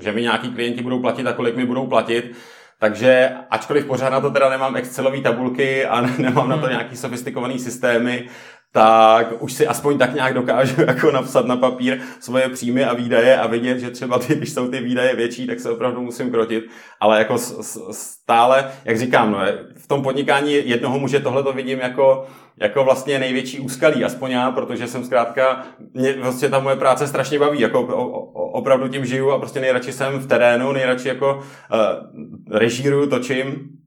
že 0.00 0.12
mi 0.12 0.22
nějaký 0.22 0.48
klienti 0.48 0.82
budou 0.82 1.00
platit 1.00 1.26
a 1.26 1.32
kolik 1.32 1.56
mi 1.56 1.66
budou 1.66 1.86
platit. 1.86 2.32
Takže 2.80 3.30
ačkoliv 3.50 3.84
pořád 3.84 4.10
na 4.10 4.20
to 4.20 4.30
teda 4.30 4.50
nemám 4.50 4.76
Excelové 4.76 5.20
tabulky 5.20 5.86
a 5.86 6.00
nemám 6.18 6.48
na 6.48 6.56
to 6.56 6.62
hmm. 6.62 6.70
nějaký 6.70 6.96
sofistikovaný 6.96 7.58
systémy, 7.58 8.28
tak 8.72 9.42
už 9.42 9.52
si 9.52 9.66
aspoň 9.66 9.98
tak 9.98 10.14
nějak 10.14 10.34
dokážu 10.34 10.80
jako 10.86 11.10
napsat 11.10 11.46
na 11.46 11.56
papír 11.56 12.00
svoje 12.20 12.48
příjmy 12.48 12.84
a 12.84 12.94
výdaje 12.94 13.38
a 13.38 13.46
vidět, 13.46 13.78
že 13.78 13.90
třeba 13.90 14.18
ty, 14.18 14.34
když 14.34 14.52
jsou 14.52 14.68
ty 14.68 14.80
výdaje 14.80 15.16
větší, 15.16 15.46
tak 15.46 15.60
se 15.60 15.70
opravdu 15.70 16.00
musím 16.00 16.30
krotit. 16.30 16.64
Ale 17.00 17.18
jako 17.18 17.38
stále, 17.92 18.72
jak 18.84 18.98
říkám, 18.98 19.32
no, 19.32 19.38
v 19.76 19.88
tom 19.88 20.02
podnikání 20.02 20.52
jednoho 20.52 20.98
muže 20.98 21.20
tohle 21.20 21.42
to 21.42 21.52
vidím 21.52 21.78
jako, 21.78 22.26
jako 22.60 22.84
vlastně 22.84 23.18
největší 23.18 23.60
úskalí, 23.60 24.04
aspoň 24.04 24.30
já, 24.30 24.50
protože 24.50 24.86
jsem 24.86 25.04
zkrátka, 25.04 25.66
mě 25.94 26.12
vlastně 26.12 26.48
ta 26.48 26.60
moje 26.60 26.76
práce 26.76 27.06
strašně 27.06 27.38
baví, 27.38 27.60
jako 27.60 27.80
opravdu 28.32 28.88
tím 28.88 29.04
žiju 29.04 29.30
a 29.30 29.38
prostě 29.38 29.60
nejradši 29.60 29.92
jsem 29.92 30.18
v 30.18 30.26
terénu, 30.26 30.72
nejradši 30.72 31.08
jako 31.08 31.36
uh, 31.36 32.58
režíruju, 32.58 33.06
točím, 33.06 33.79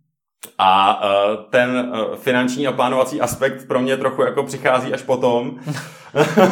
a 0.57 1.01
uh, 1.03 1.43
ten 1.49 1.91
uh, 1.93 2.15
finanční 2.15 2.67
a 2.67 2.71
plánovací 2.71 3.21
aspekt 3.21 3.67
pro 3.67 3.81
mě 3.81 3.97
trochu 3.97 4.21
jako 4.21 4.43
přichází 4.43 4.93
až 4.93 5.01
potom. 5.01 5.59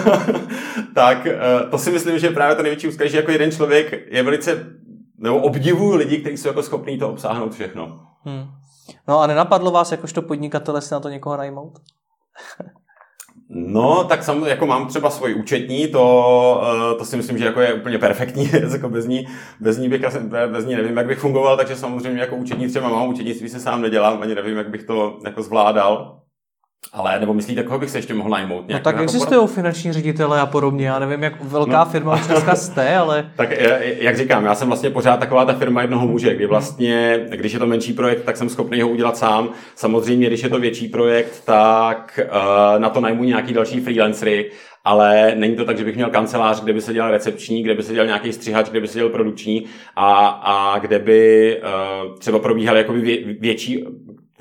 tak 0.95 1.25
uh, 1.25 1.69
to 1.69 1.77
si 1.77 1.91
myslím, 1.91 2.19
že 2.19 2.27
je 2.27 2.33
právě 2.33 2.55
to 2.55 2.63
největší 2.63 2.87
úskalí, 2.87 3.09
že 3.09 3.17
jako 3.17 3.31
jeden 3.31 3.51
člověk 3.51 4.07
je 4.11 4.23
velice, 4.23 4.65
nebo 5.17 5.41
obdivuju 5.41 5.95
lidi, 5.95 6.17
kteří 6.17 6.37
jsou 6.37 6.47
jako 6.47 6.63
schopní 6.63 6.97
to 6.97 7.09
obsáhnout 7.09 7.53
všechno. 7.53 7.99
Hmm. 8.25 8.47
No 9.07 9.19
a 9.19 9.27
nenapadlo 9.27 9.71
vás 9.71 9.91
jakožto 9.91 10.21
podnikatele 10.21 10.81
si 10.81 10.93
na 10.93 10.99
to 10.99 11.09
někoho 11.09 11.37
najmout? 11.37 11.79
No, 13.53 14.03
tak 14.03 14.23
samozřejmě 14.23 14.49
jako 14.49 14.65
mám 14.65 14.87
třeba 14.87 15.09
svoji 15.09 15.33
účetní, 15.35 15.87
to, 15.87 16.63
eh, 16.63 16.95
to 16.95 17.05
si 17.05 17.17
myslím, 17.17 17.37
že 17.37 17.45
jako 17.45 17.61
je 17.61 17.73
úplně 17.73 17.97
perfektní, 17.97 18.49
jako 18.71 18.89
bez 18.89 19.07
ní, 19.07 19.27
bez 19.59 19.77
ní 19.77 19.89
bych, 19.89 20.01
bez 20.51 20.65
ní 20.65 20.75
nevím, 20.75 20.97
jak 20.97 21.07
bych 21.07 21.19
fungoval, 21.19 21.57
takže 21.57 21.75
samozřejmě 21.75 22.21
jako 22.21 22.35
účetní 22.35 22.67
třeba 22.67 22.89
mám 22.89 23.07
účetnictví 23.07 23.49
se 23.49 23.59
sám 23.59 23.81
nedělám, 23.81 24.21
ani 24.21 24.35
nevím, 24.35 24.57
jak 24.57 24.69
bych 24.69 24.83
to 24.83 25.19
jako 25.25 25.43
zvládal. 25.43 26.20
Ale 26.93 27.19
nebo 27.19 27.33
myslíte, 27.33 27.63
koho 27.63 27.79
bych 27.79 27.89
se 27.89 27.97
ještě 27.97 28.13
mohl 28.13 28.29
najmout? 28.29 28.65
No 28.69 28.79
tak 28.79 28.99
existují 29.01 29.47
finanční 29.47 29.93
ředitele 29.93 30.39
a 30.39 30.45
podobně. 30.45 30.87
Já 30.87 30.99
nevím, 30.99 31.23
jak 31.23 31.43
velká 31.43 31.83
no. 31.83 31.91
firma 31.91 32.15
už 32.15 32.27
dneska 32.27 32.55
jste, 32.55 32.95
ale... 32.95 33.31
tak 33.35 33.49
jak 33.99 34.17
říkám, 34.17 34.45
já 34.45 34.55
jsem 34.55 34.67
vlastně 34.67 34.89
pořád 34.89 35.17
taková 35.17 35.45
ta 35.45 35.53
firma 35.53 35.81
jednoho 35.81 36.07
muže, 36.07 36.35
kdy 36.35 36.45
vlastně, 36.45 37.19
když 37.29 37.53
je 37.53 37.59
to 37.59 37.67
menší 37.67 37.93
projekt, 37.93 38.23
tak 38.23 38.37
jsem 38.37 38.49
schopný 38.49 38.81
ho 38.81 38.89
udělat 38.89 39.17
sám. 39.17 39.49
Samozřejmě, 39.75 40.27
když 40.27 40.43
je 40.43 40.49
to 40.49 40.59
větší 40.59 40.87
projekt, 40.87 41.41
tak 41.45 42.19
uh, 42.23 42.79
na 42.79 42.89
to 42.89 43.01
najmu 43.01 43.23
nějaký 43.23 43.53
další 43.53 43.79
freelancery, 43.79 44.51
ale 44.83 45.33
není 45.35 45.55
to 45.55 45.65
tak, 45.65 45.77
že 45.77 45.83
bych 45.83 45.95
měl 45.95 46.09
kancelář, 46.09 46.63
kde 46.63 46.73
by 46.73 46.81
se 46.81 46.93
dělal 46.93 47.11
recepční, 47.11 47.63
kde 47.63 47.75
by 47.75 47.83
se 47.83 47.93
dělal 47.93 48.07
nějaký 48.07 48.33
střihač, 48.33 48.69
kde 48.69 48.79
by 48.79 48.87
se 48.87 48.97
dělal 48.99 49.11
produkční 49.11 49.65
a, 49.95 50.27
a 50.27 50.79
kde 50.79 50.99
by 50.99 51.61
uh, 51.63 52.17
třeba 52.17 52.39
probíhaly 52.39 52.79
jakoby 52.79 53.01
vě, 53.01 53.17
větší 53.39 53.85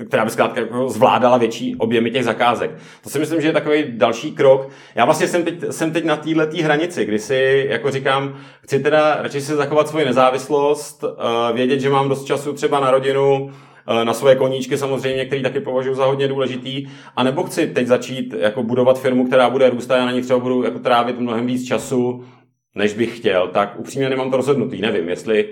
která 0.07 0.24
by 0.24 0.30
zkrátka 0.30 0.61
jako 0.61 0.88
zvládala 0.88 1.38
větší 1.38 1.76
objemy 1.76 2.11
těch 2.11 2.24
zakázek. 2.24 2.70
To 3.03 3.11
si 3.11 3.18
myslím, 3.18 3.40
že 3.40 3.48
je 3.48 3.53
takový 3.53 3.84
další 3.88 4.32
krok. 4.32 4.68
Já 4.94 5.05
vlastně 5.05 5.28
jsem 5.28 5.44
teď, 5.44 5.64
jsem 5.70 5.92
teď 5.92 6.05
na 6.05 6.16
této 6.16 6.62
hranici, 6.62 7.05
kdy 7.05 7.18
si 7.18 7.66
jako 7.68 7.90
říkám, 7.90 8.36
chci 8.62 8.80
teda 8.80 9.18
radši 9.22 9.40
si 9.40 9.55
zachovat 9.55 9.88
svoji 9.88 10.05
nezávislost, 10.05 11.05
uh, 11.05 11.57
vědět, 11.57 11.80
že 11.80 11.90
mám 11.90 12.09
dost 12.09 12.24
času 12.24 12.53
třeba 12.53 12.80
na 12.80 12.90
rodinu, 12.90 13.44
uh, 13.44 14.05
na 14.05 14.12
svoje 14.14 14.36
koníčky 14.36 14.78
samozřejmě, 14.78 15.24
který 15.24 15.42
taky 15.42 15.61
považuji 15.61 15.94
za 15.94 16.05
hodně 16.05 16.28
důležitý, 16.28 16.86
a 17.16 17.22
nebo 17.22 17.42
chci 17.42 17.66
teď 17.66 17.86
začít 17.86 18.34
jako 18.38 18.62
budovat 18.62 19.01
firmu, 19.01 19.26
která 19.26 19.51
bude 19.51 19.70
růst 19.70 19.90
a 19.90 19.96
já 19.96 20.05
na 20.05 20.12
ní 20.12 20.22
třeba 20.22 20.38
budu 20.38 20.62
jako 20.62 20.78
trávit 20.78 21.20
mnohem 21.20 21.46
víc 21.46 21.68
času, 21.68 22.24
než 22.74 22.94
bych 22.94 23.16
chtěl, 23.16 23.48
tak 23.48 23.74
upřímně 23.78 24.11
nemám 24.11 24.30
to 24.30 24.36
rozhodnutý, 24.36 24.80
nevím, 24.80 25.09
jestli 25.09 25.48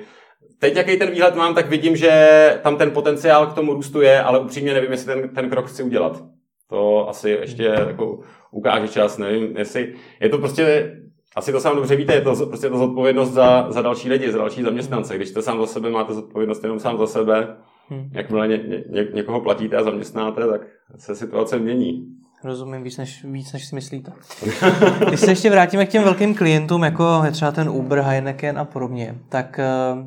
teď, 0.59 0.77
jaký 0.77 0.97
ten 0.97 1.11
výhled 1.11 1.35
mám, 1.35 1.55
tak 1.55 1.69
vidím, 1.69 1.97
že 1.97 2.61
tam 2.63 2.77
ten 2.77 2.91
potenciál 2.91 3.47
k 3.47 3.53
tomu 3.53 3.75
růstu 3.75 4.01
je, 4.01 4.23
ale 4.23 4.39
upřímně 4.39 4.75
nevím, 4.75 4.91
jestli 4.91 5.07
ten, 5.15 5.29
ten 5.29 5.51
krok 5.51 5.67
chci 5.67 5.83
udělat. 5.83 6.25
To 6.71 7.09
asi 7.09 7.31
ještě 7.31 7.63
jako 7.65 8.21
ukáže 8.51 8.89
čas, 8.89 9.19
nevím, 9.19 9.57
jestli 9.57 9.95
je 10.21 10.29
to 10.29 10.39
prostě 10.39 10.93
asi 11.37 11.53
to 11.53 11.61
sám 11.61 11.77
dobře 11.77 11.97
víte, 11.97 12.15
je 12.15 12.21
to 12.21 12.47
prostě 12.47 12.69
to 12.69 12.79
zodpovědnost 12.79 13.33
za, 13.33 13.67
za 13.71 13.83
další 13.83 14.09
lidi, 14.09 14.33
za 14.33 14.39
další 14.39 14.63
zaměstnance. 14.63 15.17
Když 15.17 15.29
jste 15.29 15.43
sám 15.43 15.61
za 15.61 15.67
sebe, 15.67 15.91
máte 15.91 16.15
zodpovědnost 16.15 16.63
jenom 16.63 16.79
sám 16.79 16.99
za 16.99 17.07
sebe. 17.07 17.57
Hmm. 17.89 18.11
Jakmile 18.13 18.49
ně, 18.49 18.83
ně, 18.91 19.07
někoho 19.15 19.41
platíte 19.41 19.77
a 19.77 19.83
zaměstnáte, 19.83 20.47
tak 20.47 20.61
se 20.97 21.15
situace 21.15 21.59
mění. 21.59 22.07
Rozumím 22.45 22.83
víc 22.83 22.97
než, 22.97 23.25
víc, 23.25 23.53
než 23.53 23.67
si 23.67 23.75
myslíte. 23.75 24.13
Když 25.09 25.21
se 25.21 25.31
ještě 25.31 25.51
vrátíme 25.51 25.87
k 25.87 25.89
těm 25.89 26.03
velkým 26.03 26.35
klientům, 26.35 26.83
jako 26.83 27.23
je 27.25 27.31
třeba 27.31 27.53
ten 27.53 27.69
Uber, 27.69 27.99
Heineken 27.99 28.59
a 28.59 28.65
podobně, 28.65 29.19
tak 29.29 29.59
eh, 29.59 29.67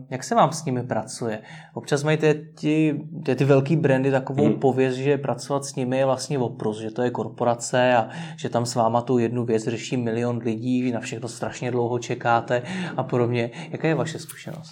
jak 0.09 0.23
se 0.23 0.35
vám 0.35 0.51
s 0.51 0.65
nimi 0.65 0.83
pracuje? 0.83 1.39
Občas 1.73 2.03
mají 2.03 2.17
ty, 2.17 2.47
ty, 2.61 3.35
ty 3.35 3.45
velký 3.45 3.75
brandy 3.75 4.11
takovou 4.11 4.45
hmm. 4.45 4.59
pověst, 4.59 4.95
že 4.95 5.17
pracovat 5.17 5.65
s 5.65 5.75
nimi 5.75 5.97
je 5.97 6.05
vlastně 6.05 6.39
opros, 6.39 6.79
že 6.79 6.91
to 6.91 7.01
je 7.01 7.09
korporace 7.09 7.95
a 7.95 8.09
že 8.37 8.49
tam 8.49 8.65
s 8.65 8.75
váma 8.75 9.01
tu 9.01 9.17
jednu 9.17 9.45
věc 9.45 9.63
řeší 9.63 9.97
milion 9.97 10.37
lidí, 10.37 10.91
na 10.91 10.99
všechno 10.99 11.27
strašně 11.27 11.71
dlouho 11.71 11.99
čekáte 11.99 12.61
a 12.97 13.03
podobně. 13.03 13.51
Jaká 13.71 13.87
je 13.87 13.95
vaše 13.95 14.19
zkušenost? 14.19 14.71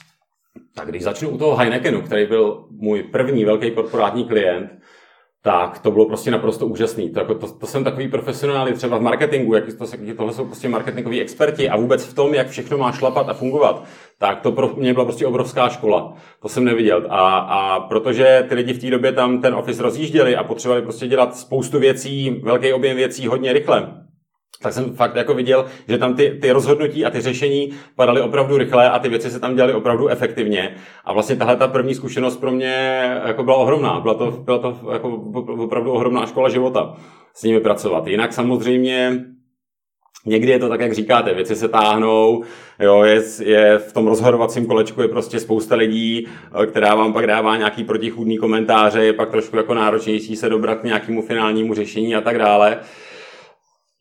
Tak 0.76 0.90
když 0.90 1.04
začnu 1.04 1.30
u 1.30 1.38
toho 1.38 1.56
Heinekenu, 1.56 2.02
který 2.02 2.26
byl 2.26 2.68
můj 2.72 3.04
první 3.04 3.46
velký 3.46 3.72
korporátní 3.72 4.26
klient, 4.26 4.72
tak 5.42 5.80
to 5.80 5.92
bylo 5.92 6.06
prostě 6.06 6.32
naprosto 6.32 6.68
úžasný. 6.68 7.10
To, 7.10 7.20
jako, 7.20 7.36
to, 7.36 7.48
to 7.48 7.68
jsem 7.68 7.84
takový 7.84 8.08
profesionály 8.08 8.74
třeba 8.74 8.98
v 8.98 9.02
marketingu, 9.02 9.54
jak 9.54 9.64
to, 9.78 9.86
tohle 10.18 10.34
jsou 10.34 10.46
prostě 10.46 10.70
marketingoví 10.70 11.22
experti 11.22 11.70
a 11.70 11.78
vůbec 11.78 12.06
v 12.06 12.14
tom, 12.14 12.34
jak 12.34 12.48
všechno 12.48 12.78
má 12.78 12.92
šlapat 12.92 13.30
a 13.30 13.34
fungovat, 13.34 13.84
tak 14.18 14.42
to 14.42 14.52
pro 14.52 14.68
mě 14.76 14.94
byla 14.94 15.06
prostě 15.06 15.28
obrovská 15.28 15.70
škola. 15.70 16.14
To 16.42 16.50
jsem 16.50 16.64
neviděl. 16.64 17.08
A, 17.10 17.38
a 17.38 17.80
protože 17.80 18.46
ty 18.50 18.56
lidi 18.56 18.74
v 18.74 18.82
té 18.82 18.90
době 18.90 19.12
tam 19.12 19.42
ten 19.42 19.56
office 19.56 19.84
rozjížděli 19.84 20.36
a 20.36 20.44
potřebovali 20.44 20.82
prostě 20.82 21.08
dělat 21.08 21.36
spoustu 21.36 21.80
věcí, 21.80 22.42
velký 22.44 22.74
objem 22.74 22.98
věcí 22.98 23.28
hodně 23.28 23.54
rychle, 23.54 24.09
tak 24.62 24.74
jsem 24.74 24.96
fakt 24.96 25.16
jako 25.16 25.34
viděl, 25.34 25.66
že 25.88 25.98
tam 25.98 26.16
ty, 26.16 26.40
ty 26.42 26.52
rozhodnutí 26.52 27.06
a 27.06 27.10
ty 27.10 27.22
řešení 27.22 27.70
padaly 27.96 28.22
opravdu 28.22 28.58
rychle 28.58 28.90
a 28.90 29.00
ty 29.00 29.10
věci 29.10 29.32
se 29.32 29.40
tam 29.40 29.56
dělaly 29.56 29.74
opravdu 29.74 30.08
efektivně. 30.08 30.76
A 31.06 31.14
vlastně 31.14 31.36
tahle 31.36 31.56
ta 31.56 31.68
první 31.68 31.96
zkušenost 31.96 32.38
pro 32.38 32.52
mě 32.52 33.02
jako 33.26 33.44
byla 33.44 33.58
ohromná. 33.58 34.00
Byla 34.00 34.14
to, 34.14 34.32
byla 34.32 34.58
to 34.58 34.80
jako 34.92 35.10
opravdu 35.64 35.92
ohromná 35.92 36.26
škola 36.26 36.50
života 36.50 36.96
s 37.34 37.44
nimi 37.44 37.60
pracovat. 37.60 38.08
Jinak 38.08 38.34
samozřejmě 38.34 39.26
Někdy 40.26 40.52
je 40.52 40.60
to 40.60 40.70
tak, 40.70 40.80
jak 40.80 40.94
říkáte, 40.94 41.34
věci 41.34 41.56
se 41.56 41.68
táhnou, 41.68 42.44
jo, 42.80 43.04
je, 43.04 43.22
je 43.44 43.78
v 43.78 43.94
tom 43.94 44.08
rozhodovacím 44.08 44.66
kolečku 44.66 45.02
je 45.02 45.08
prostě 45.08 45.40
spousta 45.40 45.76
lidí, 45.76 46.28
která 46.68 46.96
vám 46.96 47.14
pak 47.14 47.28
dává 47.28 47.58
nějaký 47.58 47.84
protichůdný 47.84 48.38
komentáře, 48.38 49.04
je 49.04 49.14
pak 49.14 49.30
trošku 49.30 49.58
jako 49.58 49.74
náročnější 49.74 50.36
se 50.36 50.50
dobrat 50.50 50.80
k 50.80 50.84
nějakému 50.84 51.22
finálnímu 51.22 51.74
řešení 51.74 52.16
a 52.16 52.22
tak 52.22 52.38
dále. 52.38 52.80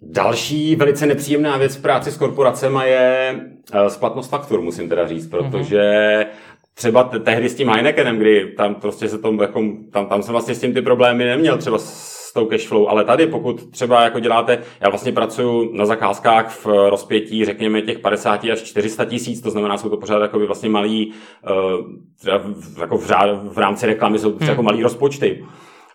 Další 0.02 0.76
velice 0.76 1.06
nepříjemná 1.06 1.56
věc 1.56 1.76
v 1.76 1.82
práci 1.82 2.10
s 2.10 2.16
korporacemi 2.16 2.78
je 2.84 3.40
eh, 3.72 3.90
splatnost 3.90 4.30
faktur, 4.30 4.60
musím 4.60 4.88
teda 4.88 5.06
říct, 5.06 5.26
protože 5.26 6.26
třeba 6.74 7.04
tehdy 7.04 7.48
s 7.48 7.54
tím 7.54 7.68
Heinekenem, 7.68 8.18
kdy 8.18 8.52
tam 8.56 8.74
prostě 8.74 9.08
se 9.08 9.18
tomu, 9.18 9.42
jako, 9.42 9.62
tam, 9.92 10.06
tam 10.06 10.22
jsem 10.22 10.32
vlastně 10.32 10.54
s 10.54 10.60
tím 10.60 10.74
ty 10.74 10.82
problémy 10.82 11.24
neměl, 11.24 11.58
třeba 11.58 11.78
s 11.78 12.32
tou 12.32 12.46
cashflow, 12.46 12.88
ale 12.88 13.04
tady 13.04 13.26
pokud 13.26 13.70
třeba 13.70 14.04
jako 14.04 14.20
děláte, 14.20 14.58
já 14.80 14.88
vlastně 14.88 15.12
pracuji 15.12 15.70
na 15.72 15.86
zakázkách 15.86 16.64
v 16.64 16.66
rozpětí, 16.66 17.44
řekněme 17.44 17.82
těch 17.82 17.98
50 17.98 18.44
až 18.44 18.62
400 18.62 19.04
tisíc, 19.04 19.40
to 19.40 19.50
znamená, 19.50 19.78
jsou 19.78 19.88
to 19.88 19.96
pořád 19.96 20.22
jako 20.22 20.38
vlastně 20.38 20.68
malý, 20.68 21.12
uh, 21.50 22.32
jako 22.80 22.98
v, 22.98 23.10
v 23.52 23.58
rámci 23.58 23.86
reklamy 23.86 24.18
jsou 24.18 24.32
to 24.32 24.38
hmm. 24.38 24.48
jako 24.48 24.62
malý 24.62 24.82
rozpočty. 24.82 25.44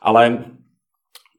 Ale 0.01 0.43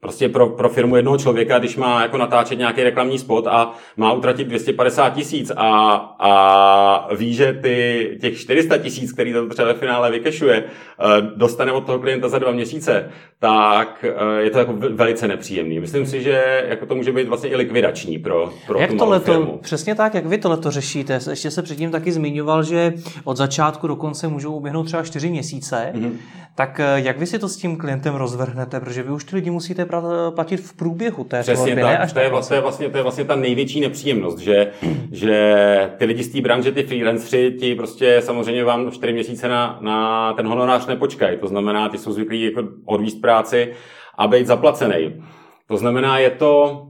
Prostě 0.05 0.29
pro, 0.29 0.49
pro 0.49 0.69
firmu 0.69 0.97
jednoho 0.97 1.19
člověka, 1.19 1.59
když 1.59 1.77
má 1.77 2.03
jako 2.03 2.19
natáčet 2.19 2.59
nějaký 2.59 2.83
reklamní 2.83 3.19
spot 3.19 3.47
a 3.47 3.73
má 3.97 4.13
utratit 4.13 4.45
250 4.45 5.11
tisíc 5.11 5.53
a, 5.57 5.95
a 6.19 7.15
ví, 7.15 7.35
že 7.35 7.53
ty, 7.53 8.19
těch 8.21 8.39
400 8.39 8.79
tisíc, 8.79 9.13
který 9.13 9.33
to 9.33 9.49
třeba 9.49 9.69
ve 9.69 9.75
finále 9.75 10.11
vykešuje, 10.11 10.65
eh, 10.65 11.05
dostane 11.37 11.73
od 11.73 11.87
toho 11.87 11.99
klienta 11.99 12.29
za 12.29 12.39
dva 12.39 12.53
měsíce, 12.53 13.11
tak 13.39 14.05
eh, 14.09 14.43
je 14.43 14.51
to 14.51 14.59
jako 14.59 14.73
velice 14.73 15.29
nepříjemný. 15.29 15.81
Myslím 15.81 16.07
si, 16.07 16.23
že 16.23 16.65
jako 16.69 16.87
to 16.87 16.95
může 16.95 17.13
být 17.13 17.29
vlastně 17.29 17.51
i 17.51 17.57
likvidační 17.57 18.19
pro, 18.19 18.53
pro 18.67 18.79
jak 18.81 18.91
tu 18.91 18.97
to 18.97 19.21
firmu. 19.21 19.59
Přesně 19.63 19.95
tak, 19.95 20.15
jak 20.15 20.27
vy 20.27 20.39
to 20.39 20.49
leto 20.49 20.71
řešíte. 20.71 21.21
Ještě 21.31 21.51
se 21.51 21.63
předtím 21.63 21.91
taky 21.91 22.13
zmiňoval, 22.13 22.63
že 22.63 22.93
od 23.25 23.37
začátku 23.37 23.87
do 23.87 23.97
konce 23.97 24.29
můžou 24.29 24.53
uběhnout 24.55 24.87
třeba 24.87 25.03
4 25.03 25.31
měsíce. 25.31 25.93
Mm-hmm. 25.95 26.13
Tak 26.57 26.81
eh, 26.81 26.85
jak 26.97 27.19
vy 27.19 27.27
si 27.27 27.39
to 27.39 27.49
s 27.49 27.57
tím 27.57 27.77
klientem 27.77 28.15
rozvrhnete? 28.15 28.81
Protože 28.81 29.03
vy 29.03 29.11
už 29.11 29.25
ty 29.25 29.37
lidi 29.37 29.51
musíte 29.51 29.87
platit 30.35 30.57
v 30.57 30.77
průběhu 30.77 31.25
té 31.25 31.43
Přesně 31.43 31.65
tvorby, 31.65 31.83
tak. 31.83 31.91
ne 31.91 31.99
až 31.99 32.13
to, 32.13 32.19
je 32.19 32.31
vlastně, 32.31 32.61
vlastně, 32.61 32.89
to 32.89 32.97
je 32.97 33.03
vlastně 33.03 33.25
ta 33.25 33.37
největší 33.37 33.81
nepříjemnost, 33.81 34.39
že, 34.39 34.71
že 35.13 35.91
ty 35.97 36.05
lidi 36.05 36.23
z 36.23 36.33
té 36.33 36.41
branže, 36.41 36.73
ty 36.73 36.83
freelanceri, 36.83 37.53
ti 37.53 37.75
prostě 37.75 38.21
samozřejmě 38.21 38.65
vám 38.65 38.91
4 38.91 39.13
měsíce 39.13 39.49
na, 39.49 39.79
na 39.81 40.33
ten 40.33 40.47
honorář 40.47 40.87
nepočkají. 40.87 41.39
To 41.39 41.47
znamená, 41.47 41.89
ty 41.89 41.99
jsou 41.99 42.13
zvyklí 42.13 42.43
jako 42.43 42.69
odvíst 42.85 43.21
práci 43.21 43.73
a 44.19 44.27
být 44.29 44.47
zaplacený. 44.47 45.23
To 45.67 45.77
znamená, 45.77 46.19
je 46.19 46.31
to 46.31 46.83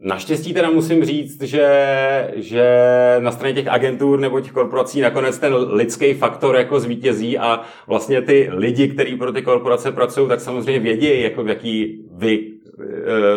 Naštěstí 0.00 0.54
teda 0.54 0.70
musím 0.70 1.04
říct, 1.04 1.42
že, 1.42 1.68
že 2.34 2.66
na 3.18 3.32
straně 3.32 3.54
těch 3.54 3.68
agentur 3.68 4.20
nebo 4.20 4.40
těch 4.40 4.52
korporací 4.52 5.00
nakonec 5.00 5.38
ten 5.38 5.54
lidský 5.54 6.14
faktor 6.14 6.56
jako 6.56 6.80
zvítězí 6.80 7.38
a 7.38 7.60
vlastně 7.86 8.22
ty 8.22 8.48
lidi, 8.52 8.88
kteří 8.88 9.16
pro 9.16 9.32
ty 9.32 9.42
korporace 9.42 9.92
pracují, 9.92 10.28
tak 10.28 10.40
samozřejmě 10.40 10.80
vědí, 10.80 11.22
jako 11.22 11.44
v 11.44 11.48
jaký 11.48 12.04
vy 12.12 12.52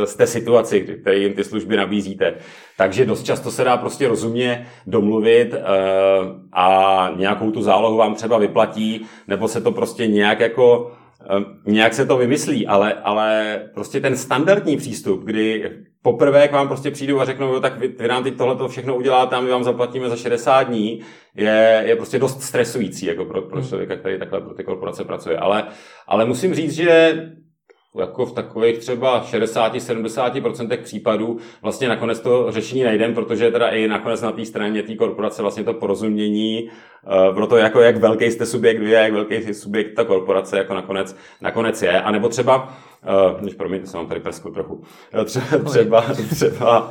e, 0.04 0.06
jste 0.06 0.28
situaci, 0.28 0.82
které 0.82 1.18
jim 1.18 1.34
ty 1.34 1.44
služby 1.44 1.78
nabízíte. 1.78 2.34
Takže 2.78 3.06
dost 3.06 3.24
často 3.24 3.52
se 3.52 3.64
dá 3.64 3.78
prostě 3.78 4.08
rozumně 4.08 4.68
domluvit 4.88 5.54
e, 5.54 5.60
a 6.54 7.14
nějakou 7.18 7.52
tu 7.52 7.62
zálohu 7.62 7.98
vám 7.98 8.16
třeba 8.16 8.38
vyplatí, 8.38 9.06
nebo 9.28 9.48
se 9.48 9.62
to 9.62 9.72
prostě 9.72 10.08
nějak 10.08 10.40
jako 10.40 10.92
e, 11.30 11.72
nějak 11.72 11.94
se 11.94 12.06
to 12.06 12.18
vymyslí, 12.18 12.68
ale, 12.68 12.94
ale 12.94 13.60
prostě 13.74 14.02
ten 14.02 14.18
standardní 14.18 14.78
přístup, 14.78 15.24
kdy 15.24 15.72
poprvé 16.04 16.48
k 16.48 16.52
vám 16.52 16.68
prostě 16.68 16.92
přijdu 16.92 17.22
a 17.22 17.26
řeknou, 17.26 17.54
jo, 17.54 17.60
tak 17.60 17.80
vy, 17.80 17.88
vy 17.88 18.08
nám 18.08 18.24
teď 18.24 18.38
tohle 18.38 18.70
všechno 18.70 18.96
uděláte 18.96 19.36
a 19.36 19.42
my 19.42 19.50
vám 19.50 19.64
zaplatíme 19.64 20.10
za 20.10 20.16
60 20.16 20.64
dní, 20.64 21.02
je, 21.36 21.84
je 21.86 21.96
prostě 21.96 22.20
dost 22.20 22.42
stresující 22.42 23.06
jako 23.06 23.26
pro, 23.26 23.42
pro 23.42 23.60
hmm. 23.60 23.68
člověka, 23.68 23.96
který 23.96 24.20
takhle 24.20 24.42
pro 24.42 24.54
ty 24.54 24.64
korporace 24.64 25.04
pracuje. 25.04 25.38
Ale, 25.38 25.68
ale 26.08 26.26
musím 26.26 26.54
říct, 26.54 26.74
že 26.74 27.16
jako 28.00 28.26
v 28.26 28.34
takových 28.34 28.78
třeba 28.78 29.24
60-70% 29.24 30.82
případů 30.82 31.38
vlastně 31.62 31.88
nakonec 31.88 32.20
to 32.20 32.52
řešení 32.52 32.84
najdeme, 32.84 33.14
protože 33.14 33.52
teda 33.52 33.70
i 33.70 33.88
nakonec 33.88 34.22
na 34.22 34.32
té 34.32 34.46
straně 34.46 34.84
té 34.84 34.96
korporace 34.96 35.42
vlastně 35.42 35.64
to 35.64 35.74
porozumění 35.74 36.70
uh, 37.04 37.36
pro 37.36 37.48
to, 37.48 37.58
jako 37.58 37.82
jak 37.82 37.98
velký 37.98 38.26
jste 38.26 38.46
subjekt 38.46 38.80
vy 38.80 38.98
a 38.98 39.00
jak 39.00 39.14
velký 39.14 39.54
subjekt 39.54 39.96
ta 39.96 40.04
korporace 40.04 40.58
jako 40.58 40.74
nakonec, 40.74 41.16
nakonec 41.42 41.82
je. 41.82 42.02
A 42.02 42.12
nebo 42.12 42.30
třeba 42.30 42.70
než 43.42 43.54
promiňte, 43.54 43.88
jsem 43.88 43.98
vám 43.98 44.08
tady 44.08 44.20
prskl 44.20 44.52
trochu. 44.52 44.84
Eh, 45.14 45.26
třeba, 45.26 45.46
třeba, 45.70 46.02
třeba 46.32 46.90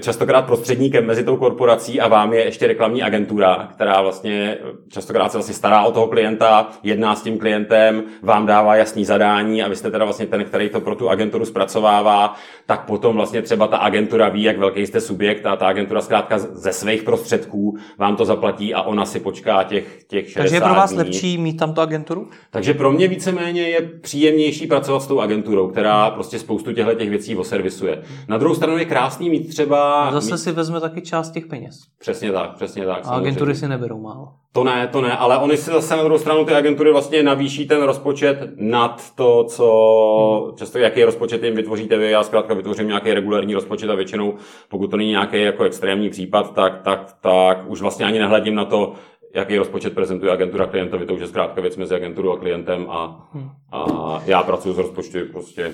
častokrát 0.00 0.46
prostředníkem 0.46 1.06
mezi 1.06 1.24
tou 1.24 1.36
korporací 1.36 2.00
a 2.00 2.08
vám 2.08 2.32
je 2.32 2.44
ještě 2.44 2.66
reklamní 2.66 3.02
agentura, 3.02 3.68
která 3.72 4.02
vlastně 4.02 4.58
častokrát 4.88 5.32
se 5.32 5.38
vlastně 5.38 5.54
stará 5.54 5.82
o 5.82 5.92
toho 5.92 6.06
klienta, 6.06 6.68
jedná 6.82 7.14
s 7.14 7.22
tím 7.22 7.38
klientem, 7.38 8.02
vám 8.22 8.46
dává 8.46 8.76
jasný 8.76 9.04
zadání 9.04 9.62
a 9.62 9.68
vy 9.68 9.76
jste 9.76 9.90
teda 9.90 10.04
vlastně 10.04 10.26
ten, 10.26 10.44
který 10.44 10.68
to 10.68 10.80
pro 10.80 10.94
tu 10.94 11.10
agenturu 11.10 11.44
zpracovává, 11.44 12.34
tak 12.66 12.84
potom 12.84 13.16
vlastně 13.16 13.42
třeba 13.42 13.66
ta 13.66 13.76
agentura 13.76 14.28
ví, 14.28 14.42
jak 14.42 14.58
velký 14.58 14.86
jste 14.86 15.00
subjekt 15.00 15.46
a 15.46 15.56
ta 15.56 15.66
agentura 15.66 16.00
zkrátka 16.00 16.38
ze 16.38 16.72
svých 16.72 17.02
prostředků 17.02 17.76
vám 17.98 18.16
to 18.16 18.24
zaplatí 18.24 18.74
a 18.76 18.82
ona 18.82 19.04
si 19.04 19.20
počká 19.20 19.62
těch, 19.62 20.04
těch 20.04 20.24
60 20.24 20.40
Takže 20.40 20.56
je 20.56 20.60
pro 20.60 20.74
vás 20.74 20.90
dní. 20.90 20.98
lepší 20.98 21.38
mít 21.38 21.56
tam 21.56 21.74
tu 21.74 21.80
agenturu? 21.80 22.28
Takže 22.50 22.74
pro 22.74 22.92
mě 22.92 23.08
víceméně 23.08 23.62
je 23.62 23.80
příjemnější 23.82 24.66
pracovat 24.66 25.00
s 25.00 25.06
tou 25.06 25.20
agenturou, 25.20 25.68
která 25.68 26.10
prostě 26.10 26.38
spoustu 26.38 26.72
těchto 26.72 26.94
těch 26.94 27.10
věcí 27.10 27.36
oservisuje. 27.36 28.02
Na 28.28 28.38
druhou 28.38 28.54
stranu 28.54 28.78
je 28.78 28.84
krásný 28.84 29.30
mít 29.30 29.48
třeba... 29.48 30.02
A 30.02 30.12
zase 30.12 30.32
mít... 30.32 30.38
si 30.38 30.52
vezme 30.52 30.80
taky 30.80 31.02
část 31.02 31.30
těch 31.30 31.46
peněz. 31.46 31.80
Přesně 31.98 32.32
tak, 32.32 32.54
přesně 32.54 32.86
tak. 32.86 33.00
A 33.04 33.10
agentury 33.10 33.54
si 33.54 33.68
neberou 33.68 34.00
málo. 34.00 34.32
To 34.56 34.64
ne, 34.64 34.88
to 34.92 35.00
ne, 35.00 35.16
ale 35.16 35.38
oni 35.38 35.56
si 35.56 35.70
zase 35.70 35.96
na 35.96 36.02
druhou 36.02 36.18
stranu 36.18 36.44
ty 36.44 36.54
agentury 36.54 36.92
vlastně 36.92 37.22
navýší 37.22 37.68
ten 37.68 37.82
rozpočet 37.82 38.38
nad 38.56 39.14
to, 39.14 39.44
co 39.44 40.46
hmm. 40.46 40.56
často 40.56 40.78
jaký 40.78 41.04
rozpočet 41.04 41.42
jim 41.42 41.54
vytvoříte 41.54 41.96
vy. 41.96 42.10
Já 42.10 42.22
zkrátka 42.22 42.54
vytvořím 42.54 42.88
nějaký 42.88 43.12
regulární 43.12 43.54
rozpočet 43.54 43.90
a 43.90 43.94
většinou, 43.94 44.34
pokud 44.68 44.90
to 44.90 44.96
není 44.96 45.10
nějaký 45.10 45.42
jako 45.42 45.64
extrémní 45.64 46.10
případ, 46.10 46.54
tak, 46.54 46.82
tak, 46.82 47.16
tak 47.20 47.70
už 47.70 47.80
vlastně 47.80 48.06
ani 48.06 48.18
nehledím 48.18 48.54
na 48.54 48.64
to, 48.64 48.92
jaký 49.34 49.58
rozpočet 49.58 49.94
prezentuje 49.94 50.32
agentura 50.32 50.66
klientovi, 50.66 51.06
to 51.06 51.14
už 51.14 51.20
je 51.20 51.26
zkrátka 51.26 51.60
věc 51.60 51.76
mezi 51.76 51.94
agenturou 51.94 52.32
a 52.32 52.38
klientem 52.38 52.86
a, 52.90 53.28
hmm. 53.32 53.50
a 53.72 54.22
já 54.26 54.42
pracuji 54.42 54.72
s 54.72 54.78
rozpočty 54.78 55.24
prostě 55.24 55.72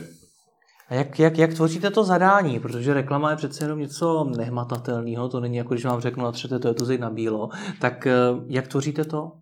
a 0.93 0.95
jak, 0.95 1.19
jak, 1.19 1.39
jak 1.39 1.55
tvoříte 1.55 1.91
to 1.91 2.05
zadání? 2.05 2.61
Protože 2.61 2.95
reklama 2.95 3.31
je 3.31 3.37
přece 3.37 3.65
jenom 3.65 3.79
něco 3.79 4.25
nehmatatelného, 4.37 5.29
to 5.29 5.41
není 5.41 5.57
jako 5.57 5.75
když 5.75 5.85
vám 5.85 6.01
řeknu, 6.01 6.25
natřete 6.25 6.59
to 6.59 6.69
je 6.69 6.75
tu 6.75 6.85
na 6.99 7.11
bílo. 7.11 7.49
Tak 7.81 8.07
eh, 8.07 8.13
jak 8.47 8.69
tvoříte 8.69 9.05
to? 9.05 9.33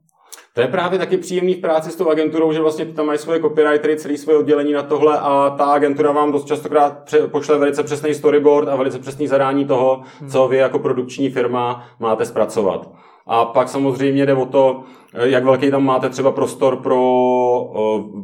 To 0.55 0.61
je 0.61 0.67
právě 0.67 0.99
taky 0.99 1.17
příjemný 1.17 1.55
v 1.55 1.61
práci 1.61 1.91
s 1.91 1.97
tou 1.97 2.09
agenturou, 2.11 2.53
že 2.53 2.61
vlastně 2.61 2.87
tam 2.87 3.07
mají 3.07 3.19
svoje 3.19 3.41
copywritery, 3.41 3.97
celý 3.97 4.17
svoje 4.17 4.39
oddělení 4.39 4.73
na 4.73 4.83
tohle 4.83 5.19
a 5.19 5.55
ta 5.59 5.65
agentura 5.65 6.13
vám 6.13 6.33
dost 6.33 6.45
častokrát 6.45 7.15
pošle 7.31 7.59
velice 7.59 7.83
přesný 7.83 8.15
storyboard 8.15 8.69
a 8.69 8.77
velice 8.77 8.99
přesný 8.99 9.27
zadání 9.27 9.65
toho, 9.65 10.03
hmm. 10.21 10.31
co 10.31 10.49
vy 10.49 10.57
jako 10.57 10.79
produkční 10.79 11.31
firma 11.31 11.87
máte 11.99 12.25
zpracovat. 12.25 12.91
A 13.27 13.45
pak 13.45 13.69
samozřejmě 13.69 14.27
jde 14.27 14.35
o 14.35 14.47
to, 14.47 14.83
jak 15.15 15.45
velký 15.45 15.71
tam 15.71 15.85
máte 15.85 16.09
třeba 16.09 16.33
prostor 16.33 16.77
pro 16.77 17.01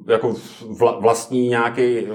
jako 0.08 0.34
vlastní 1.00 1.48
nějaký 1.48 2.06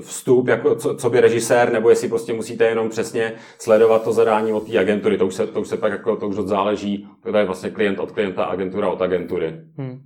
vstup, 0.00 0.48
jako 0.48 0.74
co, 0.74 0.94
co 0.94 1.10
by 1.10 1.20
režisér, 1.20 1.72
nebo 1.72 1.90
jestli 1.90 2.08
prostě 2.08 2.32
musíte 2.32 2.64
jenom 2.64 2.88
přesně 2.88 3.32
sledovat 3.58 4.04
to 4.04 4.12
zadání 4.12 4.52
od 4.52 4.66
té 4.66 4.78
agentury, 4.78 5.18
to 5.18 5.26
už 5.26 5.34
se, 5.34 5.46
to 5.46 5.60
už 5.60 5.68
se 5.68 5.76
pak 5.76 5.92
jako, 5.92 6.16
to 6.16 6.28
už 6.28 6.36
záleží, 6.36 7.08
to 7.22 7.36
je 7.36 7.44
vlastně 7.44 7.70
klient 7.70 7.98
od 7.98 8.12
klienta, 8.12 8.44
agentura 8.44 8.88
od 8.88 9.02
agentury. 9.02 9.54
Hmm. 9.78 9.98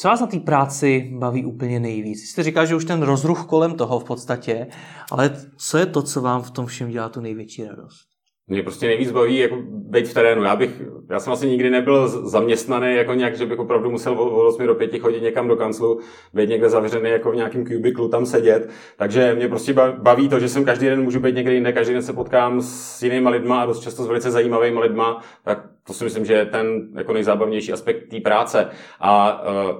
Co 0.00 0.08
vás 0.08 0.20
na 0.20 0.26
té 0.26 0.40
práci 0.40 1.10
baví 1.18 1.44
úplně 1.44 1.80
nejvíc? 1.80 2.18
Jste 2.18 2.42
říkal, 2.42 2.66
že 2.66 2.76
už 2.76 2.84
ten 2.84 3.02
rozruch 3.02 3.46
kolem 3.46 3.74
toho 3.76 4.00
v 4.00 4.04
podstatě, 4.04 4.66
ale 5.12 5.36
co 5.56 5.78
je 5.78 5.86
to, 5.86 6.02
co 6.02 6.20
vám 6.20 6.42
v 6.42 6.50
tom 6.50 6.66
všem 6.66 6.90
dělá 6.90 7.08
tu 7.08 7.20
největší 7.20 7.64
radost? 7.64 8.17
Mě 8.48 8.62
prostě 8.62 8.86
nejvíc 8.86 9.12
baví 9.12 9.38
jako 9.38 9.56
být 9.66 10.08
v 10.08 10.14
terénu. 10.14 10.42
Já, 10.42 10.56
bych, 10.56 10.82
já 11.10 11.20
jsem 11.20 11.32
asi 11.32 11.46
nikdy 11.46 11.70
nebyl 11.70 12.08
zaměstnaný 12.08 12.96
jako 12.96 13.14
nějak, 13.14 13.36
že 13.36 13.46
bych 13.46 13.58
opravdu 13.58 13.90
musel 13.90 14.12
od 14.12 14.48
8 14.48 14.66
do 14.66 14.74
5 14.74 14.98
chodit 14.98 15.22
někam 15.22 15.48
do 15.48 15.56
kanclu, 15.56 16.00
být 16.34 16.48
někde 16.48 16.68
zavřený 16.68 17.10
jako 17.10 17.30
v 17.30 17.36
nějakém 17.36 17.66
kubiklu, 17.66 18.08
tam 18.08 18.26
sedět. 18.26 18.70
Takže 18.96 19.34
mě 19.34 19.48
prostě 19.48 19.72
baví 19.98 20.28
to, 20.28 20.40
že 20.40 20.48
jsem 20.48 20.64
každý 20.64 20.86
den 20.86 21.02
můžu 21.02 21.20
být 21.20 21.34
někde 21.34 21.54
jinde, 21.54 21.72
každý 21.72 21.92
den 21.92 22.02
se 22.02 22.12
potkám 22.12 22.62
s 22.62 23.02
jinýma 23.02 23.30
lidma 23.30 23.62
a 23.62 23.66
dost 23.66 23.80
často 23.80 24.04
s 24.04 24.06
velice 24.06 24.30
zajímavými 24.30 24.80
lidma, 24.80 25.22
tak 25.44 25.68
to 25.86 25.92
si 25.92 26.04
myslím, 26.04 26.24
že 26.24 26.34
je 26.34 26.46
ten 26.46 26.88
jako 26.96 27.12
nejzábavnější 27.12 27.72
aspekt 27.72 28.08
té 28.10 28.20
práce. 28.20 28.68
A, 29.00 29.42
eh, 29.44 29.74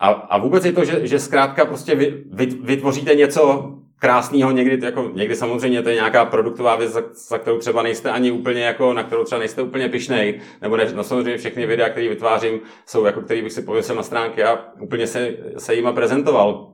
a, 0.00 0.08
a 0.08 0.38
vůbec 0.38 0.64
je 0.64 0.72
to, 0.72 0.84
že, 0.84 1.06
že 1.06 1.18
zkrátka 1.18 1.64
prostě 1.64 1.94
vy, 1.94 2.24
vy, 2.30 2.46
vytvoříte 2.46 3.14
něco 3.14 3.72
krásného, 4.02 4.50
někdy, 4.50 4.86
jako, 4.86 5.10
někdy 5.14 5.36
samozřejmě 5.36 5.82
to 5.82 5.88
je 5.88 5.94
nějaká 5.94 6.24
produktová 6.24 6.76
věc, 6.76 6.92
za, 6.92 7.02
za 7.14 7.38
kterou 7.38 7.58
třeba 7.58 7.82
nejste 7.82 8.10
ani 8.10 8.30
úplně, 8.30 8.64
jako, 8.64 8.92
na 8.92 9.02
kterou 9.02 9.24
třeba 9.24 9.38
nejste 9.38 9.62
úplně 9.62 9.88
pišnej, 9.88 10.40
nebo 10.62 10.76
ne, 10.76 10.92
no 10.94 11.04
samozřejmě 11.04 11.38
všechny 11.38 11.66
videa, 11.66 11.88
které 11.88 12.08
vytvářím, 12.08 12.60
jsou 12.86 13.04
jako, 13.04 13.20
který 13.20 13.42
bych 13.42 13.52
si 13.52 13.62
pověsil 13.62 13.94
na 13.94 14.02
stránky 14.02 14.44
a 14.44 14.64
úplně 14.80 15.06
se, 15.06 15.36
se 15.58 15.74
jima 15.74 15.92
prezentoval. 15.92 16.72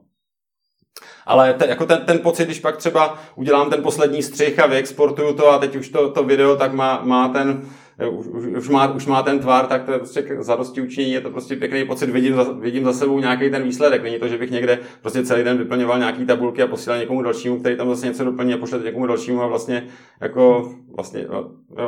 Ale 1.26 1.54
te, 1.54 1.66
jako 1.66 1.86
ten, 1.86 2.04
ten 2.06 2.18
pocit, 2.18 2.44
když 2.44 2.60
pak 2.60 2.76
třeba 2.76 3.18
udělám 3.34 3.70
ten 3.70 3.82
poslední 3.82 4.22
střih 4.22 4.58
a 4.58 4.66
vyexportuju 4.66 5.34
to 5.34 5.48
a 5.48 5.58
teď 5.58 5.76
už 5.76 5.88
to, 5.88 6.10
to 6.10 6.24
video 6.24 6.56
tak 6.56 6.72
má, 6.72 7.00
má 7.04 7.28
ten, 7.28 7.68
už, 8.06 8.26
už, 8.56 8.68
má, 8.68 8.94
už 8.94 9.06
má 9.06 9.22
ten 9.22 9.38
tvar, 9.38 9.66
tak 9.66 9.84
to 9.84 9.92
je 9.92 9.98
prostě 9.98 10.26
zadosti 10.38 10.80
učinění, 10.80 11.12
je 11.12 11.20
to 11.20 11.30
prostě 11.30 11.56
pěkný 11.56 11.84
pocit, 11.84 12.10
vidím 12.10 12.34
za, 12.34 12.52
vidím 12.52 12.84
za 12.84 12.92
sebou 12.92 13.20
nějaký 13.20 13.50
ten 13.50 13.62
výsledek. 13.62 14.02
Není 14.02 14.18
to, 14.18 14.28
že 14.28 14.38
bych 14.38 14.50
někde 14.50 14.78
prostě 15.00 15.24
celý 15.24 15.44
den 15.44 15.58
vyplňoval 15.58 15.98
nějaký 15.98 16.26
tabulky 16.26 16.62
a 16.62 16.66
posílal 16.66 16.98
někomu 16.98 17.22
dalšímu, 17.22 17.60
který 17.60 17.76
tam 17.76 17.88
zase 17.88 18.06
něco 18.06 18.24
doplní 18.24 18.54
a 18.54 18.58
pošle 18.58 18.78
někomu 18.78 19.06
dalšímu 19.06 19.42
a 19.42 19.46
vlastně 19.46 19.86
jako 20.20 20.74
vlastně, 20.96 21.26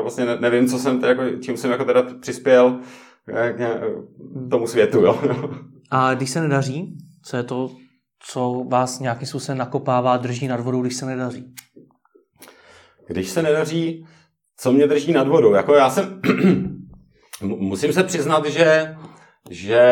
vlastně 0.03 0.27
nevím, 0.41 0.69
co 0.69 0.79
jsem, 0.79 1.05
jako, 1.05 1.23
čím 1.41 1.57
jsem 1.57 1.71
jako 1.71 1.85
teda 1.85 2.03
přispěl 2.21 2.81
k 3.27 3.81
tomu 4.51 4.67
světu. 4.67 5.01
Jo. 5.01 5.21
A 5.91 6.15
když 6.15 6.31
se 6.31 6.41
nedaří, 6.41 6.97
co 7.25 7.37
je 7.37 7.43
to, 7.43 7.71
co 8.23 8.65
vás 8.69 9.01
nějakým 9.01 9.27
způsobem 9.27 9.59
nakopává, 9.59 10.17
drží 10.17 10.49
nad 10.49 10.61
vodou, 10.61 10.83
když 10.83 10.97
se 10.97 11.07
nedaří? 11.07 11.55
Když 13.07 13.29
se 13.29 13.43
nedaří, 13.43 14.07
co 14.61 14.73
mě 14.73 14.87
drží 14.87 15.13
nad 15.13 15.29
vodou? 15.29 15.55
Jako 15.55 15.75
já 15.75 15.91
jsem, 15.91 16.21
musím 17.43 17.93
se 17.93 18.05
přiznat, 18.05 18.47
že 18.47 18.97
že 19.51 19.83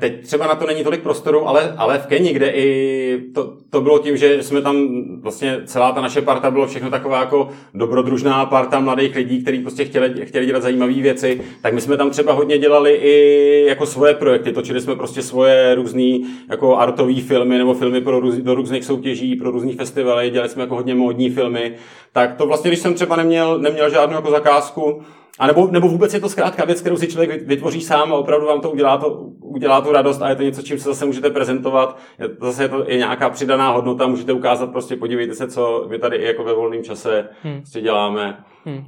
teď 0.00 0.22
třeba 0.22 0.46
na 0.46 0.54
to 0.54 0.66
není 0.66 0.84
tolik 0.84 1.02
prostoru, 1.02 1.48
ale, 1.48 1.74
ale 1.76 1.98
v 1.98 2.06
Keni, 2.06 2.32
kde 2.32 2.50
i 2.50 3.20
to, 3.34 3.56
to 3.70 3.80
bylo 3.80 3.98
tím, 3.98 4.16
že 4.16 4.42
jsme 4.42 4.62
tam 4.62 4.76
vlastně 5.20 5.60
celá 5.64 5.92
ta 5.92 6.00
naše 6.00 6.22
parta 6.22 6.50
bylo 6.50 6.66
všechno 6.66 6.90
taková 6.90 7.20
jako 7.20 7.48
dobrodružná 7.74 8.46
parta 8.46 8.80
mladých 8.80 9.16
lidí, 9.16 9.42
kteří 9.42 9.58
prostě 9.58 9.84
chtěli, 9.84 10.26
chtěli 10.26 10.46
dělat 10.46 10.62
zajímavé 10.62 10.92
věci, 10.92 11.40
tak 11.62 11.74
my 11.74 11.80
jsme 11.80 11.96
tam 11.96 12.10
třeba 12.10 12.32
hodně 12.32 12.58
dělali 12.58 12.94
i 12.94 13.66
jako 13.68 13.86
svoje 13.86 14.14
projekty, 14.14 14.52
točili 14.52 14.80
jsme 14.80 14.96
prostě 14.96 15.22
svoje 15.22 15.74
různé 15.74 16.18
jako 16.50 16.76
artové 16.76 17.20
filmy 17.20 17.58
nebo 17.58 17.74
filmy 17.74 18.00
pro 18.00 18.20
růz, 18.20 18.34
do 18.34 18.54
různých 18.54 18.84
soutěží, 18.84 19.36
pro 19.36 19.50
různé 19.50 19.72
festivaly, 19.72 20.30
dělali 20.30 20.48
jsme 20.48 20.62
jako 20.62 20.74
hodně 20.74 20.94
módní 20.94 21.30
filmy, 21.30 21.74
tak 22.12 22.34
to 22.34 22.46
vlastně, 22.46 22.70
když 22.70 22.80
jsem 22.80 22.94
třeba 22.94 23.16
neměl, 23.16 23.58
neměl 23.58 23.90
žádnou 23.90 24.16
jako 24.16 24.30
zakázku, 24.30 25.02
a 25.38 25.46
nebo, 25.46 25.68
nebo 25.70 25.88
vůbec 25.88 26.14
je 26.14 26.20
to 26.20 26.28
zkrátka 26.28 26.64
věc, 26.64 26.80
kterou 26.80 26.96
si 26.96 27.08
člověk 27.08 27.42
vytvoří 27.46 27.80
sám 27.80 28.12
a 28.12 28.16
opravdu 28.16 28.46
vám 28.46 28.60
to 28.60 28.70
udělá, 28.70 28.96
to 28.96 29.10
udělá 29.40 29.80
tu 29.80 29.92
radost 29.92 30.22
a 30.22 30.28
je 30.28 30.36
to 30.36 30.42
něco, 30.42 30.62
čím 30.62 30.78
se 30.78 30.88
zase 30.88 31.06
můžete 31.06 31.30
prezentovat. 31.30 31.98
Je, 32.18 32.28
zase 32.40 32.62
je 32.62 32.68
to 32.68 32.84
je 32.88 32.96
nějaká 32.96 33.30
přidaná 33.30 33.70
hodnota, 33.70 34.06
můžete 34.06 34.32
ukázat, 34.32 34.72
prostě 34.72 34.96
podívejte 34.96 35.34
se, 35.34 35.48
co 35.48 35.86
my 35.88 35.98
tady 35.98 36.16
i 36.16 36.24
jako 36.24 36.44
ve 36.44 36.54
volném 36.54 36.82
čase 36.82 37.28
hmm. 37.42 37.56
prostě 37.56 37.80
děláme. 37.80 38.44
Hmm. 38.64 38.84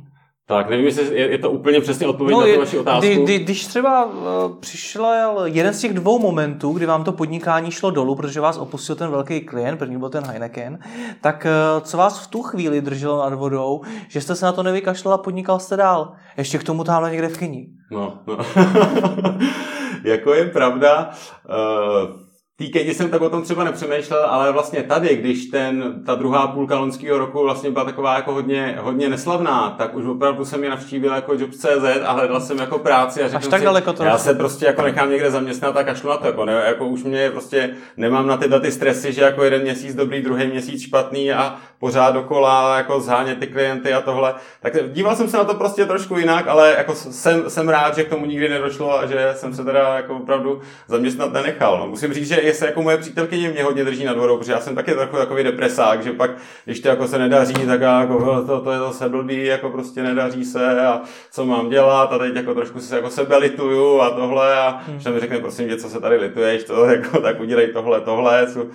Tak, 0.48 0.70
nevím, 0.70 0.84
jestli 0.86 1.20
je, 1.20 1.30
je 1.30 1.38
to 1.38 1.50
úplně 1.50 1.80
přesně 1.80 2.06
odpověď 2.06 2.32
no, 2.32 2.46
na 2.46 2.52
tu 2.54 2.58
vaši 2.58 2.78
otázku. 2.78 3.00
Kdy, 3.00 3.16
kdy, 3.22 3.38
když 3.38 3.66
třeba 3.66 4.04
uh, 4.04 4.12
přišel 4.60 5.42
jeden 5.44 5.74
z 5.74 5.80
těch 5.80 5.94
dvou 5.94 6.18
momentů, 6.18 6.72
kdy 6.72 6.86
vám 6.86 7.04
to 7.04 7.12
podnikání 7.12 7.70
šlo 7.70 7.90
dolů, 7.90 8.16
protože 8.16 8.40
vás 8.40 8.58
opustil 8.58 8.96
ten 8.96 9.10
velký 9.10 9.40
klient, 9.40 9.76
první 9.76 9.98
byl 9.98 10.08
ten 10.08 10.24
Heineken, 10.24 10.78
tak 11.20 11.46
uh, 11.76 11.84
co 11.84 11.96
vás 11.96 12.24
v 12.24 12.26
tu 12.26 12.42
chvíli 12.42 12.80
drželo 12.80 13.30
nad 13.30 13.34
vodou, 13.34 13.80
že 14.08 14.20
jste 14.20 14.34
se 14.34 14.46
na 14.46 14.52
to 14.52 14.62
nevykašlal 14.62 15.14
a 15.14 15.18
podnikal 15.18 15.58
jste 15.58 15.76
dál? 15.76 16.12
Ještě 16.36 16.58
k 16.58 16.64
tomu 16.64 16.84
tamhle 16.84 17.10
někde 17.10 17.28
v 17.28 17.38
kyni. 17.38 17.66
No, 17.90 18.18
no. 18.26 18.38
jako 20.04 20.34
je 20.34 20.44
pravda, 20.44 21.10
uh, 21.48 22.26
Týkejně 22.58 22.94
jsem 22.94 23.10
tak 23.10 23.22
o 23.22 23.30
tom 23.30 23.42
třeba 23.42 23.64
nepřemýšlel, 23.64 24.24
ale 24.26 24.52
vlastně 24.52 24.82
tady, 24.82 25.16
když 25.16 25.46
ten, 25.46 26.02
ta 26.06 26.14
druhá 26.14 26.46
půlka 26.46 26.78
loňského 26.78 27.18
roku 27.18 27.42
vlastně 27.42 27.70
byla 27.70 27.84
taková 27.84 28.14
jako 28.14 28.32
hodně, 28.32 28.78
hodně 28.80 29.08
neslavná, 29.08 29.74
tak 29.78 29.94
už 29.94 30.04
opravdu 30.04 30.44
jsem 30.44 30.64
je 30.64 30.70
navštívil 30.70 31.12
jako 31.12 31.34
Job.cz 31.34 31.66
a 32.04 32.12
hledal 32.12 32.40
jsem 32.40 32.58
jako 32.58 32.78
práci 32.78 33.22
a 33.22 33.28
řekl 33.28 33.48
tak 33.48 33.60
si, 33.60 33.64
daleko 33.64 33.92
to 33.92 34.04
já 34.04 34.18
se 34.18 34.34
prostě 34.34 34.66
jako 34.66 34.82
nechám 34.82 35.10
někde 35.10 35.30
zaměstnat 35.30 35.76
a 35.76 35.84
kašlu 35.84 36.10
na 36.10 36.16
to, 36.16 36.26
jako, 36.26 36.44
ne, 36.44 36.62
jako 36.66 36.86
už 36.86 37.02
mě 37.02 37.30
prostě 37.30 37.70
nemám 37.96 38.26
na 38.26 38.36
tyhle 38.36 38.60
ty 38.60 38.72
stresy, 38.72 39.12
že 39.12 39.22
jako 39.22 39.44
jeden 39.44 39.62
měsíc 39.62 39.94
dobrý, 39.94 40.22
druhý 40.22 40.46
měsíc 40.46 40.82
špatný 40.82 41.32
a 41.32 41.56
pořád 41.78 42.10
dokola 42.10 42.76
jako 42.76 43.00
zhánět 43.00 43.38
ty 43.38 43.46
klienty 43.46 43.92
a 43.92 44.00
tohle. 44.00 44.34
Tak 44.60 44.92
díval 44.92 45.16
jsem 45.16 45.28
se 45.28 45.36
na 45.36 45.44
to 45.44 45.54
prostě 45.54 45.86
trošku 45.86 46.18
jinak, 46.18 46.48
ale 46.48 46.74
jako 46.78 46.94
jsem, 46.94 47.50
jsem 47.50 47.68
rád, 47.68 47.94
že 47.94 48.04
k 48.04 48.08
tomu 48.08 48.26
nikdy 48.26 48.48
nedošlo 48.48 48.98
a 48.98 49.06
že 49.06 49.32
jsem 49.34 49.54
se 49.54 49.64
teda 49.64 49.96
jako 49.96 50.16
opravdu 50.16 50.60
zaměstnat 50.88 51.32
nenechal. 51.32 51.78
No, 51.78 51.86
musím 51.86 52.12
říct, 52.12 52.28
že 52.28 52.40
jestli 52.40 52.66
jako 52.66 52.82
moje 52.82 52.96
přítelkyně 52.96 53.50
mě 53.50 53.64
hodně 53.64 53.84
drží 53.84 54.04
nad 54.04 54.16
vodou, 54.16 54.38
protože 54.38 54.52
já 54.52 54.60
jsem 54.60 54.74
taky 54.74 54.94
takový, 54.94 55.22
takový 55.22 55.44
depresák, 55.44 56.02
že 56.02 56.12
pak, 56.12 56.30
když 56.64 56.80
to 56.80 56.88
jako 56.88 57.08
se 57.08 57.18
nedaří, 57.18 57.54
tak 57.54 57.80
jako 57.80 58.44
to, 58.46 58.60
to 58.60 58.72
je 58.72 58.78
zase 58.78 59.08
blbý, 59.08 59.44
jako 59.44 59.70
prostě 59.70 60.02
nedaří 60.02 60.44
se 60.44 60.86
a 60.86 61.00
co 61.30 61.44
mám 61.44 61.68
dělat 61.68 62.12
a 62.12 62.18
teď 62.18 62.36
jako 62.36 62.54
trošku 62.54 62.80
se 62.80 62.96
jako 62.96 63.10
sebe 63.10 63.36
lituju 63.36 64.00
a 64.00 64.10
tohle 64.10 64.56
a 64.58 64.80
hmm. 64.86 65.00
že 65.00 65.10
mi 65.10 65.20
řekne, 65.20 65.38
prosím 65.38 65.68
tě, 65.68 65.76
co 65.76 65.88
se 65.88 66.00
tady 66.00 66.16
lituješ, 66.16 66.64
to, 66.64 66.84
jako, 66.84 67.20
tak 67.20 67.40
udělej 67.40 67.72
tohle, 67.72 68.00
tohle. 68.00 68.46
Co, 68.52 68.66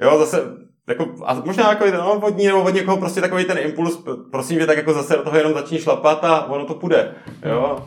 jo, 0.00 0.18
zase 0.18 0.69
jako, 0.90 1.06
a 1.24 1.34
možná 1.44 1.68
jako 1.68 1.84
no, 1.90 2.18
vodní 2.20 2.46
nebo 2.46 2.62
od 2.62 2.74
někoho 2.74 2.96
prostě 2.96 3.20
takový 3.20 3.44
ten 3.44 3.58
impuls, 3.58 3.98
prosím 4.30 4.58
tě, 4.58 4.66
tak 4.66 4.76
jako 4.76 4.92
zase 4.92 5.16
do 5.16 5.22
toho 5.22 5.36
jenom 5.36 5.54
začni 5.54 5.78
šlapat 5.78 6.24
a 6.24 6.46
ono 6.46 6.66
to 6.66 6.74
půjde. 6.74 7.14
Jo. 7.44 7.78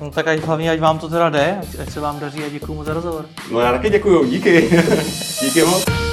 No 0.00 0.10
tak 0.10 0.28
ať 0.28 0.38
hlavně, 0.40 0.70
ať 0.70 0.80
vám 0.80 0.98
to 0.98 1.08
teda 1.08 1.30
jde, 1.30 1.60
ať 1.82 1.90
se 1.90 2.00
vám 2.00 2.20
daří 2.20 2.44
a 2.44 2.48
děkuji 2.48 2.74
mu 2.74 2.84
za 2.84 2.94
rozhovor. 2.94 3.24
No 3.52 3.60
já 3.60 3.72
taky 3.72 3.90
děkuju, 3.90 4.24
díky. 4.24 4.70
díky 5.42 5.64
moc. 5.64 6.09